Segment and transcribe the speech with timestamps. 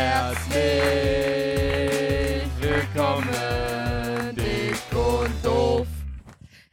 [0.00, 0.62] Herzlich
[2.60, 3.26] willkommen,
[4.36, 5.88] dick und doof.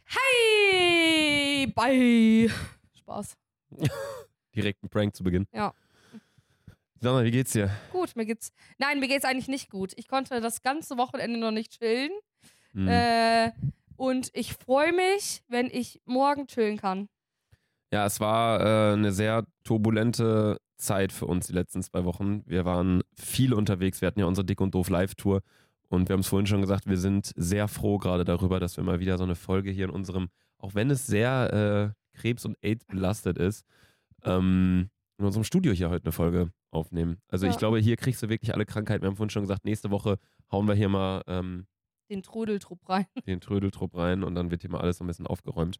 [0.04, 2.48] Hey, bye.
[2.94, 3.36] Spaß.
[4.54, 5.48] Direkt ein Prank zu Beginn.
[5.52, 5.74] Ja.
[7.00, 7.68] Sag mal, wie geht's dir?
[7.90, 8.52] Gut, mir geht's.
[8.78, 9.92] Nein, mir geht's eigentlich nicht gut.
[9.96, 12.12] Ich konnte das ganze Wochenende noch nicht chillen.
[12.74, 12.86] Hm.
[12.86, 13.50] Äh,
[13.96, 17.08] und ich freue mich, wenn ich morgen chillen kann.
[17.92, 22.42] Ja, es war äh, eine sehr turbulente Zeit für uns die letzten zwei Wochen.
[22.46, 24.00] Wir waren viel unterwegs.
[24.00, 25.42] Wir hatten ja unsere Dick und Doof Live-Tour.
[25.88, 28.84] Und wir haben es vorhin schon gesagt, wir sind sehr froh gerade darüber, dass wir
[28.84, 30.28] mal wieder so eine Folge hier in unserem,
[30.58, 33.64] auch wenn es sehr äh, Krebs- und AIDS belastet ist,
[34.24, 37.18] ähm, in unserem Studio hier heute eine Folge aufnehmen.
[37.28, 37.58] Also ich Ja.
[37.58, 39.02] glaube, hier kriegst du wirklich alle Krankheiten.
[39.02, 40.18] Wir haben vorhin schon gesagt, nächste Woche
[40.50, 41.66] hauen wir hier mal ähm,
[42.10, 43.06] Den Trödeltrupp rein.
[43.26, 45.78] den Trödeltrupp rein und dann wird hier mal alles so ein bisschen aufgeräumt.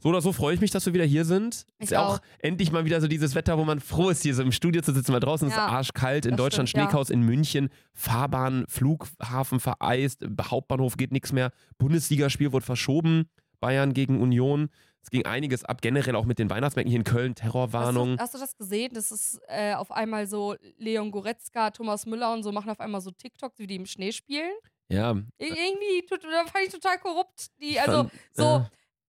[0.00, 1.64] So oder so freue ich mich, dass wir wieder hier sind.
[1.78, 2.20] Ich ist ja auch auch.
[2.38, 4.92] endlich mal wieder so dieses Wetter, wo man froh ist, hier so im Studio zu
[4.92, 6.24] sitzen, weil draußen ist Ja, es arschkalt.
[6.26, 6.90] In Deutschland stimmt, ja.
[6.90, 11.50] Schneechaos, in München Fahrbahn, Flughafen vereist, Hauptbahnhof geht nichts mehr.
[11.78, 13.28] Bundesligaspiel wurde verschoben.
[13.60, 14.68] Bayern gegen Union.
[15.02, 18.10] Es ging einiges ab, generell auch mit den Weihnachtsmärkten hier in Köln, Terrorwarnung.
[18.10, 18.90] Hast du, hast du das gesehen?
[18.94, 23.00] Das ist äh, auf einmal so Leon Goretzka, Thomas Müller und so machen auf einmal
[23.00, 24.52] so TikToks, wie die im Schnee spielen.
[24.88, 27.48] Ja, Ir- Irgendwie tut- da fand ich total korrupt.
[27.60, 28.60] Die, also, fand- so, äh,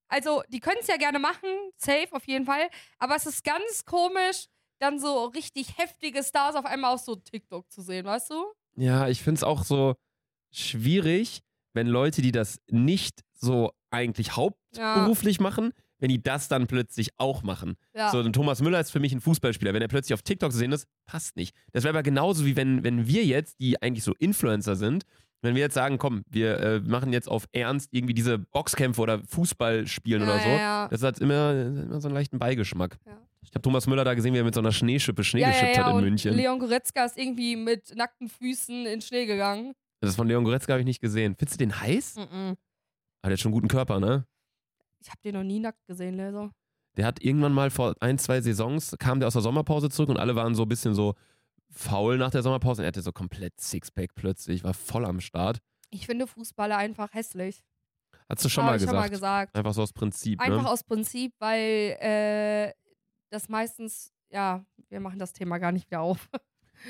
[0.09, 2.69] also die können es ja gerne machen, safe auf jeden Fall.
[2.97, 4.45] Aber es ist ganz komisch,
[4.79, 8.45] dann so richtig heftige Stars auf einmal auf so TikTok zu sehen, weißt du?
[8.75, 9.95] Ja, ich finde es auch so
[10.51, 11.41] schwierig,
[11.73, 17.43] wenn Leute, die das nicht so eigentlich hauptberuflich machen, wenn die das dann plötzlich auch
[17.43, 17.75] machen.
[17.93, 18.09] Ja.
[18.09, 19.73] So, Thomas Müller ist für mich ein Fußballspieler.
[19.73, 21.55] Wenn er plötzlich auf TikTok zu sehen ist, passt nicht.
[21.73, 25.03] Das wäre aber genauso wie wenn, wenn wir jetzt, die eigentlich so Influencer sind,
[25.41, 29.23] wenn wir jetzt sagen, komm, wir äh, machen jetzt auf Ernst irgendwie diese Boxkämpfe oder
[29.23, 30.49] Fußball spielen oder Ja, so.
[30.49, 30.87] ja, ja.
[30.89, 32.97] Das hat immer, immer so einen leichten Beigeschmack.
[33.41, 35.87] Ich habe Thomas Müller da gesehen, wie er mit so einer Schneeschippe Schnee geschippt hat
[35.87, 36.33] in und München.
[36.35, 39.73] Leon Goretzka ist irgendwie mit nackten Füßen in Schnee gegangen.
[40.01, 41.35] Das von Leon Goretzka habe ich nicht gesehen.
[41.37, 42.17] Findest du den heiß?
[42.17, 42.55] Mhm.
[43.21, 44.25] Ah, der hat schon einen guten Körper, ne?
[45.01, 46.51] Ich habe den noch nie nackt gesehen, Leser.
[46.97, 50.17] Der hat irgendwann mal vor ein, zwei Saisons, kam der aus der Sommerpause zurück und
[50.17, 51.15] alle waren so ein bisschen so
[51.69, 52.81] faul nach der Sommerpause.
[52.81, 55.59] Und er hatte so komplett Sixpack plötzlich, war voll am Start.
[55.89, 57.63] Ich finde Fußballer einfach hässlich.
[58.29, 58.89] Hast du schon mal gesagt.
[58.91, 59.55] schon mal gesagt.
[59.55, 60.69] Einfach so aus Prinzip, Einfach ne?
[60.69, 62.73] aus Prinzip, weil äh,
[63.31, 66.29] das meistens, ja, wir machen das Thema gar nicht wieder auf.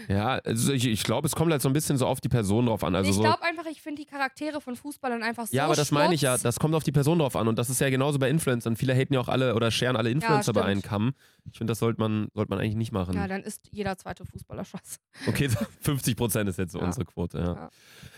[0.07, 2.67] Ja, also ich, ich glaube, es kommt halt so ein bisschen so auf die Person
[2.67, 2.95] drauf an.
[2.95, 5.75] Also ich so, glaube einfach, ich finde die Charaktere von Fußballern einfach so ja, aber
[5.75, 7.47] das meine ich ja, das kommt auf die Person drauf an.
[7.47, 8.75] Und das ist ja genauso bei Influencern.
[8.75, 10.71] Viele haten ja auch alle oder scheren alle Influencer bei stimmt.
[10.71, 11.13] einen Kamm.
[11.51, 13.15] Ich finde, das sollte man, sollte man eigentlich nicht machen.
[13.15, 14.99] Ja, dann ist jeder zweite Fußballer scheiße.
[15.27, 15.49] Okay,
[15.81, 16.85] 50 Prozent ist jetzt so Ja.
[16.85, 17.39] unsere Quote.
[17.39, 17.53] Ja.
[17.53, 17.69] Ja.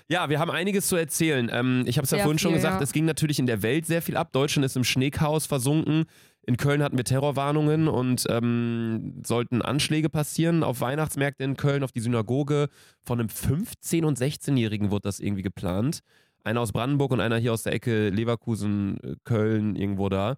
[0.09, 1.49] ja, wir haben einiges zu erzählen.
[1.51, 2.83] Ähm, ich habe es ja vorhin schon viel, gesagt, ja.
[2.83, 4.31] es ging natürlich in der Welt sehr viel ab.
[4.33, 6.05] Deutschland ist im Schneechaos versunken.
[6.43, 11.91] In Köln hatten wir Terrorwarnungen und ähm, sollten Anschläge passieren auf Weihnachtsmärkte in Köln, auf
[11.91, 12.69] die Synagoge.
[13.03, 15.99] Von einem 15- und 16-Jährigen wurde das irgendwie geplant.
[16.43, 20.37] Einer aus Brandenburg und einer hier aus der Ecke Leverkusen, äh, Köln, irgendwo da.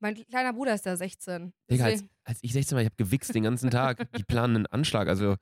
[0.00, 1.52] Mein kleiner Bruder ist der 16.
[1.70, 4.10] Digga, als, als ich 16 war, ich habe gewichst den ganzen Tag.
[4.18, 5.36] Die planen einen Anschlag, also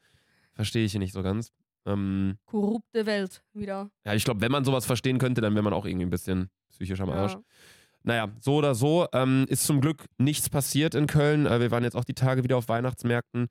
[0.52, 1.50] verstehe ich hier nicht so ganz.
[1.86, 3.90] Ähm, korrupte Welt wieder.
[4.04, 6.48] ja, ich glaube, wenn man sowas verstehen könnte, dann wäre man auch irgendwie ein bisschen
[6.70, 7.32] psychisch am Arsch.
[7.32, 7.42] Ja.
[8.04, 11.46] Naja, so oder so ähm, ist zum Glück nichts passiert in Köln.
[11.46, 13.48] Äh, wir waren jetzt auch die Tage wieder auf Weihnachtsmärkten.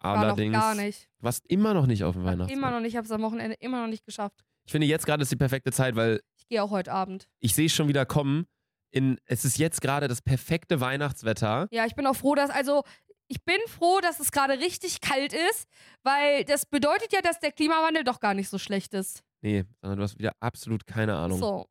[0.00, 0.52] War Allerdings.
[0.52, 1.08] noch gar nicht.
[1.20, 2.52] Du warst immer noch nicht auf dem Weihnachtsmarkt.
[2.52, 2.90] Immer noch nicht.
[2.92, 4.44] Ich habe es am Wochenende immer noch nicht geschafft.
[4.64, 7.28] Ich finde, jetzt gerade ist die perfekte Zeit, weil Ich gehe auch heute Abend.
[7.38, 8.46] ich sehe es schon wieder kommen.
[8.90, 11.68] In, es ist jetzt gerade das perfekte Weihnachtswetter.
[11.70, 12.82] Ja, ich bin auch froh, dass, also,
[13.28, 15.66] ich bin froh, dass es gerade richtig kalt ist,
[16.02, 19.22] weil das bedeutet ja, dass der Klimawandel doch gar nicht so schlecht ist.
[19.40, 21.38] Nee, sondern du hast wieder absolut keine Ahnung.
[21.38, 21.66] So.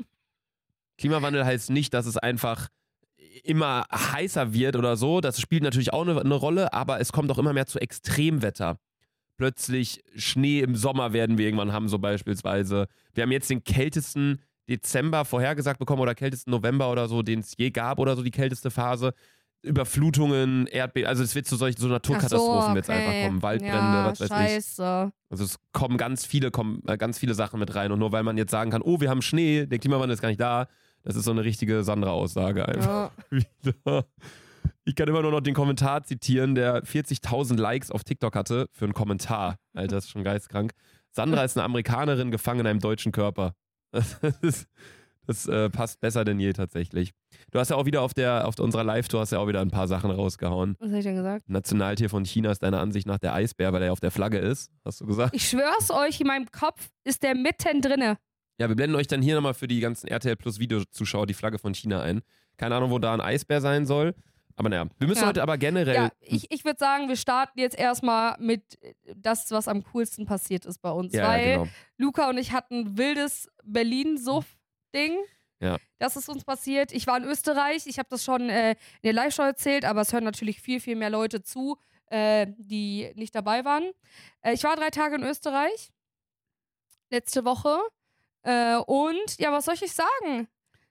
[1.02, 2.68] Klimawandel heißt nicht, dass es einfach
[3.44, 5.20] immer heißer wird oder so.
[5.20, 8.78] Das spielt natürlich auch eine, eine Rolle, aber es kommt auch immer mehr zu Extremwetter.
[9.36, 12.88] Plötzlich Schnee im Sommer werden wir irgendwann haben, so beispielsweise.
[13.16, 17.56] Wir haben jetzt den kältesten Dezember vorhergesagt bekommen oder kältesten November oder so, den es
[17.58, 19.16] je gab oder so, die kälteste Phase.
[19.64, 22.92] Überflutungen, Erdbeben, also es wird zu solchen so Naturkatastrophen so, okay.
[22.92, 24.36] einfach kommen, Waldbrände, ja, was weiß ich.
[24.36, 25.12] scheiße.
[25.30, 27.92] Also es kommen ganz viele, kommen äh, ganz viele Sachen mit rein.
[27.92, 30.30] Und nur weil man jetzt sagen kann, oh, wir haben Schnee, der Klimawandel ist gar
[30.30, 30.68] nicht da,
[31.04, 33.12] das ist so eine richtige Sandra-Aussage einfach
[33.86, 34.04] Ja.
[34.84, 38.86] Ich kann immer nur noch den Kommentar zitieren, der 40.000 Likes auf TikTok hatte für
[38.86, 39.58] einen Kommentar.
[39.76, 40.72] Alter, das ist schon geistkrank.
[41.12, 43.54] Sandra ist eine Amerikanerin gefangen in einem deutschen Körper.
[43.94, 44.68] Das, ist,
[45.28, 47.12] das äh, passt besser denn je tatsächlich.
[47.52, 49.70] Du hast ja auch wieder auf der auf unserer Live-Tour hast ja auch wieder ein
[49.70, 50.76] paar Sachen rausgehauen.
[50.80, 51.48] Was hab ich denn gesagt?
[51.50, 54.72] Nationaltier von China ist deiner Ansicht nach der Eisbär, weil er auf der Flagge ist,
[54.86, 55.36] hast du gesagt?
[55.36, 58.18] Ich schwör's euch, in meinem Kopf ist der mitten drinne.
[58.62, 61.58] Ja, wir blenden euch dann hier nochmal für die ganzen RTL Plus Videozuschauer die Flagge
[61.58, 62.22] von China ein.
[62.58, 64.14] Keine Ahnung, wo da ein Eisbär sein soll,
[64.56, 65.28] Aber naja, wir müssen Ja.
[65.30, 65.96] heute aber generell.
[65.96, 70.28] Ja, ich, ich würde sagen, wir starten jetzt erstmal mit äh, das, was am coolsten
[70.28, 71.12] passiert ist bei uns.
[71.14, 71.70] ja, weil ja, genau.
[71.98, 75.18] Luca und ich hatten ein wildes Berlin-Suff-Ding.
[75.60, 75.78] Ja.
[75.98, 76.92] Das ist uns passiert.
[76.92, 77.88] Ich war in Österreich.
[77.88, 80.96] Ich habe das schon äh, in der Live-Show erzählt, aber es hören natürlich viel, viel
[80.96, 81.78] mehr Leute zu,
[82.08, 83.90] äh, die nicht dabei waren.
[84.42, 85.92] Äh, ich war drei Tage in Österreich.
[87.10, 87.80] Letzte Woche.
[88.44, 90.48] Äh, und ja, was soll ich sagen?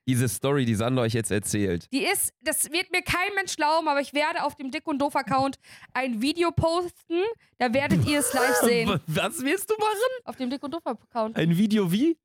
[0.06, 1.86] Diese Story, die Sandra euch jetzt erzählt.
[1.92, 4.98] Die ist, das wird mir kein Mensch glauben, aber ich werde auf dem Dick und
[4.98, 5.56] Doof Account
[5.92, 7.22] ein Video posten.
[7.58, 9.00] Da werdet ihr es live sehen.
[9.06, 10.24] Was willst du machen?
[10.24, 12.16] Auf dem Dick und Doof Account Ein Video wie?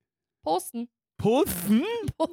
[0.42, 0.88] posten.
[1.18, 1.84] Posten?
[2.20, 2.28] Ja,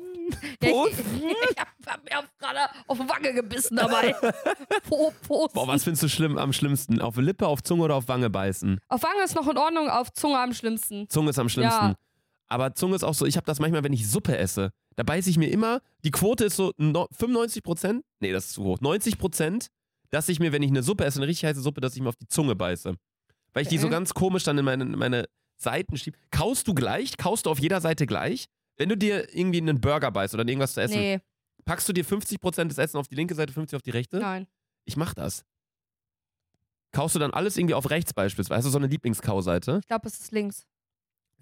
[0.61, 1.23] ich, Posten?
[1.51, 4.13] ich hab mir gerade auf die Wange gebissen dabei.
[4.89, 5.55] Po, posten.
[5.55, 7.01] Boah, was findest du schlimm am schlimmsten?
[7.01, 8.81] Auf Lippe, auf Zunge oder auf Wange beißen?
[8.89, 11.09] Auf Wange ist noch in Ordnung, auf Zunge am schlimmsten.
[11.09, 11.89] Zunge ist am schlimmsten.
[11.91, 11.95] Ja.
[12.53, 14.73] Aber Zunge ist auch so, ich habe das manchmal, wenn ich Suppe esse.
[14.97, 18.53] Da beiße ich mir immer, die Quote ist so no, 95 Prozent, nee, das ist
[18.53, 19.69] zu hoch, 90 Prozent,
[20.11, 22.11] dass ich mir, wenn ich eine Suppe esse, eine richtig heiße Suppe, dass ich mir
[22.11, 22.95] auf die Zunge beiße.
[23.55, 25.27] Weil ich die so ganz komisch dann in meine, in meine
[25.57, 26.19] Seiten schiebe.
[26.31, 27.17] Kaust du gleich?
[27.17, 28.45] Kaust du auf jeder Seite gleich?
[28.77, 31.21] Wenn du dir irgendwie einen Burger beißt oder irgendwas zu essen, Nee,
[31.65, 34.19] packst du dir 50 Prozent des Essen auf die linke Seite, 50 auf die rechte?
[34.19, 34.47] nein.
[34.85, 35.45] Ich mach das.
[36.91, 39.79] Kaust du dann alles irgendwie auf rechts beispielsweise, also so eine Lieblingskauseite?
[39.81, 40.67] Ich glaube, es ist links.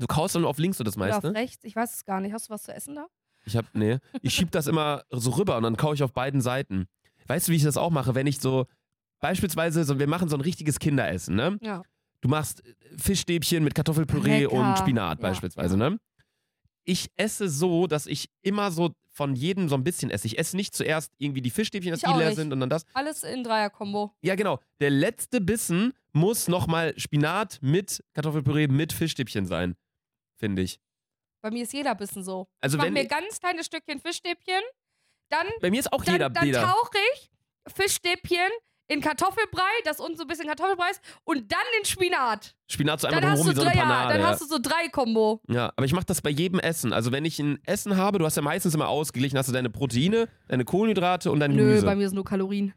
[0.01, 1.29] Du kaust dann auf links so das Oder meiste?
[1.29, 1.63] auf rechts.
[1.65, 2.33] Ich weiß es gar nicht.
[2.33, 3.07] Hast du was zu essen da?
[3.45, 3.99] Ich hab, nee.
[4.23, 6.87] Ich schieb das immer so rüber und dann kaue ich auf beiden Seiten.
[7.27, 8.15] Weißt du, wie ich das auch mache?
[8.15, 8.67] Wenn ich so,
[9.21, 11.59] beispielsweise, so, wir machen so ein richtiges Kinderessen, ne?
[11.61, 11.83] Ja.
[12.23, 12.63] Du machst
[12.99, 14.53] Fischstäbchen mit Kartoffelpüree Lecker.
[14.53, 15.99] und Spinat Ja, beispielsweise, ne?
[16.85, 20.27] Ich esse so, dass ich immer so von jedem so ein bisschen esse.
[20.27, 22.37] Ich esse nicht zuerst irgendwie die Fischstäbchen, dass Ich die leer nicht.
[22.37, 22.85] sind und dann das.
[22.95, 24.13] Alles in Dreier-Kombo.
[24.23, 24.59] Ja, genau.
[24.81, 29.77] Der letzte Bissen muss nochmal Spinat mit Kartoffelpüree mit Fischstäbchen sein,
[30.41, 30.81] finde ich.
[31.43, 32.49] Bei mir ist jeder Bissen so.
[32.61, 34.61] Also ich mach wenn mir ganz kleine Stückchen Fischstäbchen,
[35.31, 36.63] dann, Bei mir ist auch dann, jeder, dann jeder.
[36.63, 37.31] tauche ich
[37.75, 38.49] Fischstäbchen
[38.89, 42.57] in Kartoffelbrei, das unten so ein bisschen Kartoffelbrei ist, und dann den Spinat.
[42.69, 44.19] Spinat so Dann einmal hast, drumherum wie so eine drei, ja, Panade.
[44.19, 45.41] dann hast du so drei Kombo.
[45.49, 46.93] Ja, aber ich mache das bei jedem Essen.
[46.93, 49.71] Also wenn ich ein Essen habe, du hast ja meistens immer ausgeglichen, hast du deine
[49.71, 51.87] Proteine, deine Kohlenhydrate und dein Nö, Gemüse.
[51.87, 52.75] bei mir sind nur Kalorien.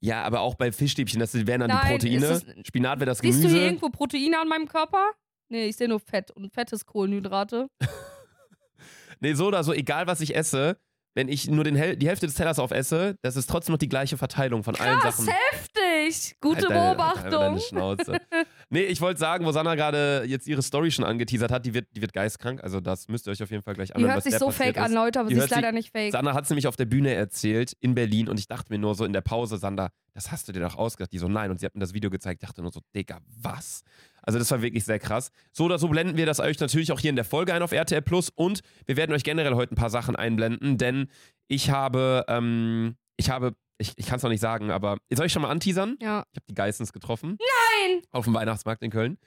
[0.00, 2.26] ja, aber auch bei Fischstäbchen, das wären dann die Nein, Proteine.
[2.26, 3.48] ist Spinat wäre das Siehst Gemüse.
[3.48, 5.12] du hier irgendwo Proteine an meinem Körper?
[5.52, 7.68] Nee, ich sehe nur Fett und Fett ist Kohlenhydrate.
[9.20, 10.78] nee, so oder so, egal was ich esse,
[11.14, 13.88] wenn ich nur den Hel die Hälfte des Tellers aufesse, das ist trotzdem noch die
[13.90, 15.34] gleiche Verteilung von allen Krass, Sachen.
[15.52, 16.36] heftig.
[16.40, 17.30] Gute Halt deine- halt Beobachtung.
[17.30, 18.16] Deine Schnauze.
[18.70, 21.86] nee, ich wollte sagen, wo Sanna gerade jetzt ihre Story schon angeteasert hat, die wird,
[21.94, 22.64] die wird geistkrank.
[22.64, 24.50] Also das müsst ihr euch auf jeden Fall gleich Die anhören, hört was sich so
[24.50, 24.82] fake ist.
[24.82, 26.12] an, Leute, aber Die sie ist hört sich- leider nicht fake.
[26.12, 28.94] Sander hat es nämlich auf der Bühne erzählt in Berlin und ich dachte mir nur
[28.94, 31.12] so in der Pause, Sander, das hast du dir doch ausgedacht.
[31.12, 31.50] Die so, nein.
[31.50, 32.42] Und sie hat mir das Video gezeigt.
[32.42, 33.82] Ich dachte nur so, Digga, was?
[34.22, 35.30] Also das war wirklich sehr krass.
[35.52, 37.72] So oder so blenden wir das euch natürlich auch hier in der Folge ein auf
[37.72, 41.08] RTL Plus und wir werden euch generell heute ein paar Sachen einblenden, denn
[41.48, 45.32] ich habe, ähm, ich habe, ich, ich kann es noch nicht sagen, aber soll ich
[45.32, 45.96] schon mal anteasern?
[46.00, 46.24] Ja.
[46.32, 47.36] Ich habe die Geissens getroffen.
[47.38, 48.02] Nein!
[48.10, 49.18] Auf dem Weihnachtsmarkt in Köln.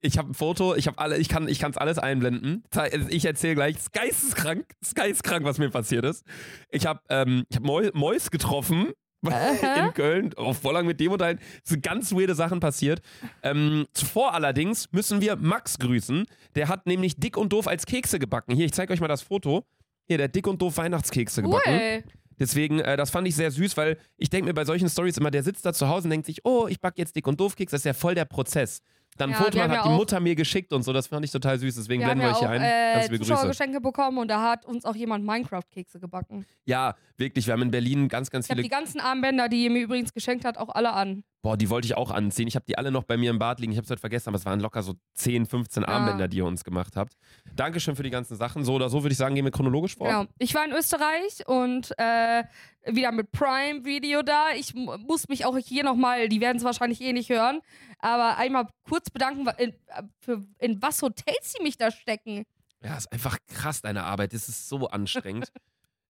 [0.00, 2.62] Ich habe ein Foto, ich habe alle, ich kann ich es alles einblenden.
[2.70, 6.24] Zei- Ich erzähle gleich, es ist geisteskrank, es ist geisteskrank, was mir passiert ist.
[6.70, 8.92] Ich habe ähm, ich hab Mäu Mäus getroffen
[9.24, 9.86] Aha.
[9.86, 11.42] in Köln, auch voll lang mit dem unterhalten.
[11.64, 13.00] Es sind ganz weirde Sachen passiert.
[13.42, 16.26] Ähm, zuvor allerdings müssen wir Max grüßen.
[16.54, 18.54] Der hat nämlich dick und doof als Kekse gebacken.
[18.54, 19.64] Hier, ich zeige euch mal das Foto.
[20.06, 21.72] Hier, der hat dick und doof Weihnachtskekse gebacken.
[21.72, 22.04] Cool.
[22.38, 25.30] Deswegen, äh, das fand ich sehr süß, weil ich denke mir bei solchen Stories immer,
[25.30, 27.56] der sitzt da zu Hause und denkt sich, oh, ich backe jetzt dick und doof
[27.56, 27.70] Keks.
[27.70, 28.80] Das ist ja voll der Prozess.
[29.16, 30.92] Dann Ja, ein Foto hat ja die Mutter mir geschickt und so.
[30.92, 31.74] Das fand ich total süß.
[31.74, 32.60] Deswegen Wir blenden wir ja euch hier ein.
[32.60, 33.30] Ganz äh, liebe Grüße.
[33.32, 36.44] Zuschauergeschenke bekommen und da hat uns auch jemand Minecraft-Kekse gebacken.
[36.64, 37.46] Ja, wirklich.
[37.46, 38.68] Wir haben in Berlin ganz, ganz Ich habe viele.
[38.68, 41.24] die ganzen Armbänder, die ihr mir übrigens geschenkt hat, auch alle an.
[41.42, 42.48] Boah, die wollte ich auch anziehen.
[42.48, 43.70] Ich habe die alle noch bei mir im Bad liegen.
[43.70, 46.44] Ich habe es heute vergessen, aber es waren locker so 10, 15 Armbänder, die ihr
[46.44, 47.12] uns gemacht habt.
[47.54, 48.64] Dankeschön für die ganzen Sachen.
[48.64, 50.08] So oder so würde ich sagen, gehen wir chronologisch vor.
[50.08, 50.24] Genau.
[50.38, 52.42] Ich war in Österreich und äh,
[52.84, 54.46] wieder mit Prime Video da.
[54.56, 57.60] Ich mu- muss mich auch hier nochmal, die werden es wahrscheinlich eh nicht hören,
[57.98, 62.44] aber einmal kurz bedanken, in, äh, für, in was Hotels sie mich da stecken.
[62.82, 64.32] Ja, ist einfach krass, deine Arbeit.
[64.32, 65.50] Das ist so anstrengend.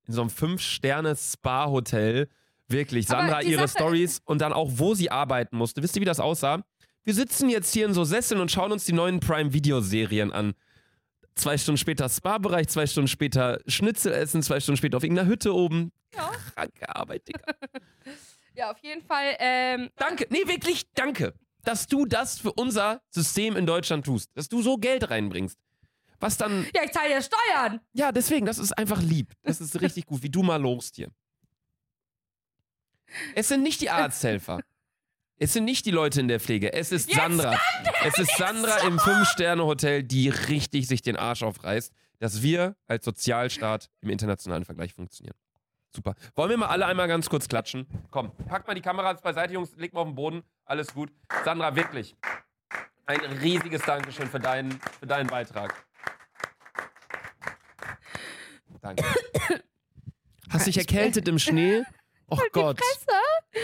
[0.07, 2.29] In so einem Fünf-Sterne-Spa-Hotel.
[2.69, 3.07] Wirklich.
[3.07, 5.83] Sandra, ihre Stories und dann auch, wo sie arbeiten musste.
[5.83, 6.65] Wisst ihr, wie das aussah?
[7.05, 10.55] Wir sitzen jetzt hier in so Sesseln und schauen uns die neuen Prime-Video-Serien an.
[11.37, 15.55] Zwei Stunden später Spa-Bereich, zwei Stunden später Schnitzel essen, zwei Stunden später auf irgendeiner Hütte
[15.55, 15.93] oben.
[16.15, 16.33] Ja.
[16.55, 17.41] Kranke Arbeit, Digga.
[18.57, 19.37] Ja, auf jeden Fall.
[19.39, 20.27] Ähm, Danke.
[20.31, 21.35] Nee, wirklich, danke.
[21.67, 24.31] Dass du das für unser System in Deutschland tust.
[24.35, 25.59] Dass du so Geld reinbringst.
[26.21, 27.81] Was dann ja, ich zahle ja Steuern.
[27.93, 29.33] Ja, deswegen, das ist einfach lieb.
[29.43, 31.11] Das ist richtig gut, wie du mal lobst hier.
[33.35, 34.61] Es sind nicht die Arzthelfer.
[35.39, 36.73] Es sind nicht die Leute in der Pflege.
[36.73, 37.59] Es ist Jetzt Sandra.
[38.05, 43.91] Es ist Sandra im Fünf-Sterne-Hotel, die richtig sich den Arsch aufreißt, dass wir als Sozialstaat
[44.01, 45.37] im internationalen Vergleich funktionieren.
[45.97, 46.15] Super.
[46.35, 47.87] Wollen wir mal alle einmal ganz kurz klatschen?
[48.11, 50.43] Komm, packt mal die Kameras beiseite, Jungs, legt mal auf den Boden.
[50.67, 51.11] Alles gut.
[51.43, 52.15] Sandra, wirklich.
[53.07, 55.87] Ein riesiges Dankeschön für deinen, für deinen Beitrag.
[58.83, 59.05] Danke.
[60.51, 61.83] Hast dich erkältet im Schnee?
[62.31, 62.79] Och Gott.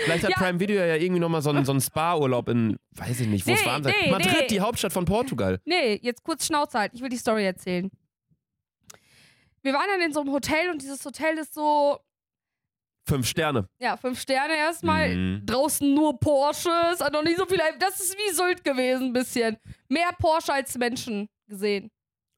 [0.04, 0.36] Vielleicht hat Ja.
[0.38, 3.52] Prime Video ja irgendwie nochmal so einen, so einen Spa-Urlaub in, weiß ich nicht, wo
[3.52, 4.46] es Nee, warm sein nee, Madrid, nee.
[4.46, 5.60] die Hauptstadt von Portugal.
[5.66, 6.94] Nee, jetzt kurz Schnauze halt.
[6.94, 7.90] Ich will die Story erzählen.
[9.62, 12.00] Wir waren dann in so einem Hotel und dieses Hotel ist so,
[13.06, 13.68] Fünf Sterne.
[13.78, 15.14] ja, fünf Sterne erstmal.
[15.14, 15.46] Mhm.
[15.46, 17.58] Draußen nur Porsches, hat noch nicht so viel.
[17.80, 19.56] Das ist wie Sylt gewesen, ein bisschen.
[19.88, 21.90] Mehr Porsche als Menschen gesehen.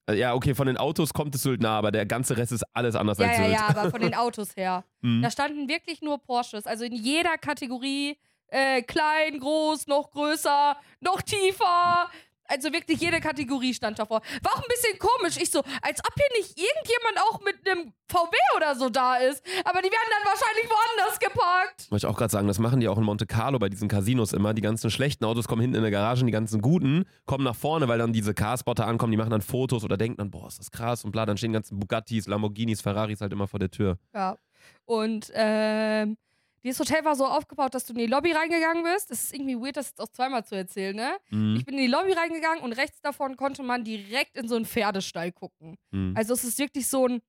[0.08, 2.64] Äh, Ja, okay, von den Autos kommt es Sylt nah, aber der ganze Rest ist
[2.72, 3.54] alles anders Ja, als ja, Sylt.
[3.56, 4.84] ja, aber von den Autos her.
[5.02, 5.20] Mhm.
[5.20, 6.66] Da standen wirklich nur Porsches.
[6.66, 8.16] Also in jeder Kategorie.
[8.48, 12.08] Äh, klein, groß, noch größer, noch tiefer.
[12.46, 14.20] Also wirklich jede Kategorie stand davor.
[14.42, 15.36] War auch ein bisschen komisch.
[15.40, 19.42] Ich so, als ob hier nicht irgendjemand auch mit einem VW oder so da ist.
[19.64, 21.90] Aber die werden dann wahrscheinlich woanders geparkt.
[21.90, 24.32] Wollte ich auch gerade sagen, das machen die auch in Monte Carlo bei diesen Casinos
[24.32, 24.52] immer.
[24.52, 27.56] Die ganzen schlechten Autos kommen hinten in der Garage und die ganzen guten kommen nach
[27.56, 30.58] vorne, weil dann diese Carspotter ankommen, die machen dann Fotos oder denken dann, boah, ist
[30.58, 31.24] das krass und bla.
[31.26, 33.98] Dann stehen die ganzen Bugattis, Lamborghinis, Ferraris halt immer vor der Tür.
[34.14, 34.36] Ja.
[34.84, 36.16] Und ähm,
[36.64, 39.10] dieses Hotel war so aufgebaut, dass du in die Lobby reingegangen bist.
[39.10, 41.16] Das ist irgendwie weird, das jetzt auch zweimal zu erzählen, ne?
[41.30, 41.56] Mhm.
[41.56, 44.64] Ich bin in die Lobby reingegangen und rechts davon konnte man direkt in so einen
[44.64, 45.76] Pferdestall gucken.
[45.90, 46.14] Mhm.
[46.16, 47.20] Also es ist wirklich so ein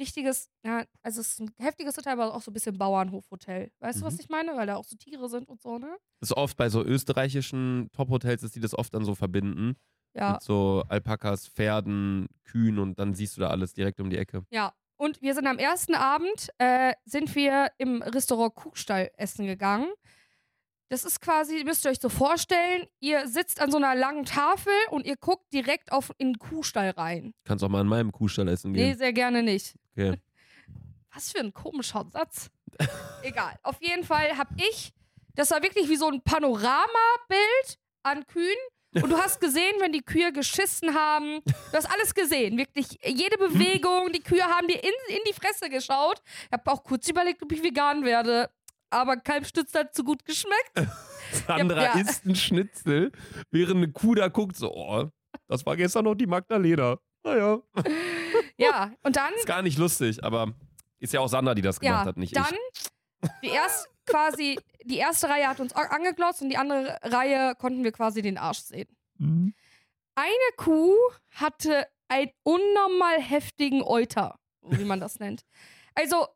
[0.00, 3.70] richtiges, ja, also es ist ein heftiges Hotel, aber auch so ein bisschen Bauernhofhotel.
[3.80, 4.20] Weißt du, was Mhm.
[4.20, 4.56] ich meine?
[4.56, 5.96] Weil da auch so Tiere sind und so, ne?
[6.20, 9.76] Das ist oft bei so österreichischen Top-Hotels, dass die das oft dann so verbinden.
[10.14, 10.32] Ja.
[10.34, 14.44] Mit so Alpakas, Pferden, Kühen und dann siehst du da alles direkt um die Ecke.
[14.50, 14.74] Ja.
[15.02, 19.92] Und wir sind am ersten Abend, äh, sind wir im Restaurant Kuhstall essen gegangen.
[20.90, 24.72] Das ist quasi, müsst ihr euch so vorstellen, ihr sitzt an so einer langen Tafel
[24.90, 27.34] und ihr guckt direkt auf in den Kuhstall rein.
[27.44, 28.98] Kannst auch mal in meinem Kuhstall essen Nee, gehen.
[28.98, 29.74] sehr gerne nicht.
[29.96, 30.20] Okay.
[31.12, 32.52] Was für ein komischer Satz.
[33.24, 33.58] Egal.
[33.64, 34.92] Auf jeden Fall habe ich,
[35.34, 38.46] das war wirklich wie so ein Panoramabild an Kühen.
[38.94, 41.40] Und du hast gesehen, wenn die Kühe geschissen haben.
[41.44, 42.58] Du hast alles gesehen.
[42.58, 44.12] Wirklich jede Bewegung.
[44.12, 46.20] Die Kühe haben dir in, in die Fresse geschaut.
[46.46, 48.50] Ich habe auch kurz überlegt, ob ich vegan werde.
[48.90, 50.72] Aber Kalbstütz hat zu gut geschmeckt.
[51.46, 51.98] Sandra Ja.
[51.98, 53.10] isst ein Schnitzel,
[53.50, 55.08] während eine Kuh da guckt, so, oh,
[55.48, 56.98] das war gestern noch die Magdalena.
[57.24, 57.60] Naja.
[58.58, 60.52] Ja, und dann Ist gar nicht lustig, aber
[60.98, 63.30] ist ja auch Sandra, die das gemacht ja, hat, nicht dann ich.
[63.42, 67.92] die erst quasi die erste Reihe hat uns angeglotzt und die andere Reihe konnten wir
[67.92, 68.88] quasi den Arsch sehen.
[69.18, 69.54] Mhm.
[70.14, 70.94] Eine Kuh
[71.30, 75.42] hatte einen unnormal heftigen Euter, wie man das nennt.
[75.94, 76.26] Also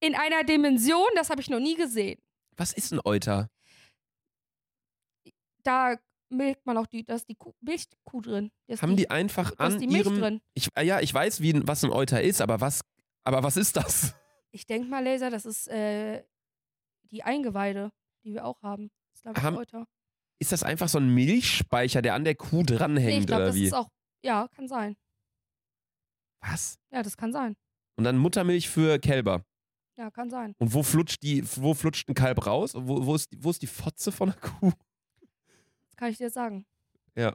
[0.00, 2.20] in einer Dimension, das habe ich noch nie gesehen.
[2.56, 3.48] Was ist ein Euter?
[5.62, 5.96] Da
[6.28, 8.50] milkt man auch die, da ist die Kuh, Milchkuh drin.
[8.66, 10.18] Da ist Haben die einfach da ist an die Milch ihrem.
[10.18, 10.40] drin.
[10.54, 12.80] Ich, äh, ja, ich weiß, wie, was ein Euter ist, aber was,
[13.24, 14.14] aber was ist das?
[14.50, 16.24] Ich denke mal, Laser, das ist äh,
[17.12, 17.92] die Eingeweide,
[18.24, 18.90] die wir auch haben.
[19.24, 19.64] Haben-.
[20.40, 23.46] Ist das einfach so ein Milchspeicher, der an der Kuh Nee, dranhängt ich glaube, oder
[23.48, 23.66] das wie?
[23.66, 23.88] ist auch.
[24.24, 24.96] Ja, kann sein.
[26.40, 26.78] Was?
[26.90, 27.54] Ja, das kann sein.
[27.96, 29.44] Und dann Muttermilch für Kälber.
[29.96, 30.54] Ja, kann sein.
[30.58, 32.72] Und wo flutscht die, wo flutscht ein Kalb raus?
[32.74, 34.72] Wo, wo, ist, die, wo ist die Fotze von der Kuh?
[35.86, 36.66] Das kann ich dir jetzt sagen.
[37.14, 37.34] Ja.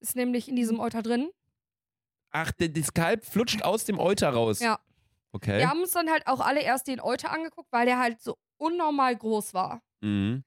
[0.00, 1.30] Ist nämlich in diesem Euter drin.
[2.30, 4.58] Ach, das Kalb flutscht aus dem Euter raus.
[4.58, 4.80] Ja.
[5.32, 5.58] Okay.
[5.58, 8.36] Wir haben uns dann halt auch alle erst den Euter angeguckt, weil der halt so
[8.58, 9.82] unnormal groß war.
[10.00, 10.44] Mhm.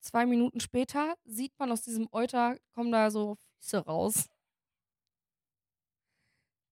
[0.00, 4.28] Zwei Minuten später sieht man aus diesem Euter, kommen da so Füße raus.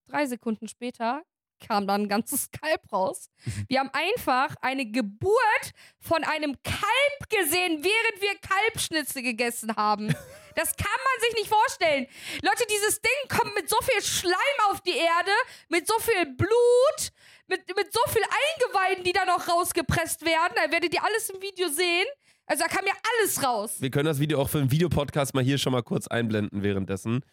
[0.08, 1.22] Drei Sekunden später
[1.60, 3.30] kam dann ein ganzes Kalb raus.
[3.68, 10.08] Wir haben einfach eine Geburt von einem Kalb gesehen, während wir Kalbschnitzel gegessen haben.
[10.54, 12.06] Das kann man sich nicht vorstellen.
[12.42, 15.30] Leute, dieses Ding kommt mit so viel Schleim auf die Erde,
[15.68, 17.12] mit so viel Blut,
[17.48, 20.52] mit, mit so viel Eingeweiden, die da noch rausgepresst werden.
[20.54, 22.06] Da werdet ihr alles im Video sehen.
[22.46, 23.80] Also da kam ja alles raus.
[23.80, 27.24] Wir können das Video auch für einen Videopodcast mal hier schon mal kurz einblenden währenddessen.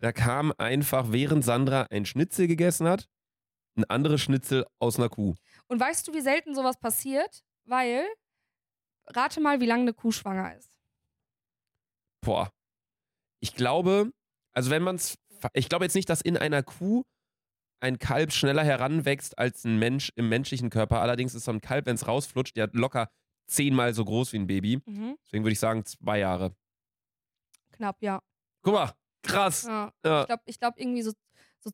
[0.00, 3.06] Da kam einfach, während Sandra ein Schnitzel gegessen hat,
[3.76, 5.34] ein anderes Schnitzel aus einer Kuh.
[5.68, 7.42] Und weißt du, wie selten sowas passiert?
[7.64, 8.06] Weil,
[9.08, 10.70] rate mal, wie lange eine Kuh schwanger ist.
[12.22, 12.50] Boah.
[13.40, 14.10] Ich glaube,
[14.52, 15.16] also wenn man es,
[15.54, 17.02] ich glaube jetzt nicht, dass in einer Kuh
[17.80, 21.00] ein Kalb schneller heranwächst als ein Mensch im menschlichen Körper.
[21.00, 23.10] Allerdings ist so ein Kalb, wenn es rausflutscht, ja locker
[23.46, 24.80] zehnmal so groß wie ein Baby.
[24.86, 25.18] Mhm.
[25.24, 26.54] Deswegen würde ich sagen, zwei Jahre.
[27.72, 28.22] Knapp, ja.
[28.62, 29.64] Guck mal, krass.
[29.64, 29.92] ja.
[30.04, 30.20] Ja.
[30.20, 31.12] Ich glaube, ich glaub, irgendwie so,
[31.58, 31.70] so,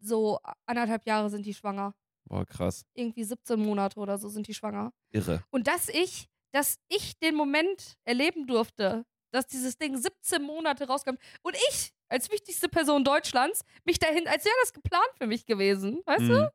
[0.00, 1.94] so anderthalb Jahre sind die schwanger.
[2.24, 2.84] Boah, krass.
[2.94, 4.92] Irgendwie 17 Monate oder so sind die schwanger.
[5.10, 5.44] Irre.
[5.50, 11.16] Und dass ich, dass ich den Moment erleben durfte, dass dieses Ding 17 Monate rauskam
[11.42, 16.00] und ich als wichtigste Person Deutschlands, mich dahin, als wäre das geplant für mich gewesen.
[16.06, 16.28] Weißt Mhm.
[16.28, 16.52] du?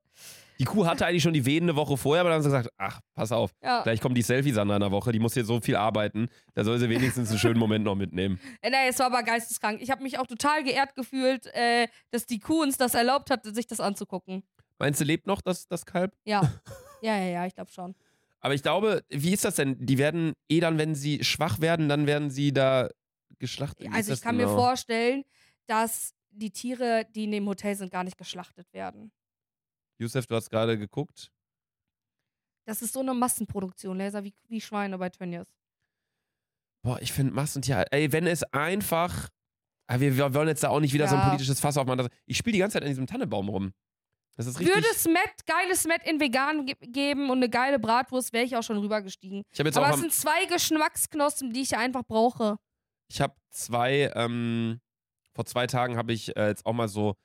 [0.60, 2.70] Die Kuh hatte eigentlich schon die Wehen eine Woche vorher, aber dann haben sie gesagt,
[2.78, 3.82] ach, pass auf, Ja.
[3.82, 6.78] gleich kommt die Selfie-Sandra in der Woche, die muss hier so viel arbeiten, da soll
[6.78, 8.40] sie wenigstens einen schönen Moment noch mitnehmen.
[8.62, 9.82] Äh, Nee, es war aber geisteskrank.
[9.82, 13.44] Ich habe mich auch total geehrt gefühlt, äh, dass die Kuh uns das erlaubt hat,
[13.44, 14.44] sich das anzugucken.
[14.78, 16.14] Meinst du, lebt noch das, das Kalb?
[16.26, 16.42] Ja.
[17.02, 17.96] ja, ja, ja, ich glaube schon.
[18.40, 19.78] Aber ich glaube, wie ist das denn?
[19.84, 22.90] Die werden eh dann, wenn sie schwach werden, dann werden sie da
[23.40, 23.88] geschlachtet.
[23.94, 24.50] Also ich kann genau?
[24.50, 25.24] mir vorstellen,
[25.68, 29.12] dass die Tiere, die in dem Hotel sind, gar nicht geschlachtet werden.
[30.00, 31.32] Yusuf, du hast gerade geguckt.
[32.66, 35.48] Das ist so eine Massenproduktion, Laser, wie, wie Schweine bei Tönnies.
[36.84, 37.86] Boah, ich finde Massentier.
[37.92, 39.30] Ey, wenn es einfach.
[39.88, 41.28] Ah, Wir, wir wollen jetzt da auch nicht wieder so ein Ja.
[41.28, 42.08] politisches Fass aufmachen.
[42.26, 43.74] Ich spiele die ganze Zeit an diesem Tannenbaum rum.
[44.38, 44.74] Das ist richtig.
[44.76, 48.56] Würde es Met, geiles Met in vegan ge geben und eine geile Bratwurst, wäre ich
[48.56, 49.44] auch schon rübergestiegen.
[49.52, 52.58] ich habe jetzt Aber auch es sind zwei Geschmacksknospen, die ich einfach brauche.
[53.10, 54.80] Ich habe zwei, ähm,
[55.34, 57.16] vor zwei Tagen habe ich äh, jetzt auch mal so,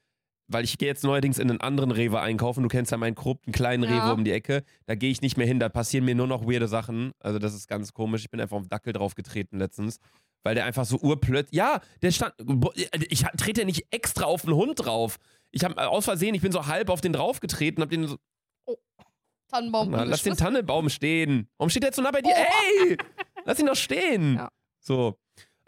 [0.49, 2.63] weil ich gehe jetzt neuerdings in einen anderen Rewe einkaufen.
[2.63, 4.05] Du kennst ja meinen korrupten kleinen Ja.
[4.05, 4.63] Rewe um die Ecke.
[4.87, 7.13] Da gehe ich nicht mehr hin, da passieren mir nur noch weirde Sachen.
[7.19, 8.23] Also das ist ganz komisch.
[8.23, 9.99] Ich bin einfach auf den Dackel draufgetreten letztens,
[10.45, 12.35] weil der einfach so urplötzlich, ja, der stand,
[13.09, 15.17] ich trete ja nicht extra auf den Hund drauf.
[15.51, 18.17] Ich habe aus Versehen, ich bin so halb auf den draufgetreten, hab den so,
[19.49, 19.91] Tannenbaum.
[19.91, 20.37] na, lass den.
[20.37, 21.49] Tannenbaum stehen.
[21.57, 22.35] Warum steht der jetzt so nah bei dir?
[22.35, 22.97] Ey!
[23.45, 24.35] Lass ihn doch stehen.
[24.35, 24.51] Ja.
[24.81, 25.17] So.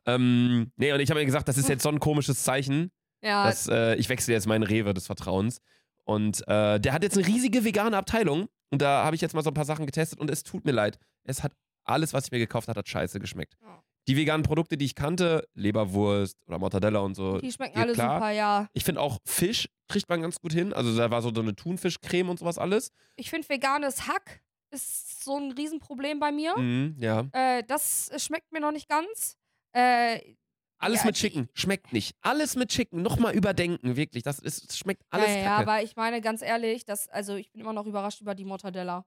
[0.08, 2.90] Ähm, nee, und ich habe mir gesagt, das ist jetzt so ein komisches Zeichen,
[3.22, 5.60] Ja, dass äh, ich wechsle jetzt meinen Rewe des Vertrauens.
[6.04, 8.48] Und äh, der hat jetzt eine riesige vegane Abteilung.
[8.70, 10.72] Und da habe ich jetzt mal so ein paar Sachen getestet und es tut mir
[10.72, 10.98] leid.
[11.24, 11.52] Es hat
[11.84, 13.56] alles, was ich mir gekauft habe, hat scheiße geschmeckt.
[13.60, 13.82] Ja.
[14.06, 17.38] Die veganen Produkte, die ich kannte, Leberwurst oder Mortadella und so.
[17.38, 18.16] die schmecken alle klar.
[18.18, 18.68] super, ja.
[18.72, 20.72] Ich finde auch Fisch kriegt man ganz gut hin.
[20.72, 22.90] Also da war so eine Thunfischcreme und sowas alles.
[23.16, 26.56] Ich finde veganes Hack ist so ein Riesenproblem bei mir.
[26.56, 27.26] Mhm, ja.
[27.32, 29.36] Äh, das schmeckt mir noch nicht ganz.
[29.78, 30.34] Äh,
[30.80, 31.48] Alles Ja, mit Chicken.
[31.54, 32.14] Schmeckt nicht.
[32.20, 33.02] Alles mit Chicken.
[33.02, 34.22] Nochmal überdenken, wirklich.
[34.22, 35.70] Das, ist, das schmeckt alles ja, ja, ja, kacke.
[35.70, 39.04] aber ich meine ganz ehrlich, dass, also ich bin immer noch überrascht über die Mortadella.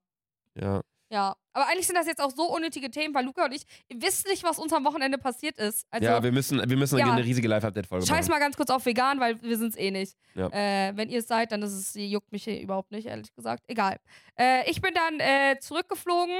[0.56, 0.82] ja.
[1.14, 3.64] Ja, aber eigentlich sind das jetzt auch so unnötige Themen, weil Luca und ich
[3.94, 5.86] wissen nicht, was uns am Wochenende passiert ist.
[5.90, 7.12] Also, ja, wir müssen, wir müssen Ja.
[7.12, 8.40] eine riesige Live-Update-Folge scheiß machen.
[8.40, 10.16] mal ganz kurz auf vegan, weil wir sind es eh nicht.
[10.36, 10.48] Ja.
[10.54, 13.66] Äh, wenn ihr es seid, dann ist es, juckt mich hier überhaupt nicht, ehrlich gesagt.
[13.68, 13.98] Egal.
[14.40, 16.34] Äh, ich bin dann äh, zurückgeflogen.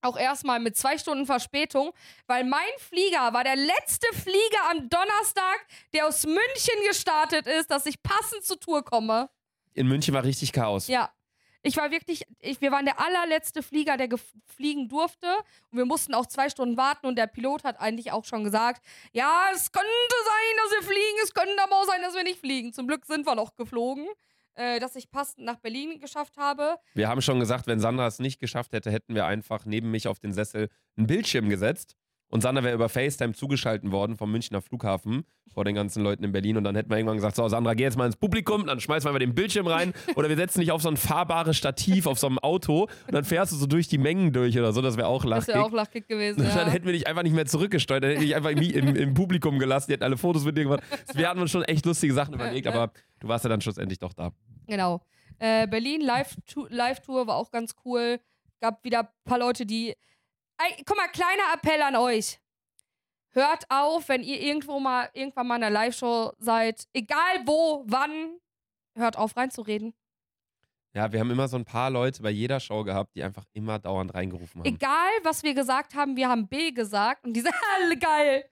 [0.00, 1.92] Auch erstmal mit zwei Stunden Verspätung,
[2.26, 7.86] weil mein Flieger war der letzte Flieger am Donnerstag, der aus München gestartet ist, dass
[7.86, 9.28] ich passend zur Tour komme.
[9.74, 10.86] In München war richtig Chaos.
[10.86, 11.10] Ja.
[11.62, 14.08] Ich war wirklich, ich, wir waren der allerletzte Flieger, der
[14.46, 15.26] fliegen durfte.
[15.70, 17.06] Und wir mussten auch zwei Stunden warten.
[17.06, 21.18] Und der Pilot hat eigentlich auch schon gesagt: Ja, es könnte sein, dass wir fliegen,
[21.24, 22.72] es könnte aber auch sein, dass wir nicht fliegen.
[22.72, 24.06] Zum Glück sind wir noch geflogen,
[24.58, 26.76] äh, dass ich passend nach Berlin geschafft habe.
[26.94, 30.08] Wir haben schon gesagt, wenn Sandra es nicht geschafft hätte, hätten wir einfach neben mich
[30.08, 31.94] auf den Sessel einen Bildschirm gesetzt.
[32.30, 36.32] Und Sandra wäre über FaceTime zugeschaltet worden vom Münchner Flughafen vor den ganzen Leuten in
[36.32, 36.58] Berlin.
[36.58, 39.08] Und dann hätten wir irgendwann gesagt: So, Sandra, geh jetzt mal ins Publikum, dann schmeißen
[39.08, 39.94] wir mal den Bildschirm rein.
[40.14, 42.82] Oder wir setzen dich auf so ein fahrbares Stativ auf so einem Auto.
[42.82, 44.82] Und dann fährst du so durch die Mengen durch oder so.
[44.82, 45.48] Das wäre auch Das lachig.
[45.54, 46.40] wäre auch Lachkick gewesen.
[46.40, 46.72] Und Dann Ja.
[46.72, 49.58] hätten wir dich einfach nicht mehr zurückgesteuert, dann hätten wir dich einfach im, im, Publikum
[49.58, 50.82] gelassen, die hätten alle Fotos mit dir gemacht.
[51.14, 52.72] Wir hatten uns schon echt lustige Sachen überlegt, ja.
[52.74, 54.32] aber du warst ja dann schlussendlich doch da.
[54.66, 55.00] Genau.
[55.38, 58.20] Äh, Berlin Live-Tour Live -Tour war auch ganz cool.
[58.60, 59.94] Gab wieder ein paar Leute, die.
[60.58, 62.40] Ey, guck mal, kleiner Appell an euch.
[63.30, 68.38] Hört auf, wenn ihr irgendwo mal irgendwann mal in einer Live-Show seid, egal wo, wann,
[68.96, 69.94] hört auf reinzureden.
[70.94, 73.78] Ja, wir haben immer so ein paar Leute bei jeder Show gehabt, die einfach immer
[73.78, 74.66] dauernd reingerufen haben.
[74.74, 78.44] Egal, was wir gesagt haben, wir haben B gesagt und diese alle geil.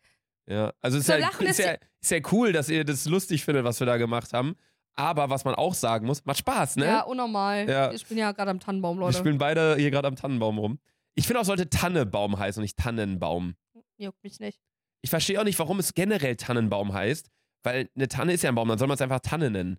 [0.49, 3.05] Ja, also ist So ja, lachen ist, ist ja, ist ja cool, dass ihr das
[3.07, 4.57] lustig findet, was wir da gemacht haben.
[4.95, 6.87] Aber was man auch sagen muss, macht Spaß, ne?
[6.87, 7.69] Ja, unnormal.
[7.69, 7.93] Ja.
[7.93, 9.19] Ich bin ja gerade am Tannenbaum, wir Leute.
[9.19, 10.79] spielen beide hier gerade am Tannenbaum rum.
[11.15, 13.57] Ich finde auch, sollte Tannebaum heißen und nicht Tannenbaum.
[13.99, 14.61] Juckt mich nicht.
[15.03, 17.31] Ich verstehe auch nicht, warum es generell Tannenbaum heißt,
[17.63, 19.79] weil eine Tanne ist ja ein Baum, dann soll man es einfach Tanne nennen.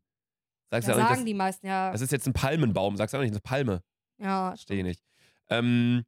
[0.69, 1.91] Sagst Ja, ja, auch sagen nicht, die meisten, ja.
[1.91, 3.82] das, das ist jetzt ein Palmenbaum, sagst du auch nicht, eine Palme.
[4.19, 5.03] Ja, Verstehe ich nicht.
[5.49, 6.03] Ähm,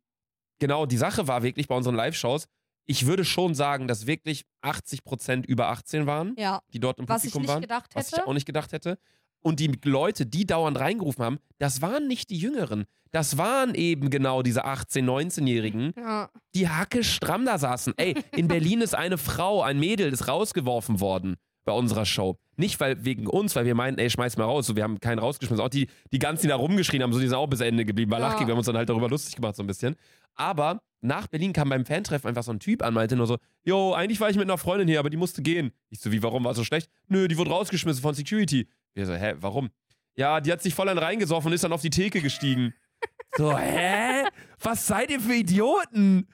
[0.60, 2.48] genau, die Sache war wirklich bei unseren Live-Shows,
[2.90, 6.60] ich würde schon sagen, dass wirklich 80% über 18 waren, ja.
[6.74, 7.84] die dort im Was ich Publikum nicht waren.
[7.94, 8.98] Was ich auch nicht gedacht hätte.
[9.42, 12.86] Und die Leute, die dauernd reingerufen haben, das waren nicht die Jüngeren.
[13.12, 16.30] Das waren eben genau diese 18-, 19-Jährigen, Ja.
[16.56, 17.94] die Hacke stramm da saßen.
[17.98, 22.40] Ey, in Berlin ist eine Frau, ein Mädel, ist rausgeworfen worden bei unserer Show.
[22.58, 24.66] Nicht weil wegen uns, weil wir meinten, ey, schmeiß mal raus.
[24.66, 25.64] So, wir haben keinen rausgeschmissen.
[25.64, 28.10] Auch die, die ganzen, die da rumgeschrien haben, so, die sind auch bis Ende geblieben.
[28.12, 28.40] War Ja.
[28.40, 29.96] wir haben uns dann halt darüber lustig gemacht, so ein bisschen.
[30.36, 33.94] Aber nach Berlin kam beim Fantreffen einfach so ein Typ an, meinte nur so, jo,
[33.94, 35.72] eigentlich war ich mit einer Freundin hier, aber die musste gehen.
[35.90, 36.90] Ich so, wie, warum war es so schlecht?
[37.08, 38.68] Nö, die wurde rausgeschmissen von Security.
[38.94, 39.70] Wir so, hä, warum?
[40.16, 42.74] Ja, die hat sich voll an reingesoffen und ist dann auf die Theke gestiegen.
[43.38, 44.26] so, hä?
[44.60, 46.28] Was seid ihr für Idioten?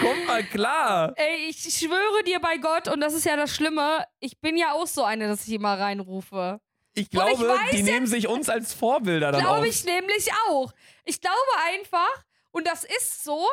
[0.00, 1.12] Komm mal klar.
[1.16, 4.72] Ey, ich schwöre dir bei Gott, und das ist ja das Schlimme, ich bin ja
[4.72, 6.60] auch so eine, dass ich immer reinrufe.
[6.94, 9.40] Ich glaube, weiß die nehmen sich uns als Vorbilder dann.
[9.40, 10.72] Glaube ich nämlich auch.
[11.04, 11.36] Ich glaube
[11.72, 12.24] einfach,
[12.58, 13.46] und das ist so,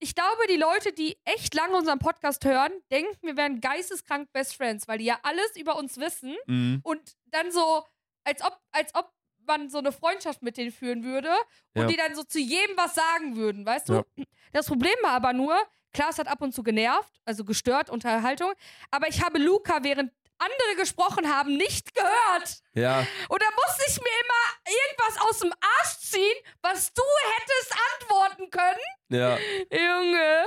[0.00, 4.56] ich glaube, die Leute, die echt lange unseren Podcast hören, denken, wir wären geisteskrank Best
[4.56, 6.80] Friends, weil die ja alles über uns wissen Mhm.
[6.82, 7.84] und dann so,
[8.24, 9.12] als ob, als ob
[9.46, 11.30] man so eine Freundschaft mit denen führen würde
[11.74, 11.86] und Ja.
[11.88, 14.04] die dann so zu jedem was sagen würden, weißt du?
[14.52, 15.56] Das Problem war aber nur,
[15.92, 18.52] klar, es hat ab und zu genervt, also gestört, Unterhaltung,
[18.90, 22.62] aber ich habe Luca, während andere gesprochen haben, nicht gehört.
[22.74, 23.00] Ja.
[23.28, 27.02] Und da musste ich mir immer irgendwas aus dem Arsch ziehen, was du
[27.36, 28.88] hättest antworten können.
[29.08, 29.38] Ja.
[29.70, 30.44] Junge.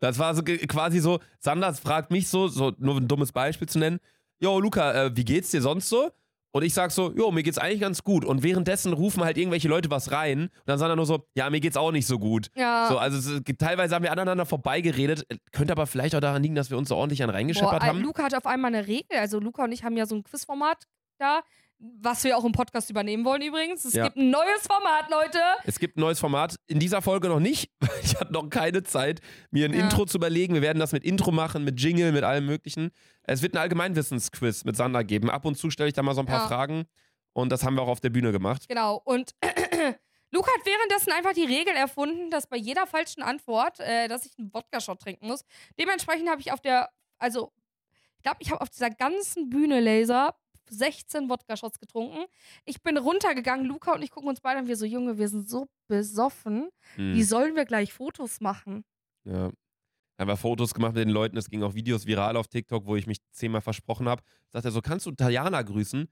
[0.00, 3.78] Das war so quasi so, Sanders fragt mich so, so nur ein dummes Beispiel zu
[3.78, 4.00] nennen.
[4.38, 6.10] Jo, Luca, äh, wie geht's dir sonst so?
[6.54, 8.24] Und ich sag so, jo, mir geht's eigentlich ganz gut.
[8.24, 10.42] Und währenddessen rufen halt irgendwelche Leute was rein.
[10.42, 12.46] Und dann Sander nur so, ja, mir geht's auch nicht so gut.
[12.54, 12.86] Ja.
[12.88, 15.26] So, also es, teilweise haben wir aneinander vorbeigeredet.
[15.28, 17.86] Äh, Könnte aber vielleicht auch daran liegen, dass wir uns so ordentlich an reingescheppert Boah,
[17.88, 18.00] haben.
[18.00, 19.18] Luca hat auf einmal eine Regel.
[19.18, 20.84] Also Luca und ich haben ja so ein Quizformat
[21.18, 21.42] da,
[21.78, 23.84] was wir auch im Podcast übernehmen wollen übrigens.
[23.84, 24.04] Es Ja.
[24.04, 25.38] gibt ein neues Format, Leute.
[25.64, 26.56] Es gibt ein neues Format.
[26.66, 27.70] In dieser Folge noch nicht.
[28.02, 29.80] Ich hatte noch keine Zeit, mir ein Ja.
[29.84, 30.54] Intro zu überlegen.
[30.54, 32.90] Wir werden das mit Intro machen, mit Jingle, mit allem Möglichen.
[33.24, 35.30] Es wird ein Allgemeinwissensquiz mit Sander geben.
[35.30, 36.46] Ab und zu stelle ich da mal so ein paar Ja.
[36.48, 36.84] Fragen.
[37.32, 38.68] Und das haben wir auch auf der Bühne gemacht.
[38.68, 39.00] Genau.
[39.04, 39.34] Und
[40.30, 44.32] Luca hat währenddessen einfach die Regel erfunden, dass bei jeder falschen Antwort, äh, dass ich
[44.38, 45.44] einen Wodka-Shot trinken muss.
[45.78, 47.52] Dementsprechend habe ich auf der, also,
[48.16, 50.34] ich glaube, ich habe auf dieser ganzen Bühne Laser
[50.70, 52.24] 16 Wodka-Shots getrunken.
[52.64, 55.48] Ich bin runtergegangen, Luca und ich gucken uns beide an, wir so, Junge, wir sind
[55.48, 56.68] so besoffen.
[56.96, 57.14] Hm.
[57.14, 58.84] Wie sollen wir gleich Fotos machen?
[59.24, 59.50] Ja.
[60.16, 61.36] Einfach Fotos gemacht mit den Leuten.
[61.36, 64.22] Es ging auch Videos viral auf TikTok, wo ich mich zehnmal versprochen habe.
[64.50, 66.08] Sagt er so, kannst du Tajana grüßen?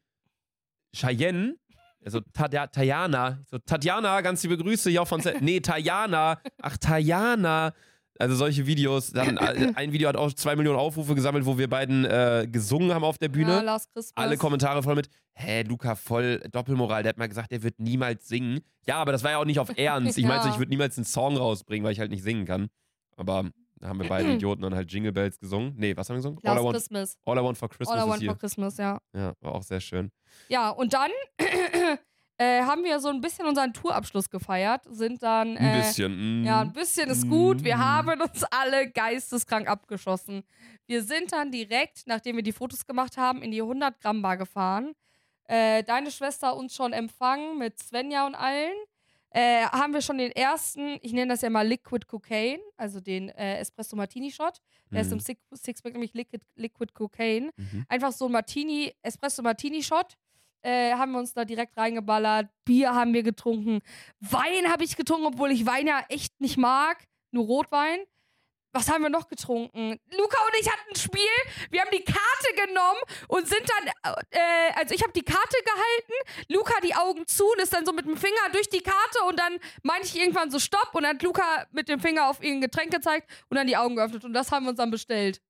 [0.95, 1.57] Cheyenne?
[2.05, 3.39] Also Tadja- Tajana.
[3.49, 4.91] So, Tatjana, ganz liebe Grüße.
[4.91, 6.41] Ja, von Se Nee, Tajana.
[6.61, 7.75] Ach, Tajana.
[8.19, 9.11] Also solche Videos.
[9.13, 9.39] Dann,
[9.75, 13.19] ein Video hat auch zwei Millionen Aufrufe gesammelt, wo wir beiden äh, gesungen haben auf
[13.19, 13.63] der Ja, Bühne.
[13.63, 14.13] Last Christmas.
[14.17, 17.03] Alle Kommentare voll mit, hä, Luca, voll Doppelmoral.
[17.03, 18.61] Der hat mal gesagt, der wird niemals singen.
[18.87, 20.19] Ja, aber das war ja auch nicht auf Ernst.
[20.19, 20.29] Ich Ja.
[20.29, 22.69] meinte, ich würde niemals einen Song rausbringen, weil ich halt nicht singen kann.
[23.17, 25.75] Aber da haben wir beide Idioten dann halt Jingle Bells gesungen.
[25.77, 26.39] Nee, was haben wir gesungen?
[26.45, 27.17] All I, Last want, Christmas.
[27.25, 28.99] All I Want for Christmas All I want for Christmas, ja.
[29.15, 30.11] Ja, war auch sehr schön.
[30.49, 31.11] Ja, und dann
[32.43, 35.57] äh, haben wir so ein bisschen unseren Tourabschluss gefeiert, sind dann.
[35.57, 36.43] Ein äh, bisschen.
[36.43, 36.45] mm.
[36.45, 37.63] Ja, ein bisschen ist gut.
[37.65, 37.81] Wir Mm.
[37.81, 40.43] haben uns alle geisteskrank abgeschossen.
[40.87, 44.37] Wir sind dann direkt, nachdem wir die Fotos gemacht haben, in die 100 Gramm Bar
[44.37, 44.93] gefahren.
[45.45, 48.73] Äh, deine Schwester uns schon empfangen mit Svenja und allen.
[49.35, 53.31] Äh, haben wir schon den ersten, ich nenne das ja mal Liquid Cocaine, also den
[53.31, 54.59] äh, Espresso Martini Shot.
[54.91, 55.21] Der ist im Mhm.
[55.23, 57.51] Six Sixpack nämlich Liquid, Liquid Cocaine.
[57.57, 57.87] Mhm.
[57.89, 60.17] Einfach so ein Martini, Espresso Martini Shot.
[60.63, 62.49] Äh, haben wir uns da direkt reingeballert.
[62.65, 63.81] Bier haben wir getrunken.
[64.21, 67.05] Wein habe ich getrunken, obwohl ich Wein ja echt nicht mag.
[67.33, 68.01] Nur Rotwein.
[68.75, 69.99] Was haben wir noch getrunken?
[70.11, 71.21] Luca und ich hatten ein Spiel.
[71.71, 76.49] Wir haben die Karte genommen und sind dann, äh, also ich habe die Karte gehalten,
[76.49, 79.39] Luca die Augen zu und ist dann so mit dem Finger durch die Karte und
[79.39, 82.71] dann meinte ich irgendwann so Stopp und dann hat Luca mit dem Finger auf irgendein
[82.71, 85.43] Getränk gezeigt und dann die Augen geöffnet und das haben wir uns dann bestellt.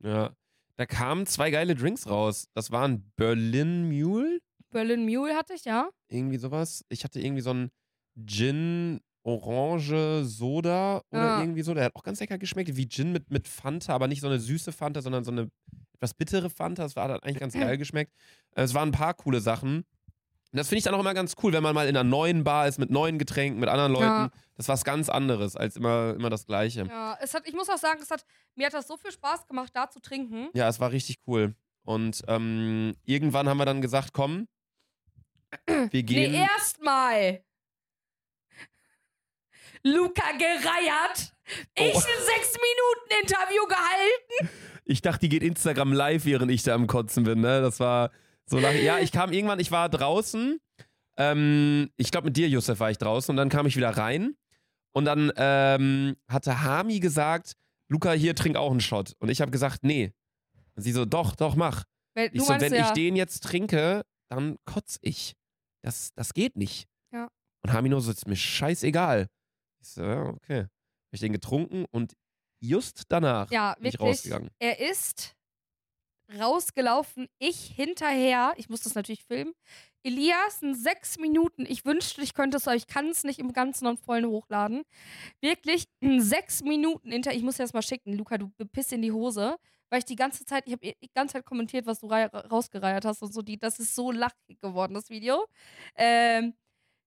[0.00, 0.34] Ja.
[0.76, 2.48] Da kamen zwei geile Drinks raus.
[2.54, 4.38] Das waren Berlin Mule,
[4.70, 5.88] Berlin Mule hatte ich, ja.
[6.08, 6.84] irgendwie sowas.
[6.88, 7.70] Ich hatte irgendwie so einen
[8.26, 11.40] Gin Orange Soda oder Ja.
[11.40, 11.74] irgendwie so.
[11.74, 14.38] Der hat auch ganz lecker geschmeckt, wie Gin mit, mit Fanta, aber nicht so eine
[14.38, 15.50] süße Fanta, sondern so eine
[15.94, 16.82] etwas bittere Fanta.
[16.84, 18.12] Das war hat eigentlich ganz geil geschmeckt.
[18.54, 19.84] Äh, Es waren ein paar coole Sachen.
[20.50, 22.42] Und das finde ich dann auch immer ganz cool, wenn man mal in einer neuen
[22.42, 24.04] Bar ist, mit neuen Getränken, mit anderen Leuten.
[24.04, 24.30] Ja.
[24.56, 26.84] Das ist was ganz anderes als immer, immer das Gleiche.
[26.86, 29.46] Ja, es hat, ich muss auch sagen, es hat, mir hat das so viel Spaß
[29.46, 30.48] gemacht, da zu trinken.
[30.54, 31.54] Ja, es war richtig cool.
[31.82, 34.48] Und ähm, irgendwann haben wir dann gesagt, komm,
[35.66, 36.32] wir gehen.
[36.32, 37.42] Nee, erstmal.
[39.82, 41.32] Luca gereiert.
[41.74, 41.98] Ich Oh.
[41.98, 44.50] ein sechs Minuten Interview gehalten.
[44.84, 47.40] Ich dachte, die geht Instagram live, während ich da am Kotzen bin.
[47.40, 47.60] Ne?
[47.60, 48.10] Das war
[48.46, 48.72] so nach.
[48.72, 50.58] Ja, ich kam irgendwann, ich war draußen.
[51.16, 54.36] Ähm, ich glaube, mit dir, Josef, war ich draußen und dann kam ich wieder rein.
[54.92, 57.52] Und dann ähm, hatte Hami gesagt,
[57.88, 59.14] Luca, hier trink auch einen Shot.
[59.18, 60.12] Und ich habe gesagt, nee.
[60.74, 61.84] Und sie so, doch, doch, mach.
[62.14, 65.34] Weil, Ich so, wenn ja, ich den jetzt trinke, dann kotz ich.
[65.82, 66.88] Das, das geht nicht.
[67.12, 67.28] Ja.
[67.62, 69.28] Und Hami nur so, ist mir scheißegal.
[69.80, 70.62] Ich so, ja, okay.
[70.62, 72.14] Hab ich den getrunken und
[72.60, 74.50] just danach ja, bin ich rausgegangen.
[74.58, 75.34] Er ist
[76.38, 78.52] rausgelaufen, ich hinterher.
[78.56, 79.54] Ich muss das natürlich filmen.
[80.02, 81.64] Elias, in sechs Minuten.
[81.66, 84.82] Ich wünschte, ich könnte es, aber ich kann es nicht im Ganzen und vollen hochladen.
[85.40, 87.32] Wirklich in sechs Minuten hinter.
[87.32, 89.56] Ich muss dir das mal schicken, Luca, du piss in die Hose.
[89.90, 93.04] Weil ich die ganze Zeit, ich habe die ganze Zeit kommentiert, was du rei- rausgereiert
[93.04, 93.42] hast und so.
[93.42, 95.46] Die, das ist so lachig geworden, das Video.
[95.96, 96.54] Ähm,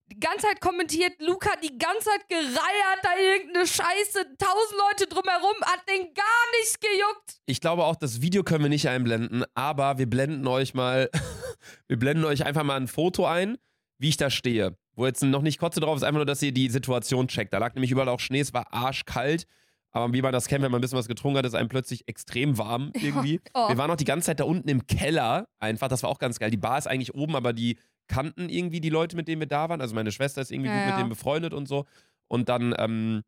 [0.07, 5.55] die ganze Zeit kommentiert, Luca die ganze Zeit gereiert, da irgendeine Scheiße, tausend Leute drumherum,
[5.61, 7.39] hat den gar nicht gejuckt.
[7.45, 11.09] Ich glaube auch, das Video können wir nicht einblenden, aber wir blenden euch mal,
[11.87, 13.57] wir blenden euch einfach mal ein Foto ein,
[13.99, 14.75] wie ich da stehe.
[14.95, 17.53] Wo jetzt noch nicht Kotze drauf ist, einfach nur, dass ihr die Situation checkt.
[17.53, 19.45] Da lag nämlich überall auch Schnee, es war arschkalt.
[19.91, 22.07] Aber wie man das kennt, wenn man ein bisschen was getrunken hat, ist einem plötzlich
[22.07, 23.41] extrem warm irgendwie.
[23.53, 23.67] Oh.
[23.69, 25.87] Wir waren auch die ganze Zeit da unten im Keller einfach.
[25.89, 26.49] Das war auch ganz geil.
[26.51, 27.77] Die Bar ist eigentlich oben, aber die
[28.07, 29.81] kannten irgendwie die Leute, mit denen wir da waren.
[29.81, 30.97] Also meine Schwester ist irgendwie Ja, gut mit ja.
[30.99, 31.85] denen befreundet und so.
[32.27, 33.21] Und dann ähm,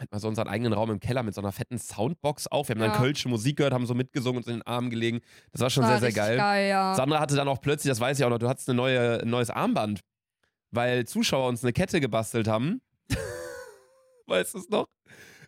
[0.00, 2.68] hatten wir so unseren eigenen Raum im Keller mit so einer fetten Soundbox auf.
[2.68, 2.96] Wir haben dann Ja.
[2.98, 5.20] kölsche Musik gehört, haben so mitgesungen und uns in den Armen gelegen.
[5.52, 6.36] Das war schon War sehr, sehr geil.
[6.36, 6.94] geil ja.
[6.94, 9.30] Sandra hatte dann auch plötzlich, das weiß ich auch noch, du hattest eine neue, ein
[9.30, 10.00] neues Armband,
[10.72, 12.80] weil Zuschauer uns eine Kette gebastelt haben.
[14.26, 14.86] weißt du es noch?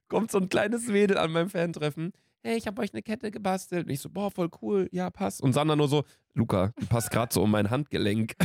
[0.08, 2.12] Kommt so ein kleines Mädel an meinem Fantreffen.
[2.42, 3.86] Hey, ich habe euch eine Kette gebastelt.
[3.86, 5.40] Und ich so, boah, voll cool, ja, passt.
[5.40, 8.34] Und Sandra nur so, Luca, die passt gerade so um mein Handgelenk.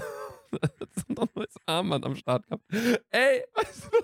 [0.51, 2.63] das noch ein neues Armband am Start gehabt.
[3.09, 3.97] Ey, weißt du,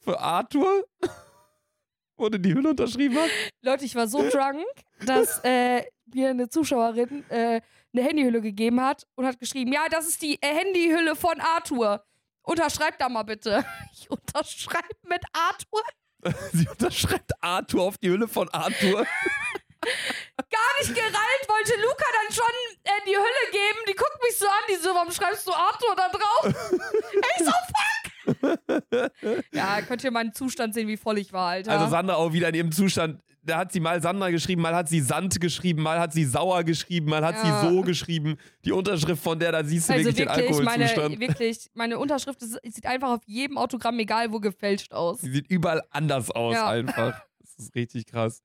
[0.00, 0.84] für Arthur,
[2.18, 3.30] du die Hülle unterschrieben hast.
[3.62, 4.64] Leute, ich war so drunk,
[5.04, 7.60] dass äh, mir eine Zuschauerin äh,
[7.92, 12.04] eine Handyhülle gegeben hat und hat geschrieben, ja, das ist die äh, Handyhülle von Arthur.
[12.42, 13.64] Unterschreib da mal bitte.
[13.92, 15.82] Ich unterschreibe mit Arthur.
[16.52, 19.06] Sie unterschreibt Arthur auf die Hülle von Arthur.
[20.50, 22.44] Gar nicht gereilt, wollte Luca dann schon
[22.84, 23.78] äh, die Hülle geben.
[23.88, 26.70] Die guckt mich so an, die so, warum schreibst du Arthur da drauf?
[27.38, 27.52] ich so,
[28.32, 29.44] fuck.
[29.52, 31.72] ja, könnt ihr meinen Zustand sehen, wie voll ich war, Alter.
[31.72, 33.20] Also Sandra auch wieder in ihrem Zustand.
[33.46, 36.64] Da hat sie mal Sandra geschrieben, mal hat sie Sand geschrieben, mal hat sie sauer
[36.64, 37.60] geschrieben, mal hat Ja.
[37.62, 38.36] sie so geschrieben.
[38.64, 41.20] Die Unterschrift von der, da siehst du Also wirklich, wirklich, den meine, Alkoholzustand.
[41.20, 45.20] wirklich, meine Unterschrift ist, sieht einfach auf jedem Autogramm, egal wo, gefälscht aus.
[45.20, 46.68] Sie sieht überall anders aus Ja.
[46.68, 47.22] einfach.
[47.38, 48.42] Das ist richtig krass.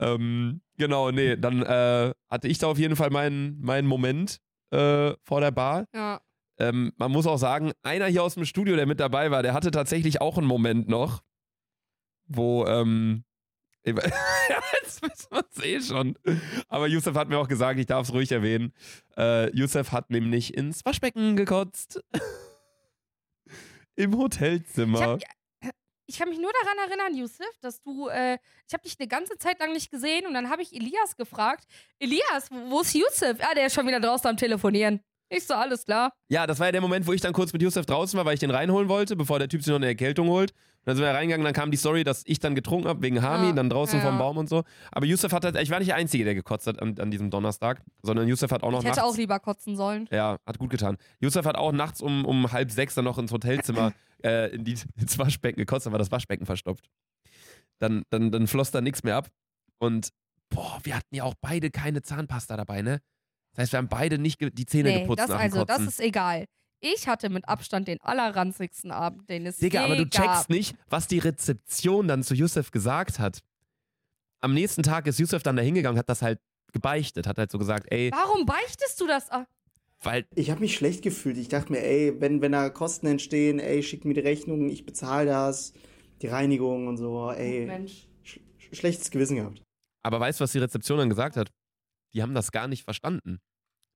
[0.00, 5.12] Ähm, genau, nee, dann äh, hatte ich da auf jeden Fall meinen, meinen Moment äh,
[5.22, 5.84] vor der Bar.
[5.94, 6.20] Ja.
[6.58, 9.52] Ähm, man muss auch sagen, einer hier aus dem Studio, der mit dabei war, der
[9.52, 11.22] hatte tatsächlich auch einen Moment noch,
[12.26, 13.24] wo, ähm,
[13.84, 16.18] jetzt wissen wir es eh schon.
[16.68, 18.72] Aber Yusuf hat mir auch gesagt, ich darf es ruhig erwähnen.
[19.16, 22.00] Äh, Yusuf hat nämlich ins Waschbecken gekotzt.
[23.96, 25.00] Im Ich, Hotelzimmer.
[25.00, 25.20] hab,
[26.06, 29.36] ich kann mich nur daran erinnern, Yusuf, dass du, äh, ich habe dich eine ganze
[29.38, 31.64] Zeit lang nicht gesehen und dann habe ich Elias gefragt,
[31.98, 33.36] Elias, wo ist Yusuf?
[33.40, 35.00] Ah, der ist schon wieder draußen am Telefonieren.
[35.32, 36.12] Ich so, alles klar.
[36.28, 38.34] Ja, das war ja der Moment, wo ich dann kurz mit Yusuf draußen war, weil
[38.34, 40.52] ich den reinholen wollte, bevor der Typ sich noch eine Erkältung holt.
[40.84, 43.48] Dann sind wir reingegangen, dann kam die Story, dass ich dann getrunken habe wegen Hami,
[43.48, 44.04] Ja, dann draußen ja.
[44.04, 44.64] vom Baum und so.
[44.90, 47.30] Aber Yusuf hat halt, ich war nicht der Einzige, der gekotzt hat an, an diesem
[47.30, 49.12] Donnerstag, sondern Yusuf hat auch noch Ich hätte nachts.
[49.12, 50.08] auch lieber kotzen sollen.
[50.10, 50.96] ja, hat gut getan.
[51.20, 53.92] Yusuf hat auch nachts um, um halb sechs dann noch ins Hotelzimmer
[54.24, 56.88] äh, in die, ins Waschbecken gekotzt, dann war das Waschbecken verstopft.
[57.78, 59.28] Dann, dann, dann floss da nichts mehr ab.
[59.78, 60.10] Und
[60.50, 63.00] boah, wir hatten ja auch beide keine Zahnpasta dabei, ne?
[63.52, 65.88] Das heißt, wir haben beide nicht die Zähne Nee, geputzt das also, das Kotzen.
[65.88, 66.46] ist egal.
[66.80, 70.24] Ich hatte mit Abstand den allerranzigsten Abend, den es Digga, je aber du gab.
[70.24, 73.42] checkst nicht, was die Rezeption dann zu Yusuf gesagt hat.
[74.40, 76.40] Am nächsten Tag ist Yusuf dann da hingegangen, hat das halt
[76.72, 79.30] gebeichtet, hat halt so gesagt, ey, Warum beichtest du das?
[79.30, 79.46] Ah,
[80.02, 81.36] weil Ich habe mich schlecht gefühlt.
[81.36, 84.86] Ich dachte mir, ey, wenn, wenn da Kosten entstehen, ey, schick mir die Rechnung, ich
[84.86, 85.74] bezahle das,
[86.22, 87.66] die Reinigung und so, ey.
[87.66, 88.06] Mensch.
[88.22, 88.38] Sch
[88.72, 89.62] schlechtes Gewissen gehabt.
[90.02, 91.50] Aber weißt du, was die Rezeption dann gesagt hat?
[92.14, 93.40] Die haben das gar nicht verstanden.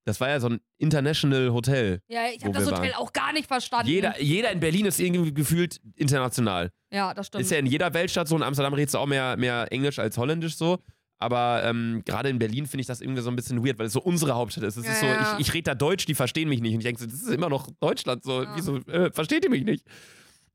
[0.05, 2.01] Das war ja so ein International Hotel.
[2.09, 2.95] Ja, ich habe das Hotel waren.
[2.95, 3.89] auch gar nicht verstanden.
[3.89, 6.71] Jeder, jeder in Berlin ist irgendwie gefühlt international.
[6.93, 7.43] Ja, das stimmt.
[7.43, 8.37] Ist ja in jeder Weltstadt so.
[8.37, 10.79] In Amsterdam redest du auch mehr, mehr Englisch als Holländisch so.
[11.19, 13.95] Aber ähm, gerade in Berlin finde ich das irgendwie so ein bisschen weird, weil es
[13.95, 14.77] so unsere Hauptstadt ist.
[14.77, 15.35] Es Ja, ist so, ja.
[15.39, 16.75] ich, ich rede da Deutsch, die verstehen mich nicht.
[16.75, 18.23] Und ich denke so, das ist immer noch Deutschland.
[18.25, 18.53] So, Ja.
[18.57, 19.87] wieso äh, versteht ihr mich nicht?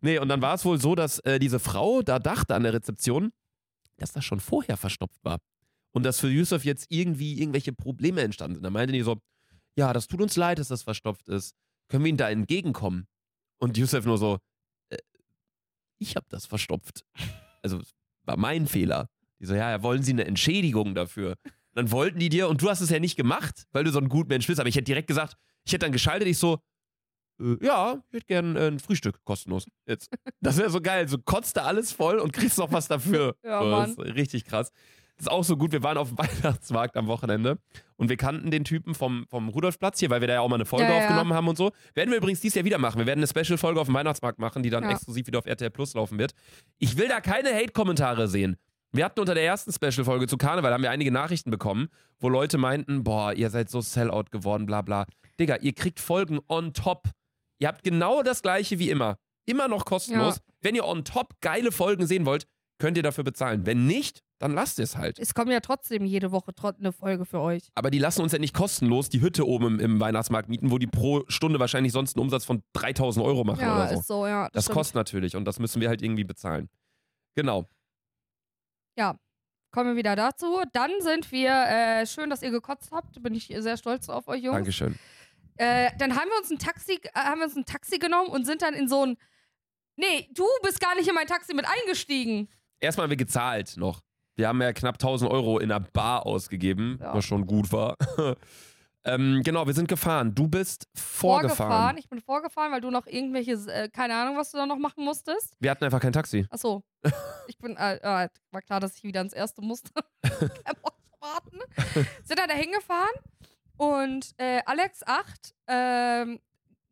[0.01, 2.73] Nee, und dann war es wohl so, dass äh, diese Frau da dachte an der
[2.73, 3.31] Rezeption,
[3.97, 5.39] dass das schon vorher verstopft war.
[5.91, 8.63] Und dass für Yusuf jetzt irgendwie irgendwelche Probleme entstanden sind.
[8.63, 9.17] Da meinte die so,
[9.79, 11.55] ja, das tut uns leid, dass das verstopft ist.
[11.87, 13.07] Können wir ihnen da entgegenkommen?
[13.59, 14.39] Und Yusuf nur so,
[14.89, 14.97] äh,
[15.97, 17.05] ich habe das verstopft.
[17.61, 17.81] Also,
[18.25, 19.09] war mein Fehler.
[19.39, 21.35] Die so, ja, ja, wollen sie eine Entschädigung dafür?
[21.73, 24.09] Dann wollten die dir, und du hast es ja nicht gemacht, weil du so ein
[24.09, 26.59] gut Mensch bist, aber ich hätte direkt gesagt, ich hätte dann geschaltet, ich so,
[27.39, 29.65] äh, ja, ich hätte gern äh, ein Frühstück kostenlos.
[29.85, 30.09] Jetzt.
[30.41, 31.07] Das wäre so geil.
[31.07, 33.35] So kotzt da alles voll und kriegst noch was dafür.
[33.43, 33.95] Ja, Mann.
[33.95, 34.71] Das ist richtig krass.
[35.19, 35.73] Das ist auch so gut.
[35.73, 37.59] Wir waren auf dem Weihnachtsmarkt am Wochenende
[37.97, 40.55] und wir kannten den Typen vom, vom Rudolfplatz hier, weil wir da ja auch mal
[40.55, 41.01] eine Folge Ja, ja.
[41.01, 41.71] aufgenommen haben und so.
[41.93, 42.99] Werden wir übrigens dieses Jahr wieder machen.
[42.99, 44.91] Wir werden eine Special-Folge auf dem Weihnachtsmarkt machen, die dann Ja.
[44.91, 46.33] exklusiv wieder auf RTL Plus laufen wird.
[46.77, 48.57] Ich will da keine Hate-Kommentare sehen.
[48.91, 52.57] Wir hatten unter der ersten Special-Folge zu Karneval, haben wir einige Nachrichten bekommen, wo Leute
[52.57, 55.05] meinten, boah, ihr seid so Sellout geworden, bla bla.
[55.39, 57.09] Digga, ihr kriegt Folgen on top.
[57.59, 59.17] Ihr habt genau das gleiche wie immer.
[59.45, 60.37] Immer noch kostenlos.
[60.37, 60.41] Ja.
[60.61, 62.45] Wenn ihr on top geile Folgen sehen wollt,
[62.79, 63.65] könnt ihr dafür bezahlen.
[63.65, 65.19] Wenn nicht, dann lasst es halt.
[65.19, 67.69] Es kommt ja trotzdem jede Woche eine Folge für euch.
[67.75, 70.77] Aber die lassen uns ja nicht kostenlos die Hütte oben im, im Weihnachtsmarkt mieten, wo
[70.77, 73.99] die pro Stunde wahrscheinlich sonst einen Umsatz von 3000 Euro machen Ja, oder so.
[73.99, 74.49] ist so, ja.
[74.53, 74.77] das stimmt.
[74.77, 76.69] kostet natürlich und das müssen wir halt irgendwie bezahlen.
[77.35, 77.67] Genau.
[79.71, 80.61] Kommen wir wieder dazu.
[80.73, 83.21] Dann sind wir, äh, schön, dass ihr gekotzt habt.
[83.21, 84.55] Bin ich sehr stolz auf euch, Jungs.
[84.55, 84.97] Dankeschön.
[85.57, 88.45] Äh, dann haben wir uns ein Taxi, äh, haben wir uns ein Taxi genommen und
[88.45, 89.17] sind dann in so ein.
[89.95, 92.49] Nee, du bist gar nicht in mein Taxi mit eingestiegen.
[92.79, 94.01] Erstmal haben wir gezahlt noch.
[94.35, 97.13] Wir haben ja knapp 1000 Euro in einer Bar ausgegeben, Ja.
[97.13, 97.95] was schon gut war.
[99.03, 100.33] ähm, genau, wir sind gefahren.
[100.33, 101.97] Du bist vorgefahren.
[101.97, 105.03] Ich bin vorgefahren, weil du noch irgendwelche, äh, keine Ahnung, was du da noch machen
[105.03, 105.55] musstest.
[105.59, 106.45] Wir hatten einfach kein Taxi.
[106.49, 106.83] Achso.
[107.47, 109.91] Ich bin, äh, äh, war klar, dass ich wieder ins erste musste.
[110.23, 111.59] Kein Bock zu warten.
[112.23, 113.15] Sind dann da hingefahren
[113.77, 116.39] und äh, Alex 8 ähm,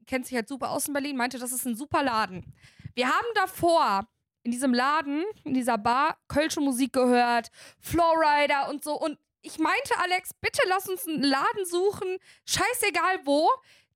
[0.06, 2.54] kennt sich halt super aus in Berlin, meinte, das ist ein super Laden.
[2.96, 4.08] Wir haben davor
[4.48, 7.50] in diesem Laden, in dieser Bar, kölsche Musik gehört,
[7.82, 8.94] Flowrider und so.
[8.98, 12.08] Und ich meinte, Alex, bitte lass uns einen Laden suchen,
[12.46, 13.50] scheißegal wo,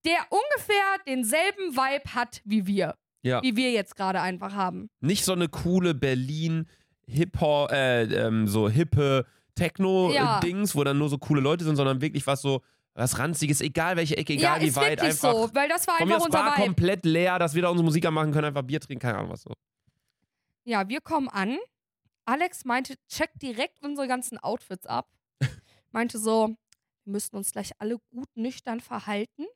[0.03, 2.95] der ungefähr denselben Vibe hat wie wir.
[3.21, 3.41] Ja.
[3.41, 4.89] Wie wir jetzt gerade einfach haben.
[4.99, 6.67] Nicht so eine coole Berlin
[7.07, 9.31] Hip-Hop, äh, ähm, so hippe Ja.
[9.55, 12.61] Techno-Dings, wo dann nur so coole Leute sind, sondern wirklich was so,
[12.93, 15.31] was Ranziges, egal welche Ecke, egal ja, wie ist weit, einfach.
[15.31, 16.65] so, weil das war einfach unser Bar Vibe.
[16.65, 19.43] komplett leer, dass wir da unsere Musik machen können, einfach Bier trinken, keine Ahnung was
[19.43, 19.53] so.
[20.71, 21.57] Ja, wir kommen an.
[22.23, 25.09] Alex meinte, check direkt unsere ganzen Outfits ab.
[25.91, 26.55] meinte so,
[27.03, 29.47] wir müssten uns gleich alle gut nüchtern verhalten.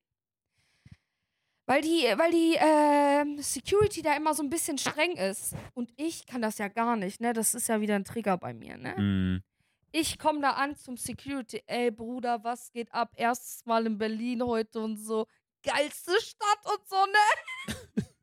[1.67, 5.55] Weil die, weil die äh, Security da immer so ein bisschen streng ist.
[5.73, 7.31] Und ich kann das ja gar nicht, ne?
[7.31, 8.95] Das ist ja wieder ein Trigger bei mir, ne?
[9.01, 9.43] Mm.
[9.93, 11.63] Ich komme da an zum Security.
[11.65, 13.13] Ey, Bruder, was geht ab?
[13.15, 15.27] Erstes Mal in Berlin heute und so.
[15.63, 18.05] Geilste Stadt und so, ne?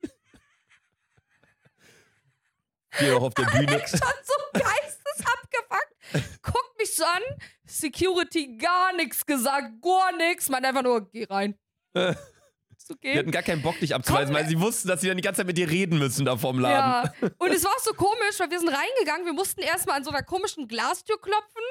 [2.98, 3.78] Hier auch auf der Bühne.
[3.88, 6.42] schon so geistesabgefuckt.
[6.42, 7.22] Guckt mich so an,
[7.66, 10.48] Security gar nichts gesagt, gar nichts.
[10.48, 11.58] Man einfach nur, geh rein.
[11.94, 13.18] Ist Die okay.
[13.18, 15.46] hatten gar keinen Bock, dich abzuweisen, weil sie wussten, dass sie dann die ganze Zeit
[15.46, 17.12] mit dir reden müssen da vorm Laden.
[17.20, 17.30] Ja.
[17.38, 20.10] Und es war auch so komisch, weil wir sind reingegangen, wir mussten erstmal an so
[20.10, 21.62] einer komischen Glastür klopfen.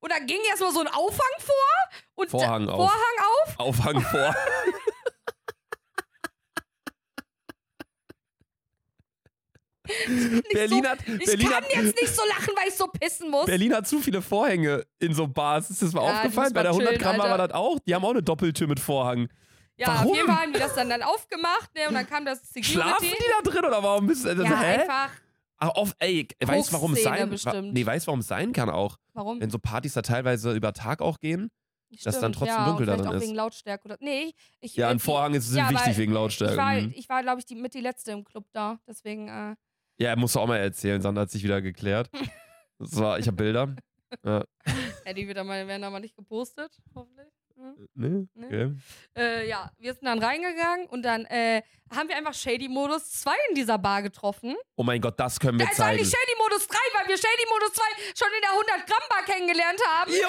[0.00, 1.98] Und dann ging erstmal so ein Aufhang vor.
[2.14, 2.76] Und Vorhang auf.
[2.76, 3.58] Vorhang auf.
[3.58, 4.36] Aufhang vor.
[10.52, 13.30] Berlin so, hat, ich Berlin, kann hat, jetzt nicht so lachen, weil ich so pissen
[13.30, 13.46] muss.
[13.46, 15.70] Berlin hat zu viele Vorhänge in so Bars.
[15.70, 16.52] Ist das mal Ja, die aufgefallen?
[16.52, 17.78] Bei der man 100 chillen, Gramm war das auch.
[17.80, 19.28] Die haben auch eine Doppeltür mit Vorhang.
[19.76, 20.10] ja, Warum?
[20.10, 21.74] auf jeden Fall haben wir das dann, dann aufgemacht.
[21.74, 22.72] Ne, und dann kam das Security.
[22.72, 24.28] Schlafen die da drin oder warum bist du?
[24.32, 24.80] Ja, hä?
[24.80, 25.10] einfach.
[25.60, 27.72] Ach, auf, ey, weißt du, warum es sein bestimmt.
[27.72, 28.96] Nee, weißt warum es sein kann auch?
[29.12, 29.40] Warum?
[29.40, 31.50] Wenn so Partys da teilweise über Tag auch gehen.
[32.04, 33.22] dass dann Stimmt, trotzdem ja, dunkel darin auch ist.
[33.22, 33.96] wegen Lautstärke oder.
[34.00, 34.76] Nee, ich.
[34.76, 36.52] Ja, ein die- Vorhang ist ja, wichtig wegen Lautstärke.
[36.52, 36.92] Ich war, Mhm.
[36.94, 38.78] ich war glaube ich, die, mit die letzte im Club da.
[38.86, 39.56] Deswegen, äh,
[39.98, 41.00] Ja, musst du auch mal erzählen.
[41.02, 42.10] Sandra hat sich wieder geklärt.
[42.80, 43.74] Das war, ich habe Bilder.
[44.22, 44.44] Ja.
[45.04, 47.26] ja, die wird mal, werden aber nicht gepostet, hoffentlich.
[47.58, 47.88] Mhm.
[47.94, 48.28] Ne?
[48.34, 48.46] Ne?
[48.46, 49.20] Okay.
[49.20, 51.62] Äh, ja, wir sind dann reingegangen und dann äh,
[51.94, 54.54] haben wir einfach Shady-Modus 2 in dieser Bar getroffen.
[54.76, 56.22] Oh mein Gott, das können wir Da ist eigentlich zeigen.
[56.22, 60.12] Shady-Modus 3, weil wir Shady-Modus 2 schon in der 100-Gramm-Bar kennengelernt haben.
[60.12, 60.28] Jo,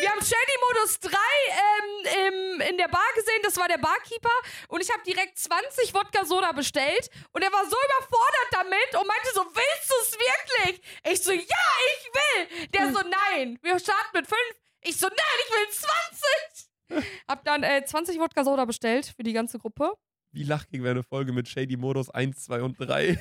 [0.00, 1.10] Wir haben Shady-Modus 3
[1.48, 4.34] ähm, im, in der Bar gesehen, das war der Barkeeper.
[4.68, 7.08] Und ich habe direkt 20 Wodka-Soda bestellt.
[7.32, 10.82] Und er war so überfordert damit und meinte so, willst du es wirklich?
[11.12, 12.68] Ich so, ja, ich will.
[12.74, 14.38] Der so, nein, wir starten mit 5.
[14.82, 15.68] Ich so, nein, ich will
[16.98, 17.06] 20.
[17.28, 19.92] Hab dann äh, 20 Wodka-Soda bestellt für die ganze Gruppe.
[20.32, 23.18] Wie lachging wäre eine Folge mit Shady Modus 1, 2 und 3.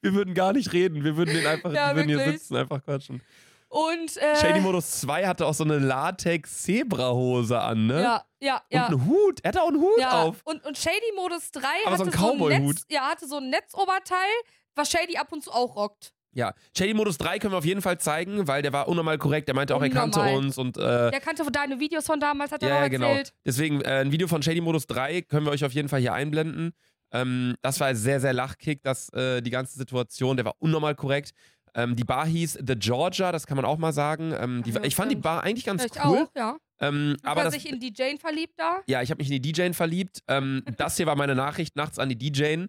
[0.00, 1.04] Wir würden gar nicht reden.
[1.04, 3.22] Wir würden den einfach, Ja, wir würden hier sitzen, einfach quatschen.
[3.68, 8.02] Und, äh, Shady Modus 2 hatte auch so eine Latex-Zebra-Hose an, ne?
[8.02, 8.86] Ja, ja, ja.
[8.86, 9.40] Und einen Hut.
[9.42, 10.22] Er hatte auch einen Hut ja.
[10.22, 10.40] auf.
[10.44, 12.74] Und, und Shady Modus 3 Aber so hatte ein so Cowboy-Hut.
[12.76, 14.30] Netz, ja, hatte so ein Netzoberteil,
[14.74, 16.14] was Shady ab und zu auch rockt.
[16.38, 19.48] Ja, Shady Modus 3 können wir auf jeden Fall zeigen, weil der war unnormal korrekt.
[19.48, 20.44] Der meinte auch, er kannte Unnormal.
[20.44, 23.08] uns und äh, Der kannte deine Videos von damals, hat er ja, ja, genau.
[23.08, 23.32] erzählt.
[23.44, 26.12] Deswegen äh, ein Video von Shady Modus 3 können wir euch auf jeden Fall hier
[26.14, 26.70] einblenden.
[27.10, 31.32] Ähm, das war sehr, sehr lachkick, dass äh, die ganze Situation, der war unnormal korrekt.
[31.74, 34.32] Ähm, die Bar hieß The Georgia, das kann man auch mal sagen.
[34.38, 35.16] Ähm, die, Ja, ich fand die.
[35.16, 36.18] Bar eigentlich ganz Ich cool.
[36.28, 36.56] auch, ja.
[36.80, 38.78] Ähm, aber Hat er das, sich in die Jane verliebt da?
[38.86, 40.20] ja, ich habe mich in die DJ verliebt.
[40.28, 42.66] Ähm, das hier war meine Nachricht nachts an die DJ.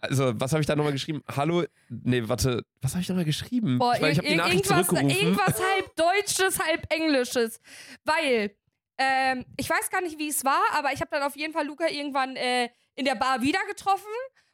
[0.00, 1.22] Also, was habe ich da nochmal geschrieben?
[1.34, 3.78] Hallo, nee, warte, was habe ich nochmal geschrieben?
[3.78, 5.18] Boah, ich meine, ich habe die Nachricht irgendwas, zurückgerufen.
[5.18, 7.60] irgendwas halb Deutsches, halb Englisches.
[8.04, 8.54] Weil,
[8.98, 11.66] ähm, ich weiß gar nicht, wie es war, aber ich habe dann auf jeden Fall
[11.66, 14.06] Luca irgendwann äh, in der Bar wieder getroffen.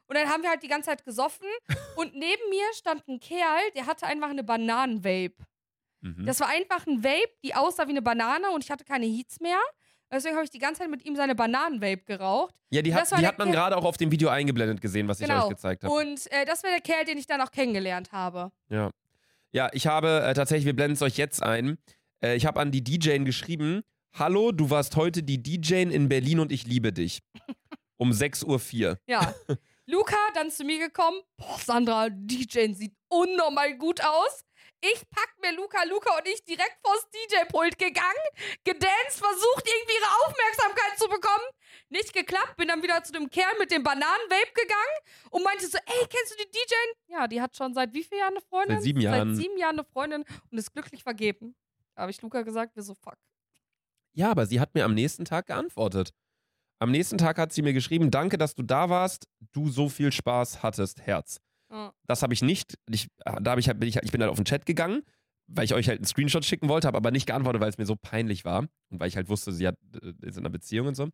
[0.06, 1.48] Und dann haben wir halt die ganze Zeit gesoffen.
[1.96, 5.36] Und neben mir stand ein Kerl, der hatte einfach eine Bananenvape.
[6.00, 6.26] Mhm.
[6.26, 9.40] Das war einfach ein Vape, die aussah wie eine Banane und ich hatte keine Heats
[9.40, 9.58] mehr.
[10.14, 12.54] Deswegen habe ich die ganze Zeit mit ihm seine Bananenvape geraucht.
[12.70, 15.20] Ja, die, hat, war die hat man gerade auch auf dem Video eingeblendet gesehen, was
[15.20, 15.44] ich Genau.
[15.44, 15.92] euch gezeigt habe.
[15.92, 18.50] Und äh, das wäre der Kerl, den ich dann auch kennengelernt habe.
[18.68, 18.90] Ja.
[19.52, 21.78] Ja, ich habe äh, tatsächlich, wir blenden es euch jetzt ein.
[22.22, 23.82] Äh, ich habe an die DJ geschrieben:
[24.18, 27.20] Hallo, du warst heute die DJ in Berlin und ich liebe dich.
[27.96, 28.46] Um 6.04
[28.90, 28.98] Uhr.
[29.06, 29.34] Ja.
[29.86, 31.20] Luca dann zu mir gekommen.
[31.36, 34.44] Boah, Sandra, DJ sieht unnormal gut aus.
[34.92, 38.26] Ich pack mir Luca, Luca und ich direkt vors DJ-Pult gegangen,
[38.64, 41.44] gedanced, versucht irgendwie ihre Aufmerksamkeit zu bekommen.
[41.88, 44.96] Nicht geklappt, bin dann wieder zu dem Kerl mit dem Bananenvape gegangen
[45.30, 47.12] und meinte so, ey, kennst du die DJ?
[47.14, 48.76] Ja, die hat schon seit wie vielen Jahren eine Freundin?
[48.76, 49.34] Seit sieben Jahren.
[49.34, 51.54] Seit sieben Jahren eine Freundin und ist glücklich vergeben.
[51.94, 53.16] Da habe ich Luca gesagt, wir so, fuck.
[54.12, 56.12] Ja, aber sie hat mir am nächsten Tag geantwortet.
[56.78, 60.12] Am nächsten Tag hat sie mir geschrieben: Danke, dass du da warst, du so viel
[60.12, 61.40] Spaß hattest, Herz.
[62.06, 62.78] Das habe ich nicht.
[62.90, 65.02] Ich, da habe ich, halt- bin ich, ich bin halt auf den Chat gegangen,
[65.46, 67.86] weil ich euch halt einen Screenshot schicken wollte, habe aber nicht geantwortet, weil es mir
[67.86, 68.60] so peinlich war
[68.90, 71.04] und weil ich halt wusste, sie hat, äh, ist in einer Beziehung und so.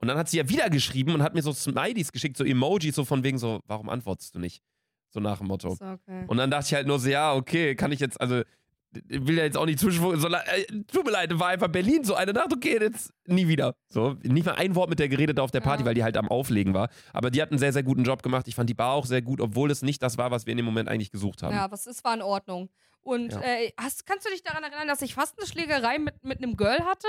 [0.00, 2.94] Und dann hat sie ja wieder geschrieben und hat mir so Smileys geschickt, so Emojis,
[2.94, 4.62] so von wegen so, warum antwortest du nicht?
[5.10, 5.74] So nach dem Motto.
[5.74, 6.24] So, okay.
[6.28, 8.42] Und dann dachte ich halt nur so, ja, okay, kann ich jetzt, also,
[9.06, 12.14] will ja jetzt auch nicht zwischen, so, äh, tut mir leid, war einfach Berlin so
[12.14, 13.74] eine Nacht, okay, jetzt nie wieder.
[13.88, 15.86] So, nicht mal ein Wort mit der geredet auf der Party, Ja.
[15.86, 16.88] weil die halt am Auflegen war.
[17.12, 18.48] Aber die hat einen sehr, sehr guten Job gemacht.
[18.48, 20.56] Ich fand die Bar auch sehr gut, obwohl es nicht das war, was wir in
[20.58, 21.54] dem Moment eigentlich gesucht haben.
[21.54, 22.68] Ja, was ist, war in Ordnung.
[23.00, 23.40] Und Ja.
[23.40, 26.56] äh, hast, kannst du dich daran erinnern, dass ich fast eine Schlägerei mit, mit einem
[26.56, 27.08] Girl hatte?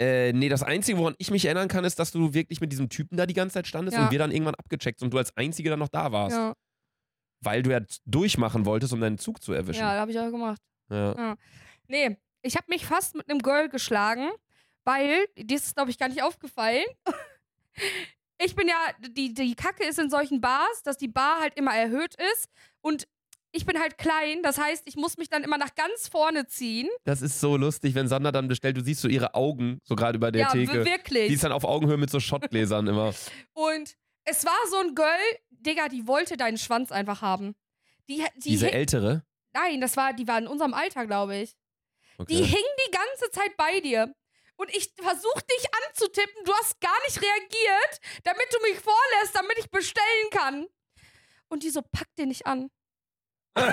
[0.00, 2.88] Äh, nee, das Einzige, woran ich mich erinnern kann, ist, dass du wirklich mit diesem
[2.88, 4.04] Typen da die ganze Zeit standest Ja.
[4.04, 6.36] und wir dann irgendwann abgecheckt und du als Einzige dann noch da warst.
[6.36, 6.54] Ja,
[7.42, 9.80] Weil du ja durchmachen wolltest, um deinen Zug zu erwischen.
[9.80, 10.60] ja habe ich auch gemacht.
[10.90, 11.36] Ja.
[11.88, 14.28] Nee, ich habe mich fast mit einem Girl geschlagen,
[14.84, 16.84] weil, dir ist glaube ich gar nicht aufgefallen.
[18.42, 18.74] Ich bin ja,
[19.10, 22.48] die, die Kacke ist in solchen Bars, dass die Bar halt immer erhöht ist
[22.80, 23.06] und
[23.52, 26.88] ich bin halt klein, das heißt, ich muss mich dann immer nach ganz vorne ziehen.
[27.04, 30.16] Das ist so lustig, wenn Sandra dann bestellt, du siehst so ihre Augen, so gerade
[30.16, 30.72] über der ja, Theke.
[30.72, 31.28] w- wirklich.
[31.28, 33.12] Die ist dann auf Augenhöhe mit so Schottgläsern immer.
[33.52, 35.18] Und es war so ein Girl,
[35.50, 37.54] Digga, die wollte deinen Schwanz einfach haben.
[38.08, 39.22] Die, die Diese ältere.
[39.52, 41.56] Nein, das war, die war in unserem Alter, glaube ich.
[42.18, 42.34] Okay.
[42.34, 44.14] Die hing die ganze Zeit bei dir.
[44.56, 49.58] Und ich versuch dich anzutippen, du hast gar nicht reagiert, damit du mich vorlässt, damit
[49.58, 50.68] ich bestellen kann.
[51.48, 52.70] Und die so, pack den nicht an.
[53.54, 53.64] und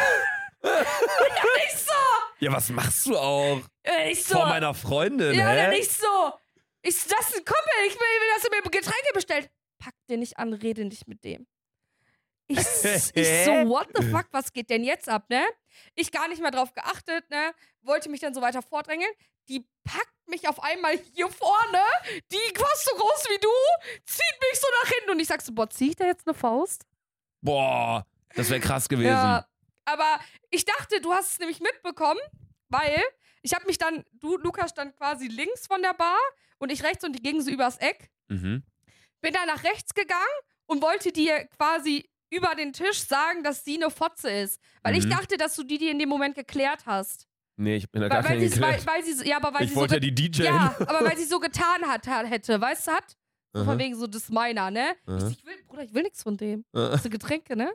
[0.62, 1.94] dann nicht so,
[2.40, 3.62] ja, was machst du auch?
[3.84, 4.36] äh, ich so.
[4.36, 5.58] Vor meiner Freundin, ja, hä?
[5.58, 6.34] dann nicht so.
[6.82, 9.50] Ich, das ist ein Kumpel, ich will, dass er mir Getränke bestellt.
[9.80, 11.48] Pack den nicht an, rede nicht mit dem.
[12.48, 12.58] Ich,
[13.14, 15.46] ich so, what the fuck, was geht denn jetzt ab, ne?
[15.96, 17.54] Ich gar nicht mehr drauf geachtet, ne?
[17.82, 19.12] Wollte mich dann so weiter vordrängeln.
[19.50, 21.82] Die packt mich auf einmal hier vorne,
[22.32, 23.50] die fast so groß wie du,
[24.06, 26.34] zieht mich so nach hinten und ich sag so, boah, zieh ich da jetzt eine
[26.34, 26.86] Faust?
[27.42, 29.08] Boah, das wäre krass gewesen.
[29.10, 29.48] Ja,
[29.86, 30.20] aber
[30.50, 32.20] ich dachte, du hast es nämlich mitbekommen,
[32.68, 33.02] weil
[33.42, 36.20] ich habe mich dann, du, Lukas stand quasi links von der Bar
[36.58, 38.10] und ich rechts und die gingen so übers Eck.
[38.28, 38.64] Mhm.
[39.22, 40.22] Bin dann nach rechts gegangen
[40.66, 44.62] und wollte dir quasi über den Tisch sagen, dass sie eine Fotze ist.
[44.84, 45.12] Weil ich Mhm.
[45.12, 47.28] dachte, dass du die dir in dem Moment geklärt hast.
[47.56, 48.88] Nee, ich bin da Weil, gar weil, kein sie, weil, geklärt.
[48.88, 50.44] weil sie, so- ja, aber weil Ich sie so wollte ja ge- die DJ.
[50.44, 53.18] ja, aber weil sie so getan hat, hätte, weißt du, hat?
[53.54, 54.96] So von wegen so, das ist meiner, ne?
[55.08, 55.20] Ich, Aha.
[55.22, 56.64] so, ich will, Bruder, ich will nichts von dem.
[56.76, 57.74] Hast du Getränke, ne?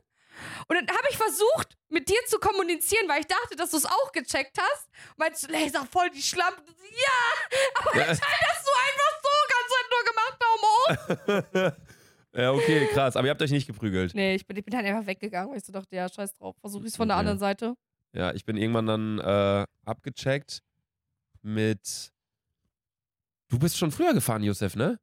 [0.69, 3.85] Und dann habe ich versucht, mit dir zu kommunizieren, weil ich dachte, dass du es
[3.85, 4.87] auch gecheckt hast.
[5.11, 6.63] Und meinst du, Laser, voll die Schlampe.
[6.65, 8.03] So, Ja, aber Ja.
[8.03, 11.73] anscheinend hast du einfach so ganz halt nur gemacht, Daumen hoch.
[12.35, 13.17] ja, okay, krass.
[13.17, 14.15] Aber ihr habt euch nicht geprügelt.
[14.15, 16.57] Nee, ich bin, ich bin dann einfach weggegangen, weil ich so dachte, ja, scheiß drauf.
[16.61, 17.21] Versuch ich es von der Okay.
[17.21, 17.75] anderen Seite.
[18.15, 20.63] Ja, ich bin irgendwann dann äh, abgecheckt
[21.43, 22.11] mit.
[23.49, 24.99] Du bist schon früher gefahren, Josef, ne?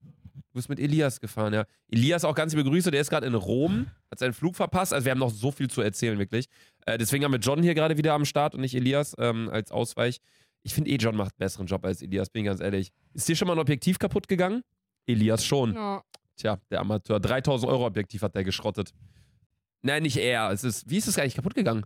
[0.00, 1.64] Du bist mit Elias gefahren, ja.
[1.88, 4.92] Elias auch ganz liebe Grüße, der ist gerade in Rom, hat seinen Flug verpasst.
[4.92, 6.46] Also wir haben noch so viel zu erzählen, wirklich.
[6.84, 9.70] Äh, deswegen haben wir John hier gerade wieder am Start und nicht Elias ähm, als
[9.70, 10.18] Ausweich.
[10.62, 12.90] Ich finde eh, John macht einen besseren Job als Elias, bin ich ganz ehrlich.
[13.14, 14.62] Ist dir schon mal ein Objektiv kaputt gegangen?
[15.06, 15.74] Elias schon.
[15.74, 16.02] Ja.
[16.42, 17.20] Tja, der Amateur.
[17.20, 18.92] 3000 Euro Objektiv hat der geschrottet.
[19.82, 20.50] Nein, nicht er.
[20.50, 21.84] Es ist, wie ist es eigentlich kaputt gegangen?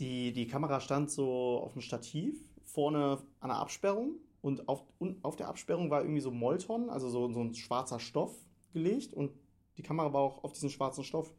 [0.00, 5.24] Die, die Kamera stand so auf dem Stativ vorne an der Absperrung und auf, und
[5.24, 8.34] auf der Absperrung war irgendwie so Molton, also so, so ein schwarzer Stoff
[8.72, 9.30] gelegt und
[9.76, 11.32] die Kamera war auch auf diesem schwarzen Stoff.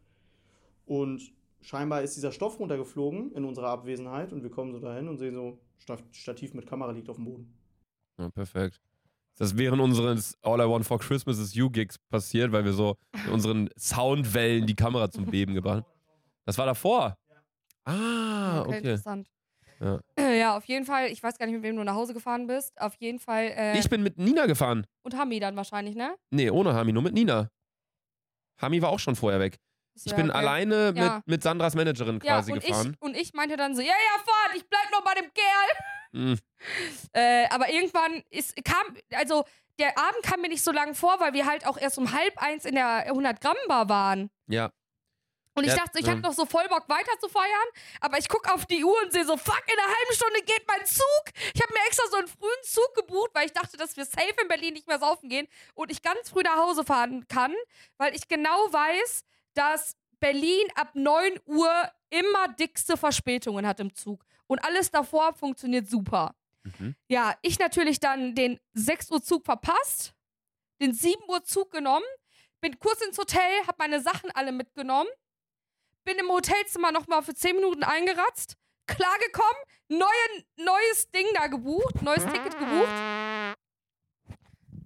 [0.86, 5.18] Und scheinbar ist dieser Stoff runtergeflogen in unserer Abwesenheit und wir kommen so dahin und
[5.18, 7.54] sehen so, Sta- Stativ mit Kamera liegt auf dem Boden.
[8.18, 8.82] Ja, perfekt.
[9.40, 12.98] Das während unseres All I Want for Christmas is You Gigs passiert, weil wir so
[13.26, 16.00] in unseren Soundwellen die Kamera zum Beben gebracht haben.
[16.46, 17.18] Das war davor.
[17.86, 18.78] Ah, Okay, okay.
[18.78, 19.30] interessant.
[19.80, 20.00] Ja.
[20.20, 22.80] Ja, auf jeden Fall, ich weiß gar nicht, mit wem du nach Hause gefahren bist.
[22.82, 24.86] Auf jeden Fall, äh, Ich bin mit Nina gefahren.
[25.04, 26.16] und Hami dann wahrscheinlich, ne?
[26.32, 27.50] Nee, ohne Hami, nur mit Nina.
[28.62, 29.58] Hami war auch schon vorher weg.
[30.06, 30.40] Ich Ja, bin okay.
[30.40, 31.16] alleine Ja.
[31.18, 32.94] mit, mit Sandras Managerin Ja, quasi und gefahren.
[32.96, 35.70] ich, und ich meinte dann so, ja, ja, fahrt, ich bleib noch bei dem Kerl.
[36.12, 36.40] Mhm.
[37.14, 39.46] Äh, aber irgendwann ist, kam, also
[39.80, 42.38] der Abend kam mir nicht so lang vor, weil wir halt auch erst um halb
[42.42, 44.30] eins in der 100-Gramm-Bar waren.
[44.48, 44.72] Ja.
[45.56, 46.12] Und ich Ja, dachte, ich ja.
[46.12, 47.68] hatte noch so voll Bock weiter zu feiern,
[48.02, 50.64] aber ich gucke auf die Uhr und sehe so, fuck, in einer halben Stunde geht
[50.68, 51.24] mein Zug.
[51.54, 54.34] Ich habe mir extra so einen frühen Zug gebucht, weil ich dachte, dass wir safe
[54.42, 57.54] in Berlin nicht mehr saufen gehen und ich ganz früh nach Hause fahren kann,
[57.98, 59.24] weil ich genau weiß,
[59.54, 64.26] dass Berlin ab 9 Uhr immer dickste Verspätungen hat im Zug.
[64.48, 66.36] Und alles davor funktioniert super.
[66.64, 66.96] Mhm.
[67.08, 70.14] Ja, ich natürlich dann den 6 Uhr Zug verpasst,
[70.82, 72.06] den 7 Uhr Zug genommen,
[72.62, 75.10] bin kurz ins Hotel, hab meine Sachen alle mitgenommen,
[76.04, 78.56] bin im Hotelzimmer nochmal für 10 Minuten eingeratzt,
[78.88, 83.56] klargekommen, neue, neues Ding da gebucht, neues Ticket gebucht.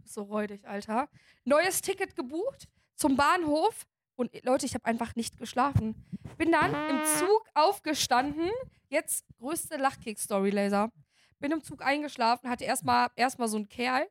[0.05, 1.09] So räudig, Alter.
[1.43, 3.85] Neues Ticket gebucht zum Bahnhof
[4.15, 5.95] und Leute, ich habe einfach nicht geschlafen.
[6.37, 8.49] Bin dann im Zug aufgestanden,
[8.89, 10.91] jetzt größte Lachkick-Story, Laser
[11.39, 14.07] bin im Zug eingeschlafen, hatte erstmal erstmal so einen Kerl.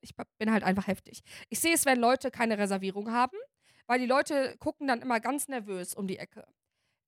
[0.00, 1.20] Ich bin halt einfach heftig.
[1.50, 3.36] Ich sehe es, wenn Leute keine Reservierung haben,
[3.86, 6.46] weil die Leute gucken dann immer ganz nervös um die Ecke.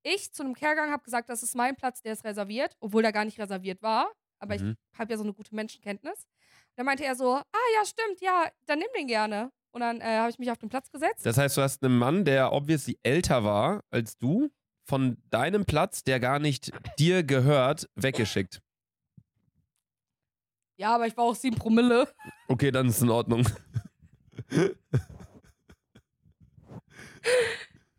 [0.03, 3.01] Ich zu einem Kerl gegangen habe gesagt, das ist mein Platz, der ist reserviert, obwohl
[3.03, 4.13] der gar nicht reserviert war.
[4.41, 4.77] Aber Mhm.
[4.93, 6.27] ich habe ja so eine gute Menschenkenntnis.
[6.75, 7.45] Dann meinte er so, ah
[7.77, 9.53] ja, stimmt, ja, dann nimm den gerne.
[9.73, 11.25] Und dann äh, habe ich mich auf den Platz gesetzt.
[11.25, 14.51] Das heißt, du hast einen Mann, der obviously älter war als du,
[14.85, 18.61] von deinem Platz, der gar nicht dir gehört, weggeschickt.
[20.77, 22.09] Ja, aber ich war auch sieben Promille.
[22.49, 23.47] Okay, dann ist es in Ordnung.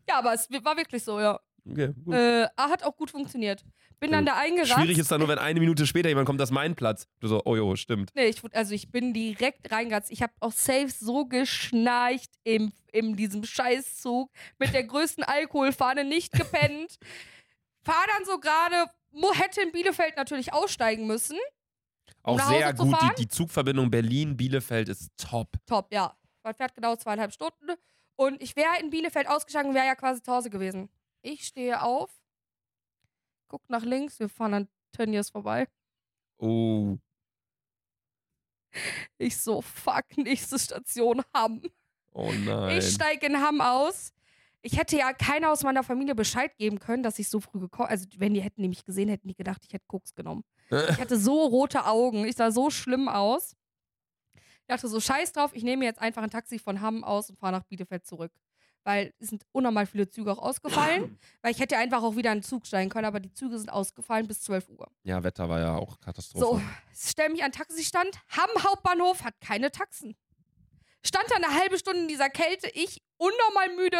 [0.07, 1.39] Ja, aber es war wirklich so, ja.
[1.65, 2.13] Okay, gut.
[2.13, 3.65] Äh, hat auch gut funktioniert.
[4.03, 4.81] Bin dann da eingerannt.
[4.81, 7.07] Schwierig ist dann nur, wenn eine Minute später jemand kommt, das ist mein Platz.
[7.21, 8.11] Du so, oh jo, stimmt.
[8.13, 10.11] Nee, ich, also ich bin direkt reingeratzt.
[10.11, 14.29] Ich habe auch safe so geschnarcht im, in diesem Scheißzug
[14.59, 16.97] mit der größten Alkoholfahne nicht gepennt.
[17.85, 18.91] Fahr dann so gerade,
[19.39, 21.37] hätte in Bielefeld natürlich aussteigen müssen.
[22.23, 22.97] Auch nach Hause sehr gut.
[23.03, 25.47] Die, die Zugverbindung Berlin-Bielefeld ist top.
[25.65, 26.13] Top, ja.
[26.43, 27.71] Man fährt genau zweieinhalb Stunden.
[28.17, 30.89] Und ich wäre in Bielefeld ausgestiegen, wäre ja quasi zu Hause gewesen.
[31.21, 32.11] Ich stehe auf,
[33.53, 35.67] guck nach links, wir fahren an Tönnies vorbei.
[36.39, 36.97] Oh.
[39.19, 41.61] Ich so, fuck, nächste Station Hamm.
[42.13, 42.79] Oh nein.
[42.79, 44.11] Ich steige in Hamm aus.
[44.63, 47.89] Ich hätte ja keiner aus meiner Familie Bescheid geben können, dass ich so früh gekommen
[47.89, 50.43] Also, wenn die hätten die mich gesehen, hätten die gedacht, ich hätte Koks genommen.
[50.71, 52.25] Ich hatte so rote Augen.
[52.25, 53.55] Ich sah so schlimm aus.
[54.35, 57.37] Ich dachte so, scheiß drauf, ich nehme jetzt einfach ein Taxi von Hamm aus und
[57.37, 58.31] fahre nach Bielefeld zurück.
[58.85, 61.17] Weil es sind unnormal viele Züge auch ausgefallen.
[61.41, 63.57] weil ich hätte ja einfach auch wieder in den Zug steigen können, aber die Züge
[63.57, 64.87] sind ausgefallen bis 12 Uhr.
[65.03, 66.45] ja, Wetter war ja auch Katastrophe.
[66.45, 66.61] So,
[66.93, 68.19] stell mich an den Taxistand.
[68.29, 70.15] Hamm Hauptbahnhof hat keine Taxen.
[71.05, 73.99] Stand da eine halbe Stunde in dieser Kälte, ich unnormal müde.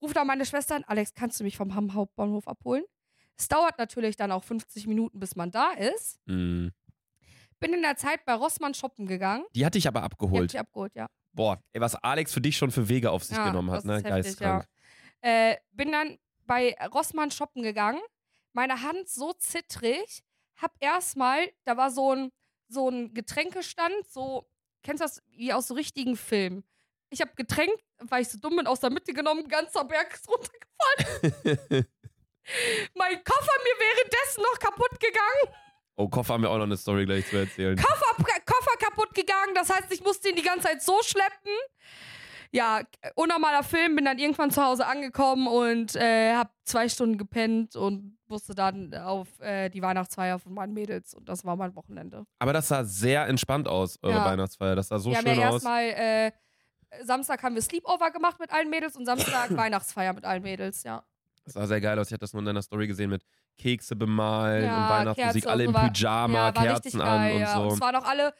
[0.00, 2.84] Ruft da meine Schwester an, Alex, kannst du mich vom Hamm Hauptbahnhof abholen?
[3.36, 6.18] Es dauert natürlich dann auch 50 Minuten, bis man da ist.
[6.26, 6.68] Mm.
[7.60, 9.44] Bin in der Zeit bei Rossmann shoppen gegangen.
[9.54, 10.52] Die hatte ich aber Die hab abgeholt.
[10.52, 11.06] ich abgeholt, ja.
[11.32, 14.02] Boah, ey, was Alex für dich schon für Wege auf sich Ja, genommen hat, ne?
[14.02, 14.66] Geisteskrank.
[15.24, 15.50] ja.
[15.52, 18.00] Äh, bin dann bei Rossmann shoppen gegangen.
[18.52, 20.22] Meine Hand so zittrig.
[20.60, 22.30] Hab erstmal, da war so ein,
[22.68, 24.46] so ein Getränkestand, so,
[24.82, 26.64] kennst du das, wie aus so richtigen Filmen.
[27.10, 30.28] Ich habe Getränk, weil ich so dumm bin, aus der Mitte genommen, ganzer Berg ist
[30.28, 31.86] runtergefallen.
[32.94, 35.56] mein Koffer mir währenddessen noch kaputt gegangen.
[35.96, 37.76] oh, Koffer haben wir auch noch eine Story gleich zu erzählen.
[37.76, 38.16] Koffer,
[38.62, 39.54] Koffer kaputt gegangen.
[39.54, 41.52] Das heißt, ich musste ihn die ganze Zeit so schleppen.
[42.54, 42.82] Ja,
[43.14, 48.18] unnormaler Film, bin dann irgendwann zu Hause angekommen und äh, hab zwei Stunden gepennt und
[48.28, 52.26] musste dann auf äh, die Weihnachtsfeier von meinen Mädels und das war mein Wochenende.
[52.38, 54.24] Aber das sah sehr entspannt aus, eure Ja.
[54.26, 54.76] Weihnachtsfeier.
[54.76, 55.54] Das sah so haben schön ja aus.
[55.54, 56.32] erstmal äh,
[57.02, 61.02] Samstag haben wir Sleepover gemacht mit allen Mädels und Samstag Weihnachtsfeier mit allen Mädels, ja.
[61.44, 62.08] Das sah sehr geil aus.
[62.08, 63.24] Ich hatte das nur in deiner Story gesehen mit
[63.58, 67.54] Kekse bemalen Ja, und Weihnachtsmusik, Kerze alle im Pyjama, ja, Kerzen geil, an und ja.
[67.54, 67.62] so.
[67.62, 68.34] Und es waren auch alle,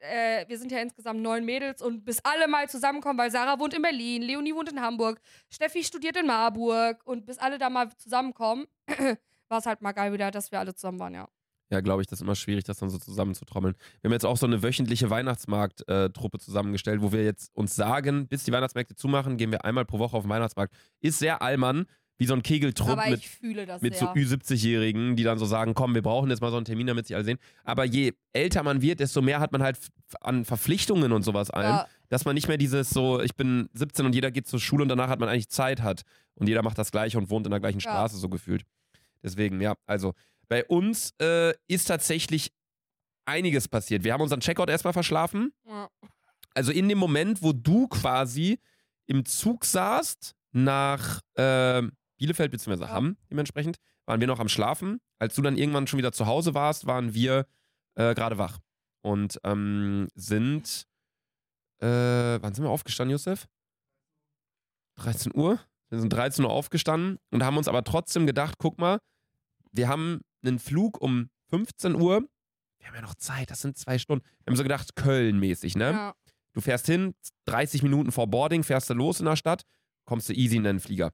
[0.00, 3.74] äh, wir sind ja insgesamt neun Mädels und bis alle mal zusammenkommen, weil Sarah wohnt
[3.74, 5.20] in Berlin, Leonie wohnt in Hamburg,
[5.50, 8.66] Steffi studiert in Marburg und bis alle da mal zusammenkommen,
[9.48, 11.28] war es halt mal geil wieder, dass wir alle zusammen waren, ja.
[11.70, 13.74] Ja, glaube ich, das ist immer schwierig, das dann so zusammenzutrommeln.
[14.00, 18.44] Wir haben jetzt auch so eine wöchentliche Weihnachtsmarkt-Truppe zusammengestellt, wo wir jetzt uns sagen, bis
[18.44, 20.74] die Weihnachtsmärkte zumachen, gehen wir einmal pro Woche auf den Weihnachtsmarkt.
[21.00, 21.86] Ist sehr allmann,
[22.18, 24.14] wie so ein Kegeltrupp mit ich fühle das mit so sehr.
[24.14, 27.14] Ü70-Jährigen, die dann so sagen, komm, wir brauchen jetzt mal so einen Termin, damit sie
[27.14, 27.38] alle sehen.
[27.64, 29.78] Aber je älter man wird, desto mehr hat man halt
[30.20, 34.04] an Verpflichtungen und sowas allem, ja, dass man nicht mehr dieses so, ich bin 17
[34.06, 36.02] und jeder geht zur Schule und danach hat man eigentlich Zeit hat.
[36.34, 37.90] Und jeder macht das Gleiche und wohnt in der gleichen Ja.
[37.90, 38.64] Straße so gefühlt.
[39.22, 40.14] Deswegen, ja, also
[40.48, 42.52] bei uns äh, ist tatsächlich
[43.26, 44.02] einiges passiert.
[44.04, 45.52] Wir haben unseren Checkout erstmal verschlafen.
[45.66, 45.88] ja.
[46.54, 48.58] Also in dem Moment, wo du quasi
[49.06, 51.82] im Zug saßt, nach äh,
[52.18, 52.82] Bielefeld bzw.
[52.82, 52.90] Ja.
[52.90, 55.00] Hamm dementsprechend, waren wir noch am Schlafen.
[55.18, 57.46] Als du dann irgendwann schon wieder zu Hause warst, waren wir
[57.94, 58.58] äh, gerade wach
[59.02, 60.86] und ähm, sind,
[61.80, 63.48] äh, wann sind wir aufgestanden, Josef?
[64.96, 65.60] 13 Uhr.
[65.90, 68.98] Wir sind 13 Uhr aufgestanden und haben uns aber trotzdem gedacht, guck mal,
[69.72, 72.28] wir haben einen Flug um 15 Uhr.
[72.78, 74.24] Wir haben ja noch Zeit, das sind zwei Stunden.
[74.24, 75.92] Wir haben so gedacht, Köln-mäßig, ne?
[75.92, 76.14] Ja.
[76.52, 77.14] Du fährst hin,
[77.46, 79.62] 30 Minuten vor Boarding, fährst du los in der Stadt,
[80.04, 81.12] kommst du easy in deinen Flieger.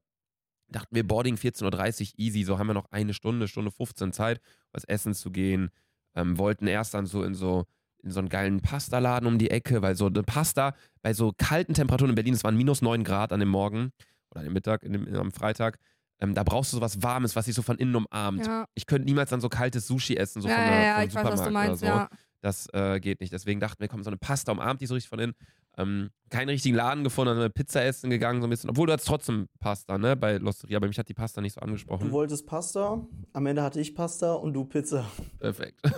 [0.69, 4.41] Dachten wir, Boarding 14.30 Uhr, easy, so haben wir noch eine Stunde, Stunde 15 Zeit,
[4.73, 5.71] was essen zu gehen.
[6.15, 7.67] Ähm, wollten erst dann so in so
[8.05, 11.73] in so einen geilen Pastaladen um die Ecke, weil so eine Pasta bei so kalten
[11.73, 13.93] Temperaturen in Berlin, es waren minus 9 Grad an dem Morgen
[14.31, 15.79] oder an dem Mittag, in dem, am Freitag,
[16.21, 18.47] ähm, da brauchst du sowas Warmes, was dich so von innen umarmt.
[18.47, 18.67] Ja.
[18.75, 21.09] Ich könnte niemals dann so kaltes Sushi essen, so ja, von ja, der, ja, vom
[21.09, 21.99] ich weiß, was du Supermarkt meinst, oder so.
[21.99, 22.09] ja.
[22.41, 23.33] Das äh, geht nicht.
[23.33, 25.35] Deswegen dachten wir, komm, so eine Pasta umarmt die so richtig von innen.
[25.77, 28.71] Ähm, keinen richtigen Laden gefunden, dann eine Pizza essen gegangen, so ein bisschen.
[28.71, 30.77] Obwohl du hattest trotzdem Pasta, ne, bei Losteria.
[30.79, 32.11] Aber mich hat die Pasta nicht so Du angesprochen.
[32.13, 35.05] wolltest Pasta, am Ende hatte ich Pasta und du Pizza.
[35.39, 35.81] Perfekt.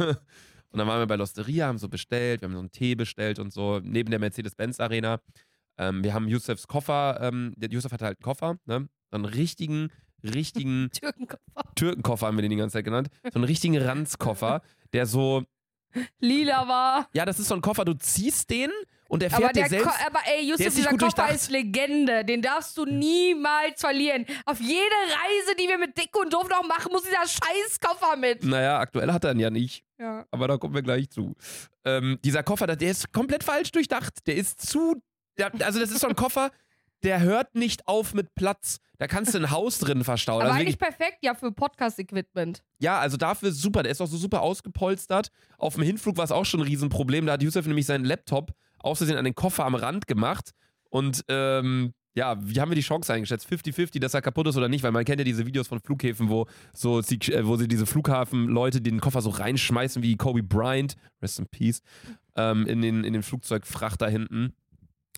[0.70, 3.38] und dann waren wir bei Losteria, haben so bestellt, wir haben so einen Tee bestellt
[3.38, 5.20] und so, neben der Mercedes-Benz-Arena.
[5.78, 8.88] Ähm, wir haben Yusufs Koffer, ähm, der Yusuf hatte halt einen Koffer, ne?
[9.10, 9.88] So einen richtigen,
[10.22, 11.74] richtigen Türkenkoffer.
[11.74, 13.08] Türkenkoffer haben wir den die ganze Zeit genannt.
[13.24, 14.62] So einen richtigen Ranzkoffer,
[14.94, 15.44] der so,
[16.18, 17.08] Lila war.
[17.14, 18.70] ja, das ist so ein Koffer, du ziehst den
[19.08, 19.86] und der fährt Aber, der selbst.
[19.86, 22.24] Ko aber ey, nicht dieser Koffer ist Legende.
[22.24, 24.26] Den darfst du niemals verlieren.
[24.44, 28.16] Auf jede Reise, die wir mit Dick und Doof noch machen, muss dieser scheiß Koffer
[28.16, 28.44] mit.
[28.44, 29.84] Naja, aktuell hat er ihn ja nicht.
[29.98, 30.26] Ja.
[30.30, 31.34] aber da kommen wir gleich zu.
[31.84, 34.26] Ähm, dieser Koffer, der ist komplett falsch durchdacht.
[34.26, 35.02] Der ist zu.
[35.38, 36.50] Der, also, das ist so ein Koffer,
[37.02, 38.78] der hört nicht auf mit Platz.
[38.98, 40.40] Da kannst du ein Haus drin verstauen.
[40.42, 42.62] Aber Also eigentlich perfekt ja für Podcast-Equipment.
[42.78, 43.82] ja, also dafür super.
[43.82, 45.30] Der ist auch so super ausgepolstert.
[45.58, 47.26] Auf dem Hinflug war es auch schon ein Riesenproblem.
[47.26, 50.50] Da hat Yusuf nämlich seinen Laptop aus Versehen an den Koffer am Rand gemacht.
[50.90, 53.46] Und ähm, ja, wie haben wir die Chance eingeschätzt?
[53.46, 54.82] 50-50, dass er kaputt ist oder nicht?
[54.82, 58.80] Weil man kennt ja diese Videos von Flughäfen, wo, so, äh, wo sie diese Flughafenleute
[58.80, 61.82] den Koffer so reinschmeißen wie Kobe Bryant, rest in peace,
[62.34, 64.54] ähm, in, den, in den Flugzeugfrachter hinten.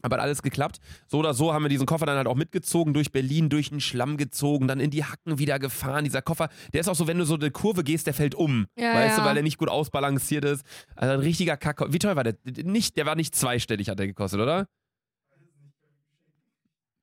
[0.02, 0.78] Aber hat alles geklappt.
[1.06, 3.80] So oder so haben wir diesen Koffer dann halt auch mitgezogen, durch Berlin, durch den
[3.80, 6.04] Schlamm gezogen, dann in die Hacken wieder gefahren.
[6.04, 8.66] Dieser Koffer, der ist auch so, wenn du so eine Kurve gehst, der fällt um.
[8.76, 9.22] Ja, weißt ja.
[9.22, 10.64] du, weil er nicht gut ausbalanciert ist.
[10.94, 11.92] Also ein richtiger Kack.
[11.92, 12.36] Wie teuer war der?
[12.64, 14.68] Nicht, der war nicht zweistellig, hat der gekostet, oder?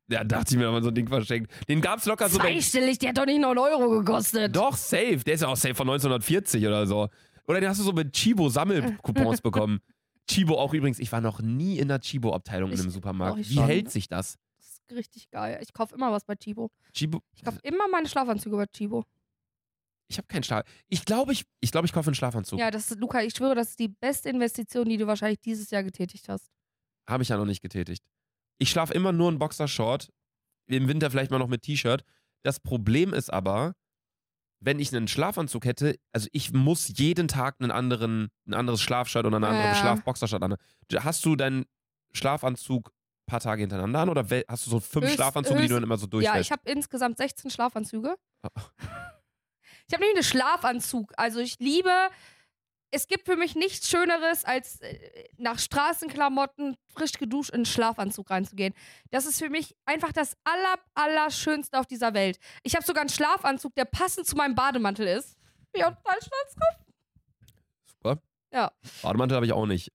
[0.07, 1.51] Ja, dachte ich mir, wenn man so ein Ding verschenkt.
[1.67, 2.37] Den gab's locker so.
[2.37, 4.55] Zweistellig, der hat doch nicht 9 Euro gekostet.
[4.55, 5.17] Doch, safe.
[5.25, 7.09] Der ist ja auch safe von 1940 oder so.
[7.47, 9.79] Oder den hast du so mit Chibo-Sammelcoupons bekommen.
[10.27, 13.37] Chibo auch übrigens, ich war noch nie in der Chibo-Abteilung in einem Supermarkt.
[13.37, 13.65] Wie schon.
[13.65, 14.37] hält sich das?
[14.57, 15.59] Das ist richtig geil.
[15.61, 16.71] Ich kaufe immer was bei Chibo.
[16.93, 17.21] Chibo.
[17.33, 19.05] Ich kaufe immer meine Schlafanzüge bei Chibo.
[20.07, 20.63] Ich habe keinen Schlaf.
[20.87, 22.59] Ich glaube, ich, ich, glaub, ich kaufe einen Schlafanzug.
[22.59, 25.71] Ja, das ist, Luca, ich schwöre, das ist die beste Investition, die du wahrscheinlich dieses
[25.71, 26.51] Jahr getätigt hast.
[27.07, 28.03] Habe ich ja noch nicht getätigt.
[28.57, 30.09] Ich schlafe immer nur in Boxershort.
[30.67, 32.03] Im Winter vielleicht mal noch mit T-Shirt.
[32.43, 33.75] Das Problem ist aber,
[34.59, 39.25] wenn ich einen Schlafanzug hätte, also ich muss jeden Tag einen anderen, ein anderes Schlafshirt
[39.25, 39.75] oder eine andere Ja.
[39.75, 40.55] Schlafboxershirt an.
[40.99, 41.65] Hast du deinen
[42.13, 45.73] Schlafanzug ein paar Tage hintereinander an oder hast du so fünf Höchst- Schlafanzüge, die du
[45.73, 46.41] höchst- dann immer so Ja, durchwäschst?
[46.41, 48.15] ich habe insgesamt 16 Schlafanzüge.
[48.43, 48.49] Oh.
[49.87, 51.11] Ich habe nämlich einen Schlafanzug.
[51.17, 51.91] Also ich liebe,
[52.91, 58.29] es gibt für mich nichts Schöneres, als äh, nach Straßenklamotten frisch geduscht in einen Schlafanzug
[58.29, 58.73] reinzugehen.
[59.11, 62.39] Das ist für mich einfach das aller, allerschönste auf dieser Welt.
[62.63, 65.37] Ich habe sogar einen Schlafanzug, der passend zu meinem Bademantel ist.
[65.75, 66.85] Ja, total stolz drauf.
[67.85, 68.21] Super.
[68.53, 68.71] Ja.
[69.01, 69.91] Bademantel habe ich auch nicht.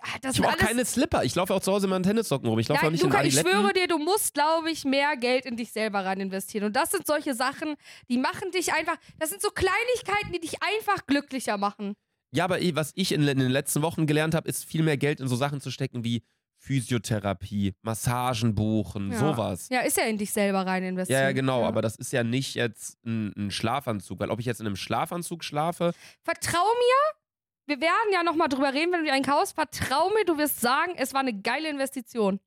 [0.00, 1.24] Ah, Das Ich habe auch keine Slipper.
[1.24, 2.58] Ich laufe auch zu Hause immer in Tennissocken rum.
[2.58, 5.44] Ich laufe auch nicht Luca, in ich schwöre dir, du musst, glaube ich, mehr Geld
[5.44, 6.64] in dich selber rein investieren.
[6.64, 7.74] Und das sind solche Sachen,
[8.08, 11.94] die machen dich einfach, das sind so Kleinigkeiten, die dich einfach glücklicher machen.
[12.32, 14.96] Ja, aber eh, was ich in, in den letzten Wochen gelernt habe, ist viel mehr
[14.96, 16.22] Geld in so Sachen zu stecken wie
[16.60, 19.18] Physiotherapie, Massagen buchen, Ja.
[19.18, 19.68] sowas.
[19.70, 21.22] Ja, ist ja in dich selber rein Ja, investieren.
[21.22, 24.60] ja, genau, aber das ist ja nicht jetzt ein, ein Schlafanzug, weil ob ich jetzt
[24.60, 25.92] in einem Schlafanzug schlafe,
[26.24, 27.16] Vertrau mir,
[27.76, 29.54] wir werden ja nochmal drüber reden, wenn du dir einen kaufst.
[29.54, 32.40] Vertrau mir, du wirst sagen, es war eine geile Investition.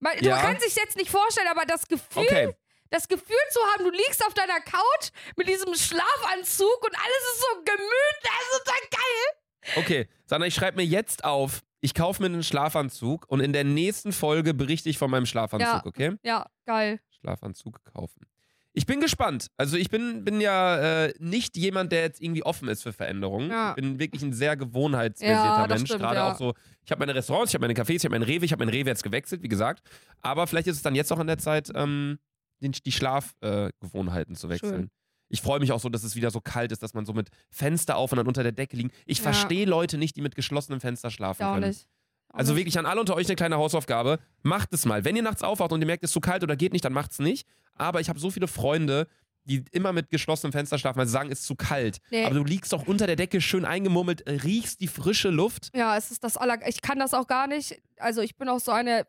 [0.00, 0.12] Ja.
[0.20, 2.54] Du kannst dich jetzt nicht vorstellen, aber das Gefühl, okay,
[2.90, 7.40] das Gefühl zu haben, du liegst auf deiner Couch mit diesem Schlafanzug und alles ist
[7.40, 9.84] so gemütlich, das ist total geil.
[9.84, 13.64] okay, Sandra, ich schreibe mir jetzt auf, ich kaufe mir einen Schlafanzug und in der
[13.64, 15.82] nächsten Folge berichte ich von meinem Schlafanzug, Ja.
[15.86, 16.12] okay?
[16.22, 17.00] Ja, geil.
[17.20, 18.26] Schlafanzug kaufen.
[18.72, 19.46] Ich bin gespannt.
[19.56, 23.50] Also ich bin, bin ja äh, nicht jemand, der jetzt irgendwie offen ist für Veränderungen.
[23.50, 23.70] Ja.
[23.70, 25.86] Ich bin wirklich ein sehr gewohnheitsbasierter Ja, Mensch.
[25.88, 26.52] stimmt, Gerade auch so,
[26.84, 28.74] ich habe meine Restaurants, ich habe meine Cafés, ich habe meinen Rewe, ich habe meinen
[28.74, 29.82] Rewe jetzt gewechselt, wie gesagt.
[30.20, 32.18] Aber vielleicht ist es dann jetzt auch an der Zeit, ähm,
[32.60, 34.74] den, die Schlafgewohnheiten äh, zu wechseln.
[34.74, 34.90] Schön.
[35.28, 37.30] Ich freue mich auch so, dass es wieder so kalt ist, dass man so mit
[37.50, 38.90] Fenster auf und dann unter der Decke liegen.
[39.06, 39.24] Ich Ja.
[39.24, 41.68] verstehe Leute nicht, die mit geschlossenem Fenster schlafen Ja, auch können.
[41.68, 41.88] nicht.
[42.32, 42.60] Also nicht.
[42.60, 44.18] wirklich an alle unter euch eine kleine Hausaufgabe.
[44.42, 45.04] Macht es mal.
[45.04, 46.92] Wenn ihr nachts aufwacht und ihr merkt, es ist zu kalt oder geht nicht, dann
[46.92, 47.46] macht's nicht.
[47.74, 49.08] Aber ich habe so viele Freunde,
[49.44, 51.98] die immer mit geschlossenem Fenster schlafen, weil sie sagen, es ist zu kalt.
[52.10, 52.24] Nee.
[52.24, 55.70] Aber du liegst doch unter der Decke schön eingemummelt, riechst die frische Luft.
[55.74, 56.58] Ja, es ist das aller.
[56.68, 57.80] Ich kann das auch gar nicht.
[57.98, 59.06] Also ich bin auch so eine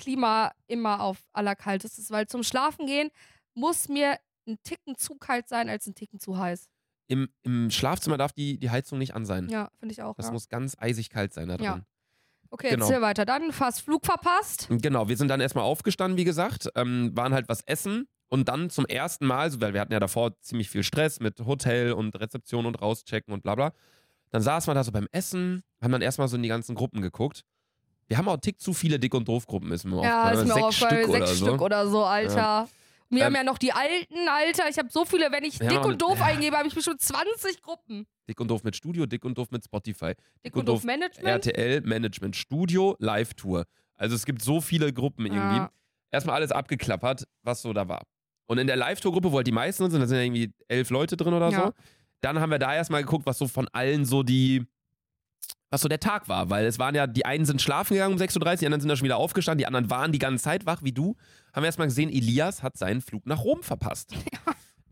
[0.00, 3.10] Klima immer auf allerkaltestes, weil zum Schlafen gehen
[3.54, 6.68] muss mir ein Ticken zu kalt sein als ein Ticken zu heiß.
[7.08, 9.48] Im, Im Schlafzimmer darf die, die Heizung nicht an sein.
[9.48, 10.14] Ja, finde ich auch.
[10.16, 10.32] Das ja.
[10.32, 11.64] muss ganz eisig kalt sein da drin.
[11.64, 11.80] Ja.
[12.50, 12.86] Okay, genau.
[12.86, 13.24] erzähl weiter.
[13.24, 14.68] Dann fast Flug verpasst.
[14.70, 18.70] Genau, wir sind dann erstmal aufgestanden, wie gesagt, ähm, waren halt was essen und dann
[18.70, 22.66] zum ersten Mal, weil wir hatten ja davor ziemlich viel Stress mit Hotel und Rezeption
[22.66, 23.72] und rauschecken und bla bla.
[24.30, 27.02] Dann saßen wir da so beim Essen, haben dann erstmal so in die ganzen Gruppen
[27.02, 27.44] geguckt.
[28.10, 30.54] Wir haben auch einen Tick zu viele Dick- und Doof-Gruppen, ist mir Ja, ist mir
[30.56, 30.76] auch Sechs.
[30.92, 31.46] Stück oder Sechs so.
[31.46, 32.62] Stück oder so, Alter.
[33.08, 34.68] Und wir Ähm, haben ja noch die alten, Alter.
[34.68, 36.24] Ich habe so viele, wenn ich Ja, dick und- und doof ja.
[36.26, 38.06] eingebe, habe ich bestimmt 20 Gruppen.
[38.28, 40.14] Dick und Doof mit Studio, Dick und Doof mit Spotify.
[40.44, 41.46] Dick und doof Management.
[41.46, 43.64] RTL, Management, Studio, Live-Tour.
[43.94, 45.56] Also es gibt so viele Gruppen irgendwie.
[45.58, 45.70] Ja.
[46.10, 48.02] Erstmal alles abgeklappert, was so da war.
[48.46, 51.16] Und in der Live-Tour-Gruppe, wo halt die meisten sind, da sind ja irgendwie elf Leute
[51.16, 51.66] drin oder Ja.
[51.66, 51.72] so.
[52.22, 54.66] Dann haben wir da erstmal geguckt, was so von allen so die,
[55.70, 56.50] was so der Tag war.
[56.50, 58.88] Weil es waren ja, die einen sind schlafen gegangen um 6.30 Uhr, die anderen sind
[58.88, 61.16] da schon wieder aufgestanden, die anderen waren die ganze Zeit wach, wie du.
[61.52, 64.14] Haben wir erstmal gesehen, Elias hat seinen Flug nach Rom verpasst.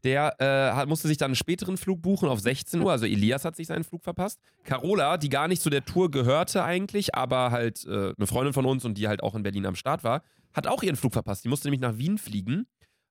[0.04, 2.92] Der äh, hat, musste sich dann einen späteren Flug buchen auf 16 Uhr.
[2.92, 4.40] Also Elias hat sich seinen Flug verpasst.
[4.62, 8.64] Carola, die gar nicht zu der Tour gehörte eigentlich, aber halt äh, eine Freundin von
[8.64, 10.22] uns und die halt auch in Berlin am Start war,
[10.52, 11.44] hat auch ihren Flug verpasst.
[11.44, 12.68] Die musste nämlich nach Wien fliegen,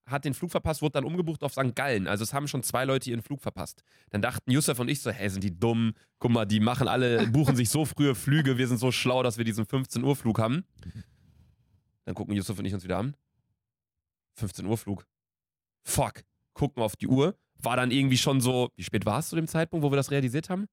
[0.07, 1.75] hat den Flug verpasst, wurde dann umgebucht auf St.
[1.75, 2.07] Gallen.
[2.07, 3.83] Also es haben schon zwei Leute ihren Flug verpasst.
[4.09, 5.93] Dann dachten Yusuf und ich so, hey, sind die dumm?
[6.19, 9.37] Guck mal, die machen alle, buchen sich so frühe Flüge, wir sind so schlau, dass
[9.37, 10.65] wir diesen 15 Uhr Flug haben.
[12.05, 13.15] Dann gucken Yusuf und ich uns wieder an.
[14.35, 15.05] 15 Uhr Flug.
[15.83, 16.23] Fuck.
[16.53, 17.37] Gucken auf die Uhr.
[17.59, 20.11] War dann irgendwie schon so, wie spät war es zu dem Zeitpunkt, wo wir das
[20.11, 20.67] realisiert haben?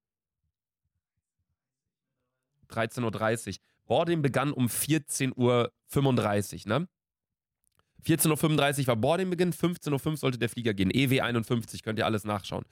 [2.68, 3.54] 13.30 Uhr.
[3.86, 6.88] Boarding begann um 14.35 Uhr, ne?
[8.04, 10.90] 14.35 Uhr war Boardingbeginn, 15.05 Uhr sollte der Flieger gehen.
[10.92, 12.64] EW 51, könnt ihr alles nachschauen.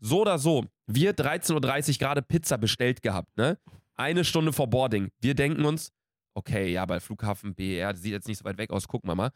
[0.00, 1.54] So oder so, wir 13.30
[1.92, 3.58] Uhr gerade Pizza bestellt gehabt, ne?
[3.96, 5.10] Eine Stunde vor Boarding.
[5.20, 5.92] Wir denken uns,
[6.34, 9.14] okay, ja, bei Flughafen BER, das sieht jetzt nicht so weit weg aus, gucken wir
[9.14, 9.30] mal.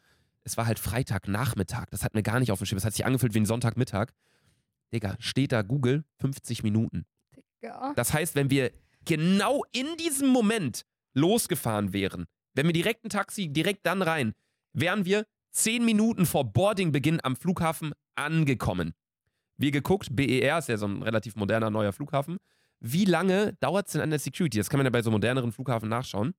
[0.44, 3.04] Es war halt Freitagnachmittag, das hat mir gar nicht auf dem Schirm, das hat sich
[3.04, 4.12] angefühlt wie ein Sonntagmittag.
[4.92, 7.04] Digga, steht da Google 50 Minuten.
[7.62, 7.92] Ja.
[7.94, 8.72] Das heißt, wenn wir
[9.04, 10.84] genau in diesem Moment
[11.14, 14.34] losgefahren wären, wenn wir direkt ein Taxi direkt dann rein,
[14.72, 18.94] wären wir zehn Minuten vor Boardingbeginn am Flughafen angekommen.
[19.56, 22.38] Wir geguckt, BER ist ja so ein relativ moderner neuer Flughafen.
[22.80, 24.58] Wie lange dauert es denn an der Security?
[24.58, 26.34] Das kann man ja bei so moderneren Flughafen nachschauen.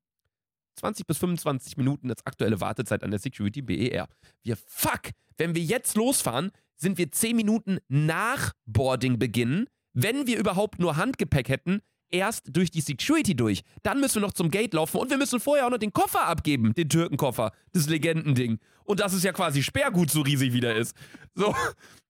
[0.75, 4.07] 20 bis 25 Minuten als aktuelle Wartezeit an der Security BER.
[4.43, 10.79] Wir fuck, wenn wir jetzt losfahren, sind wir 10 Minuten nach Boardingbeginn, wenn wir überhaupt
[10.79, 13.61] nur Handgepäck hätten, erst durch die Security durch.
[13.83, 16.25] Dann müssen wir noch zum Gate laufen und wir müssen vorher auch noch den Koffer
[16.25, 18.59] abgeben, den Türkenkoffer, das Legendending.
[18.83, 20.95] Und das ist ja quasi Sperrgut, so riesig wie der ist.
[21.35, 21.55] So,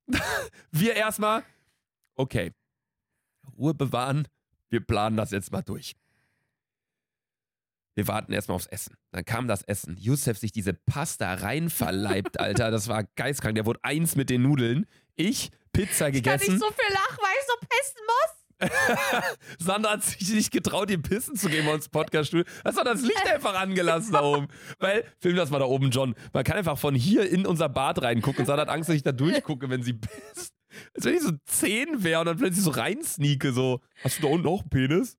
[0.72, 1.44] wir erstmal,
[2.16, 2.52] okay,
[3.58, 4.28] Ruhe bewahren,
[4.70, 5.96] wir planen das jetzt mal durch.
[7.96, 8.96] Wir warten erstmal aufs Essen.
[9.12, 9.98] Dann kam das Essen.
[9.98, 12.72] Yusuf sich diese Pasta rein verleibt, Alter.
[12.72, 13.56] Das war geistkrank.
[13.56, 14.86] Der wurde eins mit den Nudeln.
[15.16, 16.54] Ich Pizza Kann gegessen.
[16.54, 18.39] ich so viel lachen, weil ich so pissen muss.
[19.60, 22.46] Sandra hat sich nicht getraut, ihr Pissen zu geben ins Podcaststudio.
[22.64, 24.48] Das hat das Licht einfach angelassen da oben.
[24.80, 26.16] Weil, film das mal da oben, John.
[26.34, 28.42] Man kann einfach von hier in unser Bad reingucken.
[28.42, 30.54] Und Sandra hat Angst, dass ich da durchgucke, wenn sie pisst.
[30.96, 34.28] Als wenn ich so zehn wäre und dann plötzlich so reinsneake, so, hast du da
[34.30, 35.18] unten auch einen Penis?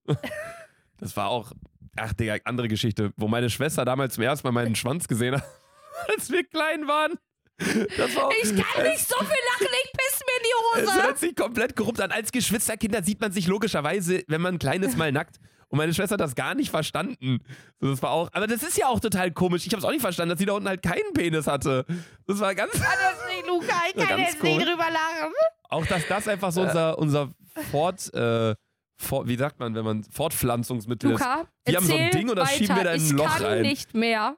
[0.99, 1.53] Das war auch,
[1.97, 5.45] ach Digga, andere Geschichte, wo meine Schwester damals zum ersten Mal meinen Schwanz gesehen hat,
[6.15, 7.15] als wir klein waren.
[7.61, 11.03] Auch, Ich kann nicht so viel lachen, ich piss mir in die es Hose.
[11.03, 12.11] hört sich komplett korrupt an.
[12.11, 15.37] Als Geschwisterkinder sieht man sich logischerweise, wenn man klein ist, mal nackt.
[15.69, 17.39] Und meine Schwester hat das gar nicht verstanden.
[17.79, 19.67] Das war auch, aber das ist ja auch total komisch.
[19.67, 21.85] Ich habe es auch nicht verstanden, dass sie da unten halt keinen Penis hatte.
[22.27, 24.69] Das war ganz, Kann das nicht, Luca, ich Ja, kann jetzt nicht komisch.
[24.69, 25.33] drüber lachen.
[25.69, 27.31] auch dass das einfach so unser, unser
[27.71, 28.57] Fort, äh,
[28.97, 31.21] Fort, wie sagt man, wenn man Fortpflanzungsmittel ist.
[31.21, 32.59] Luca, Wir haben so ein Ding und das weiter.
[32.59, 33.63] schieben wir da in ein ich Loch kann rein.
[33.63, 34.37] nicht mehr.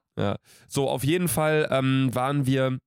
[0.68, 2.78] So, auf jeden Fall ähm, waren wir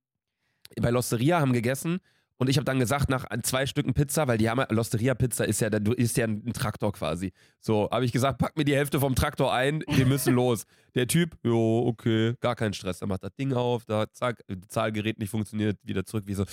[0.80, 1.98] bei Losteria, haben gegessen.
[2.38, 5.60] Und ich habe dann gesagt, nach zwei Stücken Pizza, weil die haben Losteria Pizza ist
[5.60, 7.32] ja, ist ja ein Traktor quasi.
[7.60, 10.66] So, habe ich gesagt, pack mir die Hälfte vom Traktor ein, wir müssen los.
[10.94, 13.00] Der Typ, jo, okay, gar kein Stress.
[13.00, 16.44] Er macht das Ding auf, da, zack, Zahlgerät nicht funktioniert, wieder zurück, wie so.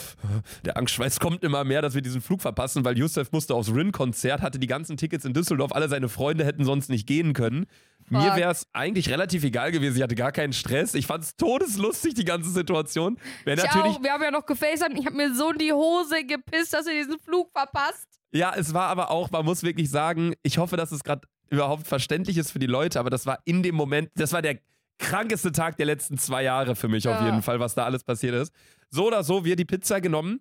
[0.64, 4.42] Der Angstschweiß kommt immer mehr, dass wir diesen Flug verpassen, weil Yusuf musste aufs Rin-Konzert,
[4.42, 7.66] hatte die ganzen Tickets in Düsseldorf, alle seine Freunde hätten sonst nicht gehen können.
[8.08, 8.36] Mir Fuck.
[8.36, 9.96] wäre es eigentlich relativ egal gewesen.
[9.96, 10.94] Ich hatte gar keinen Stress.
[10.94, 13.18] Ich fand es todeslustig, die ganze Situation.
[13.44, 13.72] Ich natürlich.
[13.74, 15.00] auch, wir haben ja noch gefacetimed.
[15.00, 18.06] Ich habe mir so in die Hose gepisst, dass ihr diesen Flug verpasst.
[18.32, 21.86] Ja, es war aber auch, man muss wirklich sagen, ich hoffe, dass es gerade überhaupt
[21.86, 24.58] verständlich ist für die Leute, aber das war in dem Moment, das war der
[24.98, 27.26] krankeste Tag der letzten zwei Jahre für mich auf Ja.
[27.26, 28.52] jeden Fall, was da alles passiert ist.
[28.90, 30.40] So oder so, wir die Pizza genommen,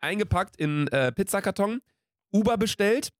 [0.00, 1.80] eingepackt in äh, Pizzakarton,
[2.32, 3.10] Uber bestellt,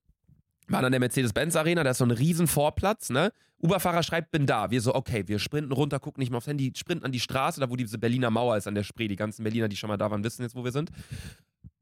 [0.68, 3.32] war dann der Mercedes-Benz Arena, da ist so ein riesen Vorplatz, ne?
[3.62, 4.70] Uberfahrer schreibt, bin da.
[4.70, 7.60] Wir so, okay, wir sprinten runter, gucken nicht mehr aufs Handy, sprinten an die Straße,
[7.60, 9.08] da wo diese Berliner Mauer ist, an der Spree.
[9.08, 10.90] Die ganzen Berliner, die schon mal da waren, wissen jetzt, wo wir sind.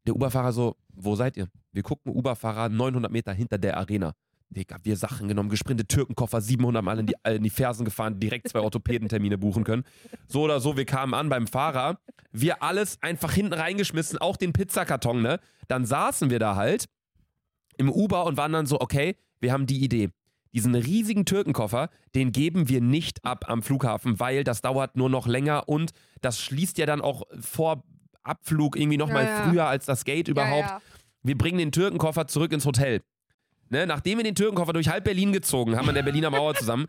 [0.07, 1.49] Der Uberfahrer so, wo seid ihr?
[1.73, 4.15] Wir gucken Uberfahrer 900 Meter hinter der Arena.
[4.51, 8.21] Digga, wir Sachen genommen, gesprintet, Türkenkoffer 700 Mal in die, äh, in die Fersen gefahren,
[8.21, 9.85] direkt zwei Orthopädentermine buchen können.
[10.29, 11.99] So oder so, wir kamen an beim Fahrer,
[12.33, 15.41] wir alles einfach hinten reingeschmissen, auch den Pizzakarton, ne?
[15.69, 16.87] Dann saßen wir da halt
[17.77, 20.11] im Uber und waren dann so, okay, wir haben die Idee.
[20.55, 25.27] Diesen riesigen Türkenkoffer, den geben wir nicht ab am Flughafen, weil das dauert nur noch
[25.27, 27.85] länger und das schließt ja dann auch vor
[28.23, 29.51] Abflug irgendwie nochmal Ja, ja.
[29.51, 30.69] früher als das Gate überhaupt.
[30.69, 30.83] Ja.
[31.23, 33.01] Wir bringen den Türkenkoffer zurück ins Hotel.
[33.73, 36.89] Ne, nachdem wir den Türkenkoffer durch halb Berlin gezogen haben an der Berliner Mauer zusammen,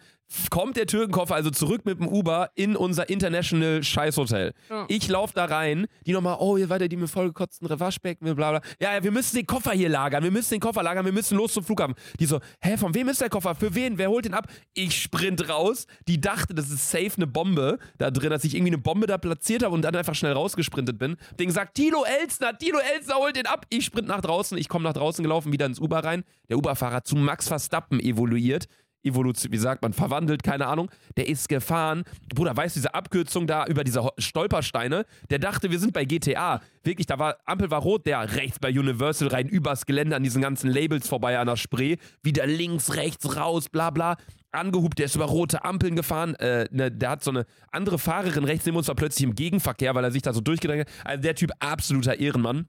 [0.49, 4.53] kommt der Türkenkoffer also zurück mit dem Uber in unser International Scheißhotel.
[4.69, 4.85] Ja.
[4.89, 8.61] Ich laufe da rein, die nochmal, oh, hier weiter die mit vollgekotzten Waschbecken, bla bla.
[8.81, 11.37] Ja, ja, wir müssen den Koffer hier lagern, wir müssen den Koffer lagern, wir müssen
[11.37, 11.95] los zum Flughafen.
[12.19, 13.55] Die so, hä, von wem ist der Koffer?
[13.55, 13.97] Für wen?
[13.97, 14.47] Wer holt den ab?
[14.73, 15.87] Ich sprint raus.
[16.09, 19.17] Die dachte, das ist safe eine Bombe da drin, dass ich irgendwie eine Bombe da
[19.17, 21.15] platziert habe und dann einfach schnell rausgesprintet bin.
[21.39, 23.65] Ding sagt, Tilo Elsner, Tilo Elsner holt den ab.
[23.69, 26.25] Ich sprint nach draußen, ich komme nach draußen gelaufen, wieder ins Uber rein.
[26.49, 28.65] Der Uberfahrer zu Max Verstappen evoluiert.
[29.05, 30.89] Evolution, wie sagt man, verwandelt, keine Ahnung.
[31.17, 32.03] Der ist gefahren.
[32.33, 35.05] Bruder, weißt du, diese Abkürzung da über diese Stolpersteine?
[35.29, 36.61] Der dachte, wir sind bei GTA.
[36.83, 40.41] Wirklich, da war, Ampel war rot, der rechts bei Universal rein, übers Gelände an diesen
[40.41, 41.97] ganzen Labels vorbei an der Spree.
[42.23, 44.15] Wieder links, rechts, raus, bla bla.
[44.51, 46.35] Angehubt, der ist über rote Ampeln gefahren.
[46.35, 49.93] Äh, ne, der hat so eine andere Fahrerin rechts neben uns, war plötzlich im Gegenverkehr,
[49.95, 51.05] weil er sich da so durchgedrängt hat.
[51.05, 52.67] Also der Typ, absoluter Ehrenmann.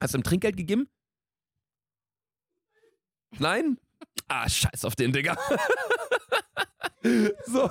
[0.00, 0.86] Hast du ihm Trinkgeld gegeben?
[3.38, 3.78] Nein?
[4.28, 5.36] Ah, scheiß auf den, Digga.
[7.46, 7.70] so.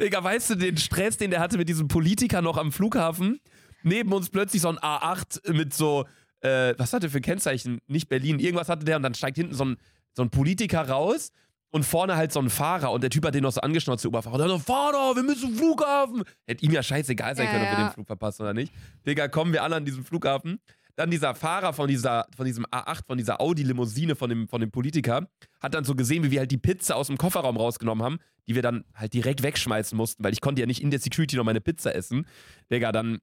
[0.00, 3.40] Digga, weißt du, den Stress, den der hatte mit diesem Politiker noch am Flughafen?
[3.82, 6.06] Neben uns plötzlich so ein A8 mit so,
[6.40, 7.80] äh, was hat der für Kennzeichen?
[7.86, 9.76] Nicht Berlin, irgendwas hatte der und dann steigt hinten so ein,
[10.12, 11.30] so ein Politiker raus
[11.70, 14.08] und vorne halt so ein Fahrer und der Typ hat den noch so angeschnauzt, der
[14.08, 14.34] Uberfahrer.
[14.34, 16.22] Und dann so, fahr doch, wir müssen zum Flughafen.
[16.46, 17.88] Hätte ihm ja scheißegal sein Ja, können, ob wir ja.
[17.88, 18.72] den Flug verpassen oder nicht.
[19.06, 20.58] Digga, kommen wir alle an diesem Flughafen.
[20.96, 24.70] Dann dieser Fahrer von, dieser, von diesem A8, von dieser Audi-Limousine von dem, von dem
[24.70, 25.28] Politiker,
[25.60, 28.18] hat dann so gesehen, wie wir halt die Pizza aus dem Kofferraum rausgenommen haben,
[28.48, 31.36] die wir dann halt direkt wegschmeißen mussten, weil ich konnte ja nicht in der Security
[31.36, 32.26] noch meine Pizza essen.
[32.70, 33.18] Digga, dann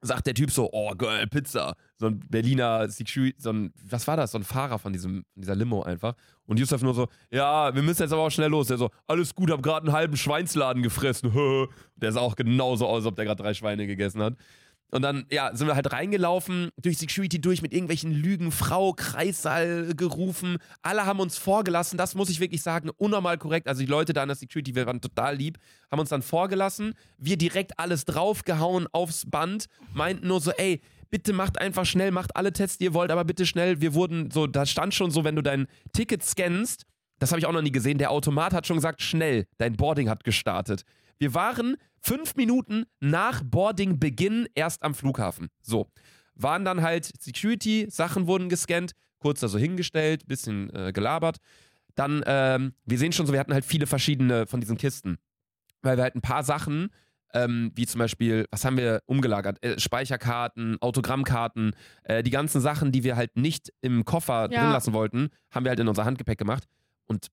[0.00, 1.74] sagt der Typ so, oh geil, Pizza.
[1.96, 4.32] So ein Berliner Security, so ein, was war das?
[4.32, 6.14] So ein Fahrer von, diesem, dieser Limo einfach.
[6.46, 8.68] Und Yusuf nur so, ja, wir müssen jetzt aber auch schnell los.
[8.68, 11.32] Der so, alles gut, hab gerade einen halben Schweinsladen gefressen.
[11.96, 14.36] der sah auch genauso aus, als ob der gerade drei Schweine gegessen hat.
[14.90, 19.94] Und dann, ja, sind wir halt reingelaufen, durch Security durch mit irgendwelchen Lügen, Frau, Kreissaal
[19.94, 20.56] gerufen.
[20.80, 23.68] Alle haben uns vorgelassen, das muss ich wirklich sagen, unnormal korrekt.
[23.68, 25.58] Also die Leute da an der Security, wir waren total lieb,
[25.90, 26.94] haben uns dann vorgelassen.
[27.18, 30.80] Wir direkt alles draufgehauen aufs Band, meinten nur so, ey,
[31.10, 33.80] bitte macht einfach schnell, macht alle Tests, die ihr wollt, aber bitte schnell.
[33.80, 36.84] Wir wurden so, da stand schon so, wenn du dein Ticket scannst,
[37.18, 40.08] das habe ich auch noch nie gesehen, der Automat hat schon gesagt, schnell, dein Boarding
[40.08, 40.84] hat gestartet.
[41.18, 45.48] Wir waren fünf Minuten nach Boarding-Beginn erst am Flughafen.
[45.60, 45.88] So.
[46.34, 51.38] Waren dann halt Security, Sachen wurden gescannt, kurz da so hingestellt, bisschen äh, gelabert.
[51.96, 55.18] Dann, ähm, wir sehen schon so, wir hatten halt viele verschiedene von diesen Kisten.
[55.82, 56.90] Weil wir halt ein paar Sachen,
[57.34, 59.62] ähm, wie zum Beispiel, was haben wir umgelagert?
[59.64, 61.72] Äh, Speicherkarten, Autogrammkarten,
[62.04, 64.60] äh, die ganzen Sachen, die wir halt nicht im Koffer Ja.
[64.62, 66.64] drin lassen wollten, haben wir halt in unser Handgepäck gemacht.
[67.06, 67.26] Und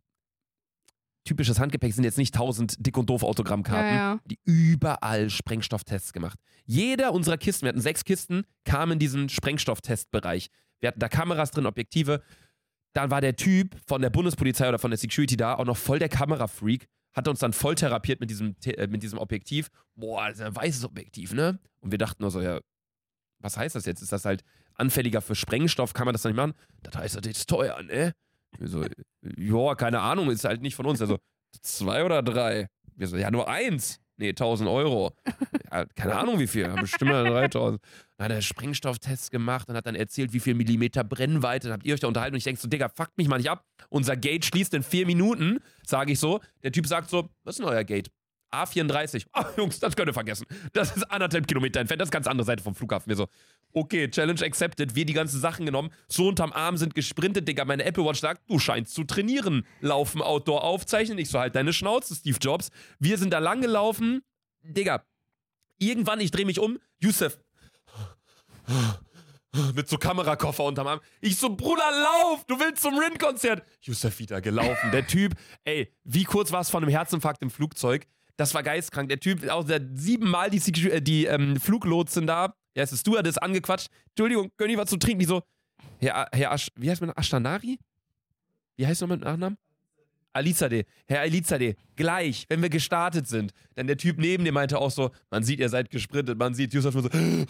[1.26, 4.20] typisches Handgepäck sind jetzt nicht tausend dick und doof Autogrammkarten, Ja, ja.
[4.26, 6.40] die überall Sprengstofftests gemacht.
[6.66, 10.50] Jeder unserer Kisten, wir hatten sechs Kisten, kam in diesen Sprengstofftestbereich.
[10.80, 12.22] Wir hatten da Kameras drin, Objektive.
[12.94, 16.00] Dann war der Typ von der Bundespolizei oder von der Security da auch noch voll
[16.00, 19.70] der Kamerafreak, hat uns dann voll therapiert mit diesem, äh, mit diesem Objektiv.
[19.96, 21.60] Boah, das ist ein weißes Objektiv, ne?
[21.82, 22.60] Und wir dachten nur so, ja,
[23.40, 24.02] was heißt das jetzt?
[24.02, 24.44] Ist das halt
[24.76, 25.94] anfälliger für Sprengstoff?
[25.94, 26.54] Kann man das dann nicht machen?
[26.84, 28.14] Das heißt, das ist teuer, ne?
[28.60, 28.86] So,
[29.38, 31.02] ja, keine Ahnung, ist halt nicht von uns.
[31.02, 31.18] Also,
[31.62, 32.68] zwei oder drei?
[32.96, 34.00] Wir so, ja, nur eins.
[34.18, 35.14] Nee, 1000 Euro.
[35.72, 37.82] Ja, keine Ahnung wie viel, bestimmt mal 3000.
[38.18, 41.68] Dann hat er Sprengstofftests gemacht und hat dann erzählt, wie viel Millimeter Brennweite.
[41.68, 43.50] Dann habt ihr euch da unterhalten und ich denke so, Digga, fuckt mich mal nicht
[43.50, 43.66] ab.
[43.90, 46.40] Unser Gate schließt in vier Minuten, sage ich so.
[46.64, 48.10] Der Typ sagt so, was ist denn euer Gate?
[48.64, 49.26] A34.
[49.34, 50.46] Ah, Jungs, das könnt ihr vergessen.
[50.74, 52.00] Das ist anderthalb Kilometer entfernt.
[52.02, 53.10] Das ist ganz andere Seite vom Flughafen.
[53.10, 53.28] Wir so,
[53.74, 54.96] okay, Challenge accepted.
[54.96, 55.92] Wir die ganzen Sachen genommen.
[56.08, 57.66] So unterm Arm sind gesprintet, Digga.
[57.66, 59.66] Meine Apple Watch sagt, du scheinst zu trainieren.
[59.82, 61.18] Laufen, Outdoor aufzeichnen.
[61.18, 62.70] Ich so, halt deine Schnauze, Steve Jobs.
[63.00, 64.22] Wir sind da lang gelaufen.
[64.64, 65.04] Digga,
[65.78, 66.80] irgendwann, ich drehe mich um.
[67.00, 67.38] Yusuf.
[69.76, 71.00] mit so Kamerakoffer unterm Arm.
[71.22, 73.64] Ich so, Bruder, lauf, du willst zum Rin-Konzert.
[73.82, 74.92] Yusuf wieder gelaufen.
[74.92, 75.34] Der Typ,
[75.64, 78.08] ey, wie kurz war es von einem Herzinfarkt im Flugzeug?
[78.38, 79.08] Das war geistkrank.
[79.10, 83.38] Der Typ, auch der siebenmal die, Secu- äh, die ähm, Fluglotsen da, der ist Stewardess
[83.38, 83.88] angequatscht.
[84.10, 85.20] Entschuldigung, können die was zu trinken?
[85.20, 85.42] Die so,
[86.00, 87.12] Herr, Herr Asch, wie heißt man?
[87.12, 87.80] Ashtanari?
[88.76, 89.58] Wie heißt nochmal mit Nachnamen?
[90.34, 93.54] Alizadeh, Herr Alizadeh, gleich, wenn wir gestartet sind.
[93.78, 96.74] Denn der Typ neben dem meinte auch so, man sieht, ihr seid gesprintet, man sieht
[96.74, 97.48] Yusuf nur so, wie,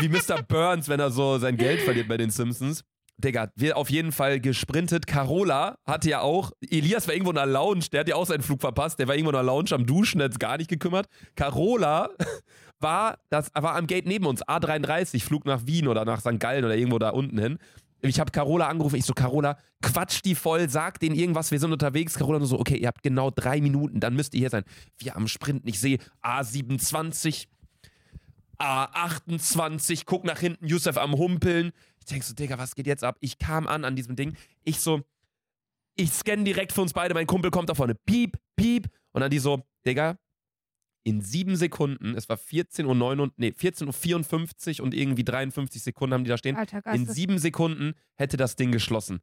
[0.00, 0.42] wie Mr.
[0.42, 2.82] Burns, wenn er so sein Geld verliert bei den Simpsons.
[3.20, 5.06] Digga, wir auf jeden Fall gesprintet.
[5.06, 8.42] Carola hatte ja auch, Elias war irgendwo in der Lounge, der hat ja auch seinen
[8.42, 11.06] Flug verpasst, der war irgendwo in der Lounge am Duschen, hat sich gar nicht gekümmert.
[11.36, 12.10] Carola
[12.80, 16.38] war, das, war am Gate neben uns, A33, Flug nach Wien oder nach St.
[16.38, 17.58] Gallen oder irgendwo da unten hin.
[18.02, 21.72] Ich habe Carola angerufen, ich so, Carola, quatsch die voll, sag denen irgendwas, wir sind
[21.72, 22.14] unterwegs.
[22.14, 24.64] Carola nur so, okay, ihr habt genau drei Minuten, dann müsst ihr hier sein.
[24.98, 27.46] Wir am Sprinten, ich sehe A27,
[28.58, 31.72] A28, guck nach hinten, Yusuf am Humpeln.
[32.10, 33.18] Ich denk so, Digga, was geht jetzt ab?
[33.20, 34.36] Ich kam an an diesem Ding.
[34.64, 35.02] Ich so,
[35.94, 38.88] ich scanne direkt für uns beide, mein Kumpel kommt da vorne, piep, piep.
[39.12, 40.18] Und dann die so, Digga,
[41.04, 45.22] in sieben Sekunden, es war 14 Uhr, 9 und, nee, 14 Uhr 54 und irgendwie
[45.22, 46.56] 53 Sekunden haben die da stehen.
[46.56, 49.20] Alter, In sieben Sekunden hätte das Ding geschlossen.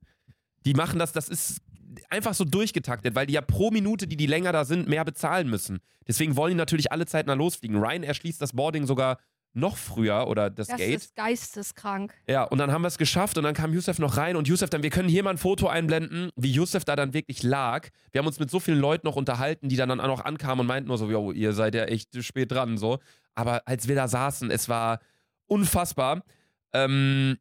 [0.66, 1.62] Die machen das, das ist
[2.10, 5.50] einfach so durchgetaktet, weil die ja pro Minute, die die länger da sind, mehr bezahlen
[5.50, 5.80] müssen.
[6.08, 7.78] Deswegen wollen die natürlich alle zeitnah losfliegen.
[7.84, 9.20] Ryan erschließt das Boarding sogar
[9.54, 10.96] noch früher oder das, Das Gate.
[10.96, 12.14] ist geisteskrank.
[12.28, 14.70] Ja, und dann haben wir es geschafft und dann kam Yusuf noch rein und Yusuf
[14.70, 17.90] dann, wir können hier mal ein Foto einblenden, wie Yusuf da dann wirklich lag.
[18.12, 20.62] Wir haben uns mit so vielen Leuten noch unterhalten, die dann, dann auch noch ankamen
[20.62, 23.00] und meinten nur so, yo, ihr seid ja echt spät dran, so.
[23.34, 25.00] Aber als wir da saßen, es war
[25.48, 26.24] unfassbar.
[26.74, 27.38] Ähm,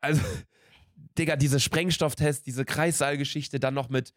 [0.00, 0.20] also,
[1.18, 4.12] Digga, diese Sprengstofftest, diese Kreissaalgeschichte, dann noch mit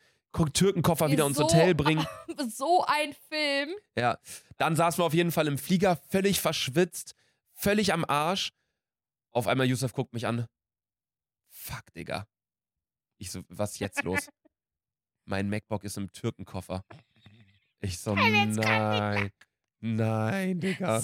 [0.53, 2.05] Türkenkoffer wieder ins So- Hotel bringen.
[2.49, 3.69] So ein Film.
[3.97, 4.17] Ja,
[4.57, 7.13] dann saßen wir auf jeden Fall im Flieger, völlig verschwitzt,
[7.53, 8.51] völlig am Arsch.
[9.31, 10.47] Auf einmal Yusuf guckt mich an.
[11.49, 12.25] Fuck, Digga.
[13.17, 14.29] Ich so, was ist jetzt los?
[15.25, 16.83] mein MacBook ist im Türkenkoffer.
[17.79, 19.31] Ich so, nein.
[19.79, 21.03] Nein, Digga.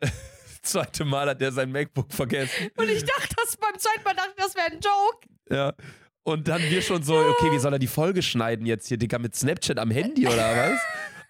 [0.62, 2.70] Zweite Mal hat der sein MacBook vergessen.
[2.76, 5.28] Und ich dachte, das beim zweiten Mal dachte ich, das wäre ein Joke.
[5.50, 5.74] Ja.
[6.22, 9.18] Und dann wir schon so, okay, wie soll er die Folge schneiden jetzt hier, Digga,
[9.18, 10.80] mit Snapchat am Handy oder was?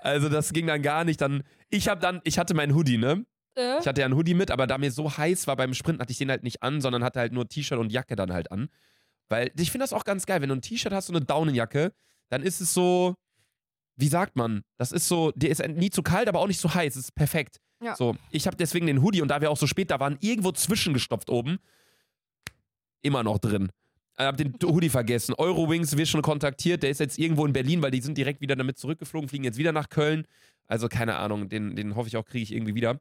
[0.00, 1.20] Also das ging dann gar nicht.
[1.20, 3.24] Dann, ich hab dann, ich hatte meinen Hoodie, ne?
[3.54, 3.78] Äh?
[3.78, 6.12] Ich hatte ja einen Hoodie mit, aber da mir so heiß war beim Sprinten, hatte
[6.12, 8.68] ich den halt nicht an, sondern hatte halt nur T-Shirt und Jacke dann halt an.
[9.28, 11.92] Weil ich finde das auch ganz geil, wenn du ein T-Shirt hast und eine Daunenjacke,
[12.30, 13.14] dann ist es so,
[13.96, 14.62] wie sagt man?
[14.76, 16.96] Das ist so, dir ist nie zu kalt, aber auch nicht zu heiß.
[16.96, 17.60] Es ist perfekt.
[17.82, 17.94] Ja.
[17.94, 20.52] So, ich habe deswegen den Hoodie und da wir auch so spät da waren, irgendwo
[20.52, 21.58] zwischengestopft oben.
[23.02, 23.70] Immer noch drin.
[24.20, 25.34] Ich hab den Hoodie vergessen.
[25.34, 26.82] Eurowings wird schon kontaktiert.
[26.82, 29.56] Der ist jetzt irgendwo in Berlin, weil die sind direkt wieder damit zurückgeflogen, fliegen jetzt
[29.56, 30.26] wieder nach Köln.
[30.66, 33.00] Also keine Ahnung, den, den hoffe ich auch, kriege ich irgendwie wieder.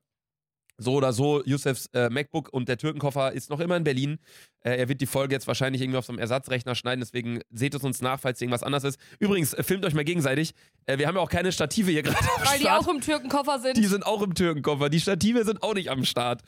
[0.80, 4.18] So oder so, Yusufs äh, MacBook und der Türkenkoffer ist noch immer in Berlin.
[4.62, 7.76] Äh, er wird die Folge jetzt wahrscheinlich irgendwie auf so einem Ersatzrechner schneiden, deswegen seht
[7.76, 8.98] es uns nach, falls irgendwas anders ist.
[9.20, 10.54] Übrigens, äh, filmt euch mal gegenseitig.
[10.86, 13.76] Äh, wir haben ja auch keine Stative hier gerade Weil die auch im Türkenkoffer sind.
[13.76, 14.90] Die sind auch im Türkenkoffer.
[14.90, 16.44] Die Stative sind auch nicht am Start.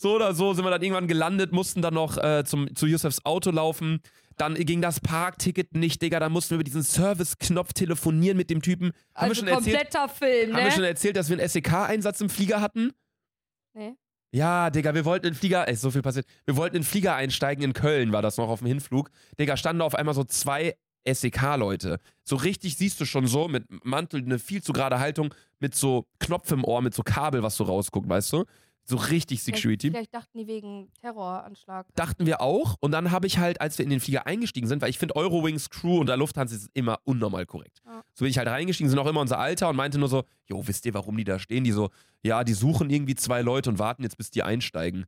[0.00, 3.26] So oder so sind wir dann irgendwann gelandet, mussten dann noch äh, zum, zu Yusufs
[3.26, 4.00] Auto laufen.
[4.38, 6.18] Dann ging das Parkticket nicht, Digga.
[6.20, 8.92] Dann mussten wir über diesen Service-Knopf telefonieren mit dem Typen.
[9.14, 10.88] Haben also wir schon erzählt, kompletter Film, haben wir schon ne?
[10.88, 12.92] erzählt, dass wir einen SEK-Einsatz im Flieger hatten?
[13.74, 13.94] Nee.
[14.32, 16.24] Ja, Digga, wir wollten in den Flieger, ey, ist so viel passiert.
[16.46, 19.10] Wir wollten in den Flieger einsteigen, in Köln war das noch auf dem Hinflug.
[19.38, 20.76] Digga, standen da auf einmal so zwei
[21.06, 21.98] SEK-Leute.
[22.24, 26.06] So richtig siehst du schon so, mit Mantel, eine viel zu gerade Haltung, mit so
[26.20, 28.46] Knopf im Ohr, mit so Kabel, was so rausguckt, weißt du?
[28.84, 29.90] So richtig Security.
[29.90, 31.86] Vielleicht, vielleicht dachten die wegen Terroranschlag.
[31.94, 32.76] Dachten wir auch.
[32.80, 35.14] Und dann habe ich halt, als wir in den Flieger eingestiegen sind, weil ich finde,
[35.16, 37.80] Eurowings Crew und der Lufthansa ist immer unnormal korrekt.
[37.86, 38.02] Ja.
[38.14, 40.66] So bin ich halt reingestiegen, sind auch immer unser Alter und meinte nur so, jo,
[40.66, 41.62] wisst ihr, warum die da stehen?
[41.64, 41.90] Die so,
[42.22, 45.04] ja, die suchen irgendwie zwei Leute und warten jetzt, bis die einsteigen.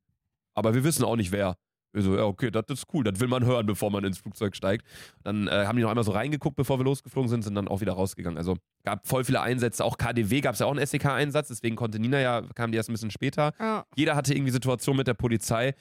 [0.55, 1.57] Aber wir wissen auch nicht, wer.
[1.93, 4.57] Wir so, ja, okay, das ist cool, das will man hören, bevor man ins Flugzeug
[4.57, 4.87] steigt.
[5.25, 7.81] Dann äh, haben die noch einmal so reingeguckt, bevor wir losgeflogen sind, sind dann auch
[7.81, 8.39] wieder rausgegangen.
[8.39, 11.99] Also gab voll viele Einsätze, auch KDW gab es ja auch einen SEK-Einsatz, deswegen konnte
[11.99, 13.53] Nina ja, kam die erst ein bisschen später.
[13.59, 13.85] Ja.
[13.97, 15.75] Jeder hatte irgendwie Situation mit der Polizei.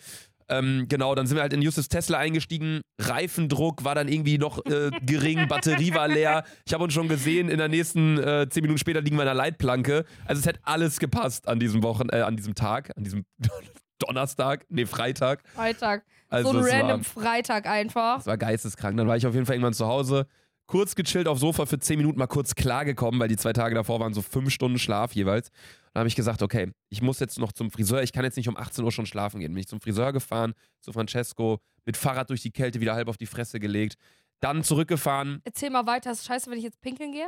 [0.52, 2.82] Ähm, genau, dann sind wir halt in Justus Tesla eingestiegen.
[3.00, 6.44] Reifendruck war dann irgendwie noch äh, gering, Batterie war leer.
[6.66, 9.28] Ich habe uns schon gesehen, in der nächsten äh, zehn Minuten später liegen wir in
[9.28, 10.04] der Leitplanke.
[10.26, 13.24] Also es hätte alles gepasst an diesem Wochen, äh, an diesem Tag, an diesem
[14.02, 15.44] Donnerstag, nee, Freitag.
[15.50, 16.04] Freitag.
[16.30, 18.20] Also so ein es war, random Freitag einfach.
[18.20, 18.98] es war geisteskrank.
[18.98, 20.28] Dann war ich auf jeden Fall irgendwann zu Hause,
[20.68, 24.00] kurz gechillt aufs Sofa für zehn Minuten mal kurz klargekommen, weil die zwei Tage davor
[24.00, 25.52] waren so fünf Stunden Schlaf jeweils.
[25.94, 28.02] Dann habe ich gesagt, okay, ich muss jetzt noch zum Friseur.
[28.02, 29.52] Ich kann jetzt nicht um 18 Uhr schon schlafen gehen.
[29.52, 33.18] Bin ich zum Friseur gefahren, zu Francesco, mit Fahrrad durch die Kälte wieder halb auf
[33.18, 33.98] die Fresse gelegt.
[34.40, 35.42] Dann zurückgefahren.
[35.44, 36.12] Erzähl mal weiter.
[36.12, 37.28] Ist scheiße, wenn ich jetzt pinkeln gehe?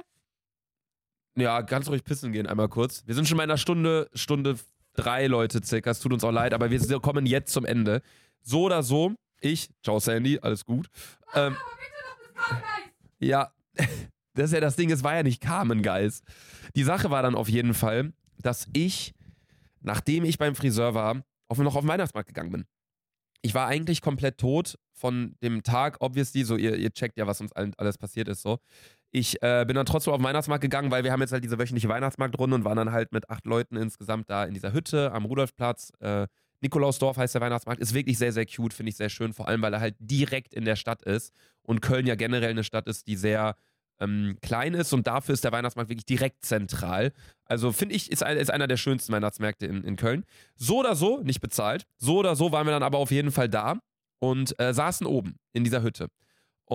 [1.36, 3.04] Ja, ganz ruhig pissen gehen einmal kurz.
[3.06, 4.58] Wir sind schon bei einer Stunde, Stunde
[4.94, 5.92] drei Leute circa.
[5.92, 8.02] Es tut uns auch leid, aber wir kommen jetzt zum Ende.
[8.42, 10.88] So oder so, ich, ciao Sandy, alles gut.
[11.34, 11.56] Ähm,
[13.20, 13.52] ja,
[14.34, 16.24] das ist ja das Ding, es war ja nicht Carmen Geist.
[16.76, 19.14] Die Sache war dann auf jeden Fall, dass ich,
[19.82, 22.66] nachdem ich beim Friseur war, auf, noch auf den Weihnachtsmarkt gegangen bin.
[23.42, 27.42] Ich war eigentlich komplett tot von dem Tag, obviously, so ihr, ihr checkt ja, was
[27.42, 28.60] uns allen, alles passiert ist, so.
[29.16, 31.60] Ich äh, bin dann trotzdem auf den Weihnachtsmarkt gegangen, weil wir haben jetzt halt diese
[31.60, 35.26] wöchentliche Weihnachtsmarktrunde und waren dann halt mit acht Leuten insgesamt da in dieser Hütte am
[35.26, 35.94] Rudolfplatz.
[36.00, 36.26] Äh,
[36.62, 39.62] Nikolausdorf heißt der Weihnachtsmarkt, ist wirklich sehr, sehr cute, finde ich sehr schön, vor allem,
[39.62, 43.06] weil er halt direkt in der Stadt ist und Köln ja generell eine Stadt ist,
[43.06, 43.56] die sehr
[44.00, 47.12] ähm, klein ist und dafür ist der Weihnachtsmarkt wirklich direkt zentral.
[47.46, 50.24] Also finde ich, ist, ein, ist, einer der schönsten Weihnachtsmärkte in, in Köln.
[50.56, 53.48] So oder so, nicht bezahlt, so oder so waren wir dann aber auf jeden Fall
[53.48, 53.78] da
[54.18, 56.08] und äh, saßen oben in dieser Hütte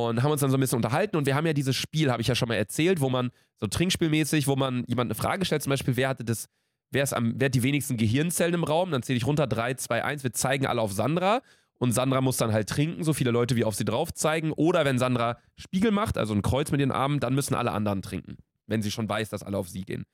[0.07, 1.17] und haben uns dann so ein bisschen unterhalten.
[1.17, 3.67] Und wir haben ja dieses Spiel, habe ich ja schon mal erzählt, wo man so
[3.67, 6.49] trinkspielmäßig, wo man jemand eine Frage stellt, zum Beispiel, wer hatte das,
[6.91, 9.75] wer, ist am, wer hat die wenigsten Gehirnzellen im Raum, dann zähle ich runter, 3,
[9.75, 11.43] 2, 1, wir zeigen alle auf Sandra.
[11.79, 14.53] Und Sandra muss dann halt trinken, so viele Leute wie auf sie drauf zeigen.
[14.53, 18.03] Oder wenn Sandra Spiegel macht, also ein Kreuz mit den Armen, dann müssen alle anderen
[18.03, 18.37] trinken,
[18.67, 20.05] wenn sie schon weiß, dass alle auf sie gehen.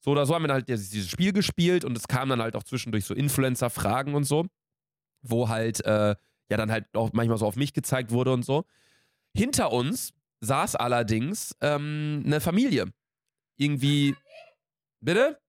[0.00, 2.62] So oder so haben wir halt dieses Spiel gespielt und es kam dann halt auch
[2.62, 4.46] zwischendurch so Influencer-Fragen und so,
[5.20, 6.16] wo halt, äh,
[6.48, 8.64] ja, dann halt auch manchmal so auf mich gezeigt wurde und so.
[9.34, 12.92] Hinter uns saß allerdings ähm, eine Familie.
[13.56, 14.16] Irgendwie.
[15.00, 15.40] Bitte?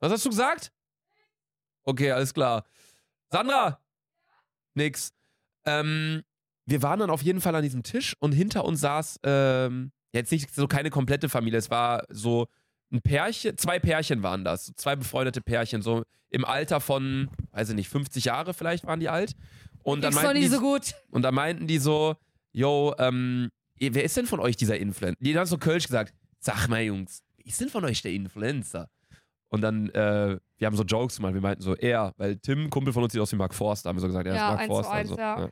[0.00, 0.72] Was hast du gesagt?
[1.84, 2.64] Okay, alles klar.
[3.30, 3.80] Sandra!
[4.74, 5.12] Nix.
[5.64, 6.22] Ähm,
[6.66, 10.32] wir waren dann auf jeden Fall an diesem Tisch und hinter uns saß ähm, jetzt
[10.32, 11.58] nicht so keine komplette Familie.
[11.58, 12.46] Es war so
[12.90, 17.74] ein Pärchen, zwei Pärchen waren das, zwei befreundete Pärchen, so im Alter von, weiß ich
[17.74, 19.34] nicht, 50 Jahre vielleicht waren die alt.
[19.84, 20.94] Und dann, meinten die, so gut.
[21.10, 22.16] und dann meinten die so,
[22.52, 25.16] yo, ähm, wer ist denn von euch dieser Influencer?
[25.20, 28.88] Die haben so Kölsch gesagt, sag mal Jungs, wer ist denn von euch der Influencer?
[29.48, 32.92] Und dann, äh, wir haben so Jokes gemacht, wir meinten so, er, weil Tim, Kumpel
[32.92, 34.66] von uns, sieht aus wie Mark Forster, haben wir so gesagt, er Ja, ist Mark
[34.66, 34.92] Forster.
[34.92, 35.48] eins, so, ja.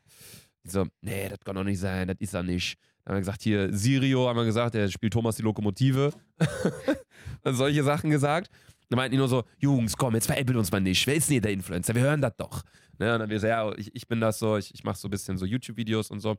[0.64, 2.76] Die so, nee, das kann doch nicht sein, das ist er nicht.
[3.04, 6.12] Dann haben wir gesagt, hier, Sirio, haben wir gesagt, der spielt Thomas die Lokomotive.
[7.42, 8.48] dann solche Sachen gesagt.
[8.88, 11.06] Dann meinten die nur so, Jungs, komm, jetzt veräppelt uns mal nicht.
[11.06, 11.94] Wer ist denn hier der Influencer?
[11.94, 12.62] Wir hören das doch.
[12.98, 13.12] Ne?
[13.14, 15.10] Und dann wir so, ja, ich, ich bin das so, ich, ich mache so ein
[15.10, 16.36] bisschen so YouTube-Videos und so.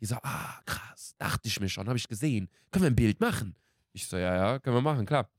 [0.00, 2.48] Die so, ah, krass, dachte ich mir schon, habe ich gesehen.
[2.70, 3.56] Können wir ein Bild machen?
[3.92, 5.30] Ich so, ja, ja, können wir machen, klar.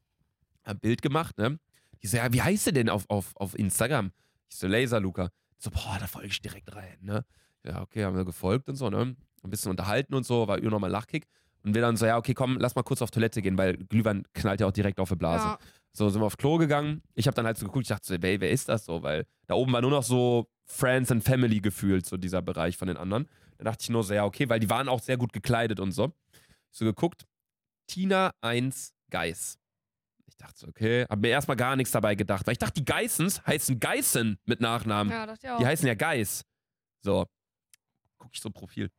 [0.64, 1.60] Hab ein Bild gemacht, ne?
[2.02, 4.12] Die so, ja, wie heißt du denn auf, auf, auf Instagram?
[4.50, 5.30] Ich so, Laser Luca.
[5.58, 7.26] So, boah, da folge ich direkt rein, ne?
[7.64, 9.16] Ja, okay, haben wir gefolgt und so, ne?
[9.44, 11.28] Ein bisschen unterhalten und so, war über nochmal Lachkick.
[11.64, 14.24] Und wir dann so, ja, okay, komm, lass mal kurz auf Toilette gehen, weil Glühwein
[14.34, 15.46] knallt ja auch direkt auf die Blase.
[15.46, 15.60] Ja.
[15.92, 17.02] So sind wir auf Klo gegangen.
[17.16, 19.02] Ich habe dann halt so geguckt, ich dachte so, ey, wer ist das so?
[19.02, 22.88] Weil da oben war nur noch so Friends and Family gefühlt, so dieser Bereich von
[22.88, 23.28] den anderen.
[23.58, 25.92] Da dachte ich nur so, ja, okay, weil die waren auch sehr gut gekleidet und
[25.92, 26.14] so.
[26.72, 27.26] So geguckt,
[27.88, 29.60] Tina 1 Geiß.
[30.28, 32.86] Ich dachte so, okay, hab mir erstmal gar nichts dabei gedacht, weil ich dachte, die
[32.86, 35.12] Geißens heißen Geißen mit Nachnamen.
[35.12, 35.60] Ja, dachte ich auch.
[35.60, 36.44] Die heißen ja Geiß.
[37.04, 37.28] So,
[38.18, 38.90] guck ich so Profil.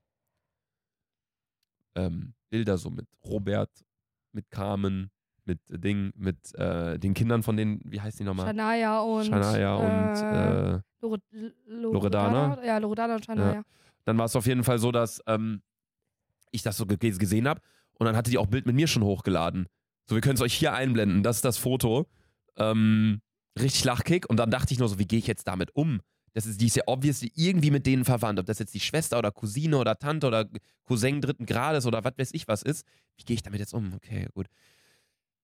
[1.96, 3.84] Ähm, Bilder so mit Robert,
[4.32, 5.10] mit Carmen,
[5.47, 8.47] mit Ding, mit äh, den Kindern von denen, wie heißt die nochmal?
[8.47, 9.24] Shania und.
[9.26, 12.62] Shania und äh, äh, Lore, L- Loredana?
[12.64, 13.55] Ja, Loredana und Shania.
[13.55, 13.62] Ja.
[14.05, 15.62] dann war es auf jeden Fall so, dass ähm,
[16.51, 17.61] ich das so ge gesehen habe
[17.99, 19.66] und dann hatte die auch Bild mit mir schon hochgeladen.
[20.09, 21.22] So, wir können es euch hier einblenden.
[21.22, 22.07] Das ist das Foto.
[22.57, 23.20] Ähm,
[23.59, 24.28] richtig Lachkick.
[24.30, 26.01] Und dann dachte ich nur so, wie gehe ich jetzt damit um?
[26.32, 28.38] Das ist, die ist ja obviously irgendwie mit denen verwandt.
[28.38, 30.47] Ob das jetzt die Schwester oder Cousine oder Tante oder
[30.84, 32.86] Cousin dritten Grades oder was weiß ich was ist.
[33.16, 33.94] Wie gehe ich damit jetzt um?
[33.94, 34.47] Okay, gut.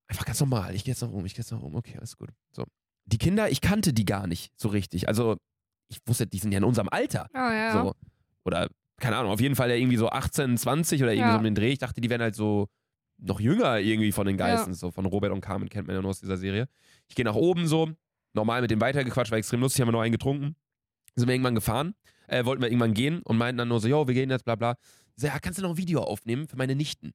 [0.07, 0.75] Einfach ganz normal.
[0.75, 1.75] Ich gehe jetzt noch um, ich gehe jetzt noch um.
[1.75, 2.29] Okay, alles gut.
[2.51, 2.65] So.
[3.05, 5.07] Die Kinder, ich kannte die gar nicht so richtig.
[5.07, 5.37] Also,
[5.89, 7.27] ich wusste, die sind ja in unserem Alter.
[7.33, 7.71] Ah, ja.
[7.73, 7.93] So.
[8.45, 11.33] Oder, keine Ahnung, auf jeden Fall ja irgendwie so 18, 20 oder irgendwie Ja.
[11.33, 11.71] so um den Dreh.
[11.71, 12.67] Ich dachte, die wären halt so
[13.17, 14.47] noch jünger irgendwie von den Ja.
[14.47, 14.73] Geistern.
[14.73, 16.67] So von Robert und Carmen kennt man ja nur aus dieser Serie.
[17.07, 17.91] Ich gehe nach oben so,
[18.33, 20.55] normal mit dem weitergequatscht, war extrem lustig, haben wir noch einen getrunken.
[21.15, 21.93] Sind wir irgendwann gefahren,
[22.27, 24.55] äh, wollten wir irgendwann gehen und meinten dann nur so, yo, wir gehen jetzt, bla
[24.55, 24.75] bla.
[25.15, 27.13] Ich so, ja, kannst du noch ein Video aufnehmen für meine Nichten?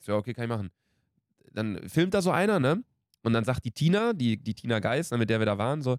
[0.00, 0.70] Ich so, ja, okay, kann ich machen.
[1.54, 2.82] Dann filmt da so einer, ne?
[3.22, 5.80] Und dann sagt die Tina, die, die Tina Geist, ne, mit der wir da waren,
[5.80, 5.96] so,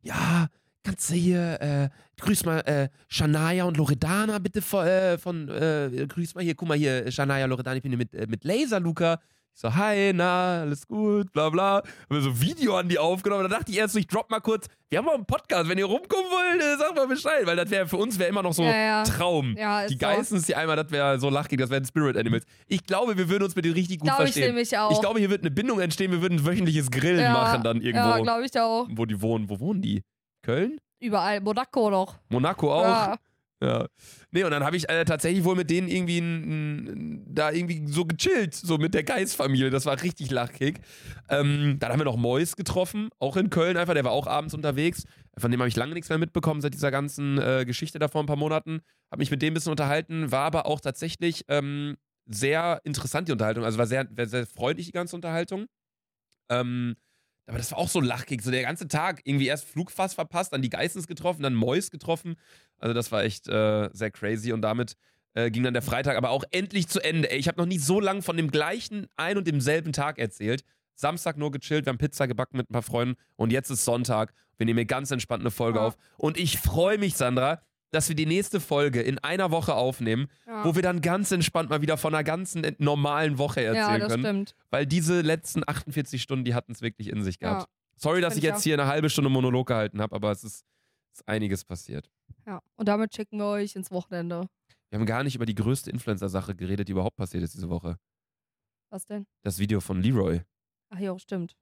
[0.00, 0.46] ja,
[0.84, 1.88] kannst du hier, äh,
[2.20, 6.68] grüß mal äh, Shania und Loredana bitte von, äh, von äh, grüß mal hier, guck
[6.68, 9.20] mal hier, Shania, Loredana, ich bin hier mit, äh, mit Laser, Luca.
[9.58, 11.78] Ich so, hi, na, alles gut, bla bla.
[11.78, 13.42] Haben wir so ein Video an die aufgenommen.
[13.42, 15.86] Da dachte ich erst ich drop mal kurz, wir haben auch einen Podcast, wenn ihr
[15.86, 18.62] rumkommen wollt, äh, sagt mal Bescheid, weil das wäre für uns wäre immer noch so
[18.62, 19.02] Ja, ja.
[19.02, 19.56] Traum.
[19.58, 19.98] Ja, die.
[19.98, 22.44] Geistens, die einmal, das wäre so lachig, das wären Spirit Animals.
[22.68, 24.54] Ich glaube, wir würden uns mit denen richtig gut Glaube ich verstehen.
[24.54, 24.92] nämlich auch.
[24.92, 28.10] Ich glaube, hier wird eine Bindung entstehen, wir würden ein wöchentliches Grillen machen dann irgendwo,
[28.10, 28.86] Ja, glaube ich auch.
[28.92, 29.50] wo die wohnen.
[29.50, 30.04] Wo wohnen die?
[30.42, 30.78] Köln?
[31.00, 31.40] Überall.
[31.40, 32.14] Monaco noch.
[32.28, 33.16] Monaco auch?
[33.60, 33.88] Ja.
[34.30, 37.86] Nee, und dann habe ich äh, tatsächlich wohl mit denen irgendwie n, n, da irgendwie
[37.88, 39.70] so gechillt, so mit der Geist-Familie.
[39.70, 40.80] Das war richtig lachkick.
[41.28, 43.94] Ähm, dann haben wir noch Mois getroffen, auch in Köln einfach.
[43.94, 45.04] Der war auch abends unterwegs.
[45.36, 48.22] Von dem habe ich lange nichts mehr mitbekommen seit dieser ganzen äh, Geschichte da vor
[48.22, 48.80] ein paar Monaten.
[49.10, 53.32] Habe mich mit dem ein bisschen unterhalten, war aber auch tatsächlich ähm, sehr interessant, die
[53.32, 53.64] Unterhaltung.
[53.64, 55.66] Also war sehr, sehr, sehr freundlich, die ganze Unterhaltung.
[56.50, 56.96] Ähm,
[57.48, 58.42] aber das war auch so lachkick.
[58.42, 62.36] So der ganze Tag irgendwie erst Flugfass verpasst, dann die Geissens getroffen, dann Mois getroffen.
[62.78, 64.94] Also das war echt äh, sehr crazy und damit
[65.34, 67.30] äh, ging dann der Freitag aber auch endlich zu Ende.
[67.30, 70.62] Ey, ich habe noch nie so lange von dem gleichen ein und demselben Tag erzählt.
[70.94, 74.32] Samstag nur gechillt, wir haben Pizza gebacken mit ein paar Freunden und jetzt ist Sonntag.
[74.56, 75.86] Wir nehmen hier ganz entspannt eine Folge Ja.
[75.86, 75.96] auf.
[76.16, 80.64] Und ich freue mich, Sandra, dass wir die nächste Folge in einer Woche aufnehmen, Ja.
[80.64, 84.08] wo wir dann ganz entspannt mal wieder von einer ganzen normalen Woche erzählen ja, das
[84.12, 84.24] können.
[84.46, 84.54] stimmt.
[84.70, 87.62] Weil diese letzten 48 Stunden, die hatten es wirklich in sich gehabt.
[87.62, 87.68] Ja.
[87.96, 88.62] Sorry, dass ich ich jetzt auch.
[88.62, 90.64] hier eine halbe Stunde Monolog gehalten habe, aber es ist,
[91.14, 92.10] ist einiges passiert.
[92.46, 92.60] Ja.
[92.76, 94.48] Und damit schicken wir euch ins Wochenende.
[94.90, 97.98] Wir haben gar nicht über die größte Influencer-Sache geredet, die überhaupt passiert ist diese Woche.
[98.90, 99.26] Was denn?
[99.42, 100.42] Das Video von Leroy.
[100.90, 101.56] Ach ja, stimmt.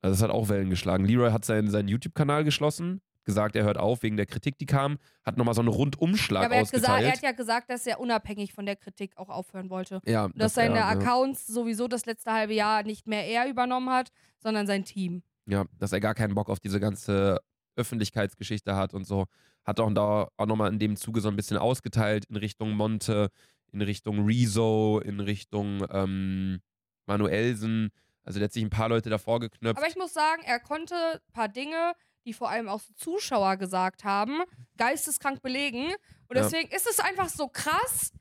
[0.00, 1.04] Also das hat auch Wellen geschlagen.
[1.04, 4.96] Leroy hat seinen, seinen YouTube-Kanal geschlossen, gesagt, er hört auf wegen der Kritik, die kam,
[5.22, 7.06] hat nochmal so einen Rundumschlag Ja, aber er hat, gesagt, ausgeteilt.
[7.06, 10.00] er hat ja gesagt, dass er unabhängig von der Kritik auch aufhören wollte.
[10.06, 13.48] ja, Und dass seine er, ja, Accounts sowieso das letzte halbe Jahr nicht mehr er
[13.48, 15.22] übernommen hat, sondern sein Team.
[15.46, 17.38] ja, dass er gar keinen Bock auf diese ganze
[17.76, 19.26] Öffentlichkeitsgeschichte hat und so.
[19.64, 23.28] Hat auch da auch nochmal in dem Zuge so ein bisschen ausgeteilt in Richtung Monte,
[23.72, 26.60] in Richtung Rezo, in Richtung ähm,
[27.06, 27.90] Manuelsen.
[28.24, 29.78] Also der hat sich ein paar Leute davor geknöpft.
[29.78, 31.92] Aber ich muss sagen, er konnte ein paar Dinge,
[32.28, 34.42] die vor allem auch so Zuschauer gesagt haben,
[34.76, 35.86] geisteskrank belegen.
[36.28, 36.42] Und Ja.
[36.42, 38.12] deswegen ist es einfach so krass,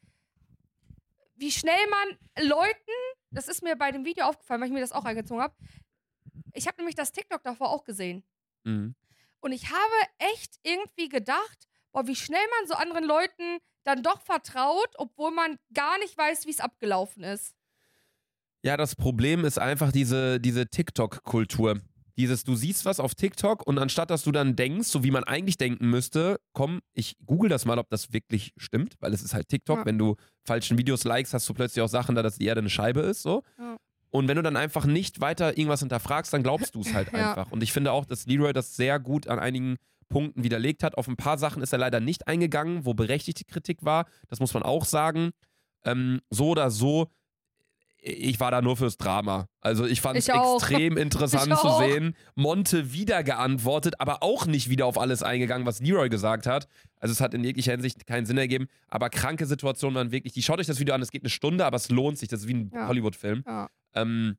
[1.35, 2.91] wie schnell man Leuten,
[3.31, 5.53] das ist mir bei dem Video aufgefallen, weil ich mir das auch eingezogen habe.
[6.53, 8.23] Ich habe nämlich das TikTok davor auch gesehen.
[8.63, 8.95] Mhm.
[9.41, 14.21] Und ich habe echt irgendwie gedacht, boah, wie schnell man so anderen Leuten dann doch
[14.21, 17.55] vertraut, obwohl man gar nicht weiß, wie es abgelaufen ist.
[18.63, 21.81] Ja, das Problem ist einfach diese, diese TikTok-Kultur.
[22.17, 25.23] Dieses, du siehst was auf TikTok und anstatt dass du dann denkst, so wie man
[25.23, 29.33] eigentlich denken müsste, komm, ich google das mal, ob das wirklich stimmt, weil es ist
[29.33, 29.79] halt TikTok.
[29.79, 29.85] Ja.
[29.85, 30.15] Wenn du
[30.45, 33.21] falschen Videos likest, hast du plötzlich auch Sachen da, dass die Erde eine Scheibe ist,
[33.21, 33.43] so.
[33.59, 33.77] Ja.
[34.09, 37.29] Und wenn du dann einfach nicht weiter irgendwas hinterfragst, dann glaubst du es halt Ja.
[37.29, 37.51] einfach.
[37.51, 39.75] Und ich finde auch, dass Leroy das sehr gut an einigen
[40.09, 40.97] Punkten widerlegt hat.
[40.97, 44.05] Auf ein paar Sachen ist er leider nicht eingegangen, wo berechtigte Kritik war.
[44.29, 45.31] Das muss man auch sagen.
[45.83, 47.07] Ähm, so oder so,
[48.01, 49.47] ich war da nur fürs Drama.
[49.59, 52.15] Also ich fand es extrem interessant zu sehen.
[52.35, 56.67] Monte wieder geantwortet, aber auch nicht wieder auf alles eingegangen, was Leroy gesagt hat.
[56.99, 58.67] Also es hat in jeglicher Hinsicht keinen Sinn ergeben.
[58.87, 61.65] Aber kranke Situationen waren wirklich, die schaut euch das Video an, es geht eine Stunde,
[61.65, 62.29] aber es lohnt sich.
[62.29, 62.87] Das ist wie ein Ja.
[62.87, 63.43] Hollywood-Film.
[63.45, 63.69] Ja.
[63.93, 64.37] Ähm,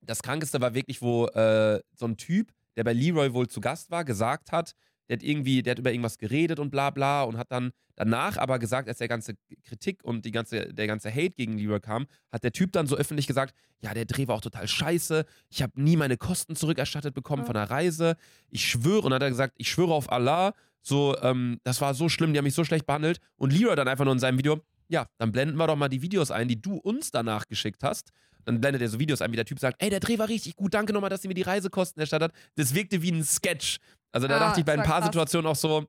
[0.00, 3.90] das Krankeste war wirklich, wo äh, so ein Typ, der bei Leroy wohl zu Gast
[3.90, 4.72] war, gesagt hat,
[5.08, 8.36] der hat irgendwie, der hat über irgendwas geredet und bla bla und hat dann danach
[8.36, 12.06] aber gesagt, als der ganze Kritik und die ganze, der ganze Hate gegen Leroy kam,
[12.30, 15.62] hat der Typ dann so öffentlich gesagt, ja, der Dreh war auch total scheiße, ich
[15.62, 17.46] habe nie meine Kosten zurückerstattet bekommen Ja.
[17.46, 18.16] von der Reise,
[18.50, 20.52] ich schwöre, und dann hat er gesagt, ich schwöre auf Allah,
[20.82, 23.88] so, ähm, das war so schlimm, die haben mich so schlecht behandelt und Leroy dann
[23.88, 26.60] einfach nur in seinem Video, ja, dann blenden wir doch mal die Videos ein, die
[26.60, 28.10] du uns danach geschickt hast.
[28.44, 30.56] Dann blendet er so Videos ein, wie der Typ sagt, ey, der Dreh war richtig
[30.56, 32.32] gut, danke nochmal, dass sie mir die Reisekosten erstattet.
[32.56, 33.78] Das wirkte wie ein Sketch.
[34.12, 35.04] Also da Ah, dachte ich bei ein paar krass.
[35.06, 35.84] Situationen auch so,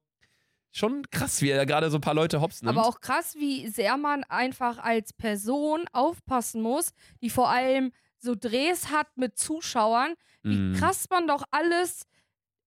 [0.72, 2.78] schon krass, wie er gerade so ein paar Leute hops nimmt.
[2.78, 6.90] Aber auch krass, wie sehr man einfach als Person aufpassen muss,
[7.22, 10.14] die vor allem so Drehs hat mit Zuschauern,
[10.44, 10.74] wie Mm.
[10.76, 12.06] krass man doch alles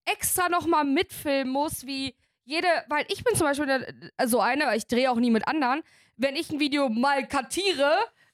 [0.04, 2.14] extra nochmal mitfilmen muss, wie
[2.44, 3.66] jede, weil ich bin zum Beispiel
[4.24, 5.82] so eine, weil ich drehe auch nie mit anderen,
[6.16, 7.92] wenn ich ein Video mal kartiere,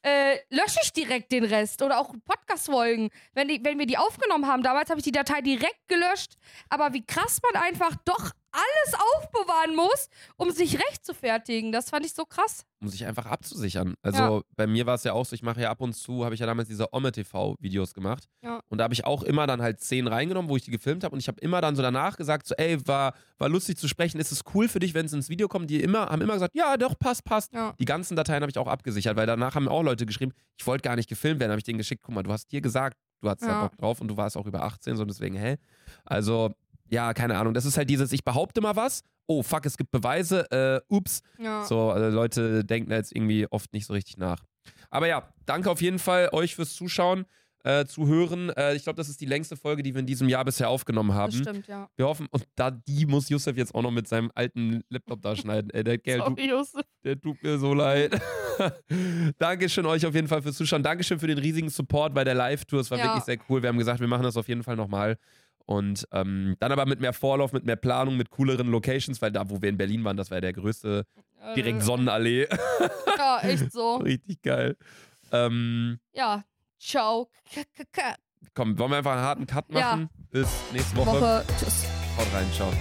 [0.09, 3.10] äh, lösche ich direkt den Rest oder auch Podcast-Folgen.
[3.35, 6.35] Wenn, wenn wir die aufgenommen haben, damals habe ich die Datei direkt gelöscht.
[6.68, 11.70] Aber wie krass man einfach doch alles aufbewahren muss, um sich recht zu fertigen.
[11.72, 12.64] Das fand ich so krass.
[12.80, 13.94] um sich einfach abzusichern.
[14.02, 14.40] Also Ja.
[14.54, 16.40] bei mir war es ja auch so, ich mache ja ab und zu, habe ich
[16.40, 18.28] ja damals diese Omme-TV-Videos gemacht.
[18.42, 18.60] Ja.
[18.68, 21.12] Und da habe ich auch immer dann halt Szenen reingenommen, wo ich die gefilmt habe.
[21.14, 24.20] Und ich habe immer dann so danach gesagt, so, ey, war, war lustig zu sprechen,
[24.20, 25.70] ist es cool für dich, wenn es ins Video kommt?
[25.70, 27.52] Die immer, haben immer gesagt, ja, doch, passt, passt.
[27.52, 27.74] Ja.
[27.80, 30.82] Die ganzen Dateien habe ich auch abgesichert, weil danach haben auch Leute geschrieben, ich wollte
[30.82, 31.50] gar nicht gefilmt werden.
[31.50, 33.62] habe ich denen geschickt, guck mal, du hast dir gesagt, du hattest da Ja.
[33.62, 35.56] Bock drauf und du warst auch über 18, so deswegen, hä?
[36.04, 36.54] Also,
[36.90, 37.55] ja, keine Ahnung.
[37.55, 41.20] Das ist halt dieses, ich behaupte mal was, oh fuck, es gibt Beweise, äh, ups.
[41.39, 41.65] Ja.
[41.65, 44.39] So, also Leute denken da jetzt irgendwie oft nicht so richtig nach.
[44.90, 47.24] Aber ja, danke auf jeden Fall euch fürs Zuschauen,
[47.65, 48.51] äh, Zuhören.
[48.51, 51.09] Äh, ich glaube, das ist die längste Folge, die wir in diesem Jahr bisher aufgenommen
[51.10, 51.32] Das haben.
[51.32, 51.89] stimmt, ja.
[51.97, 55.35] Wir hoffen, und da die muss Yusuf jetzt auch noch mit seinem alten Laptop da
[55.36, 55.70] schneiden.
[55.70, 56.82] Ey, der Kerl, Sorry, Josef.
[57.05, 58.19] der tut mir so leid.
[59.39, 60.82] Dankeschön euch auf jeden Fall fürs Zuschauen.
[60.82, 62.81] Dankeschön für den riesigen Support bei der Live-Tour.
[62.81, 63.05] Es war Ja.
[63.06, 63.62] wirklich sehr cool.
[63.62, 65.19] Wir haben gesagt, wir machen das auf jeden Fall nochmal.
[65.69, 69.51] Und ähm, dann aber mit mehr Vorlauf, mit mehr Planung, mit cooleren Locations, weil da,
[69.51, 71.05] wo wir in Berlin waren, das war ja der größte,
[71.55, 72.49] direkt Äh, Sonnenallee.
[73.19, 73.97] Ja, echt so.
[74.03, 74.78] Richtig geil.
[75.31, 76.43] Ähm, Ja,
[76.81, 77.28] ciao.
[78.55, 79.81] Komm, wollen wir einfach einen harten Cut Ja.
[79.81, 80.09] machen?
[80.31, 81.20] Bis nächste Woche.
[81.20, 81.45] Woche.
[81.59, 81.85] Tschüss.
[82.16, 82.73] Haut rein, ciao.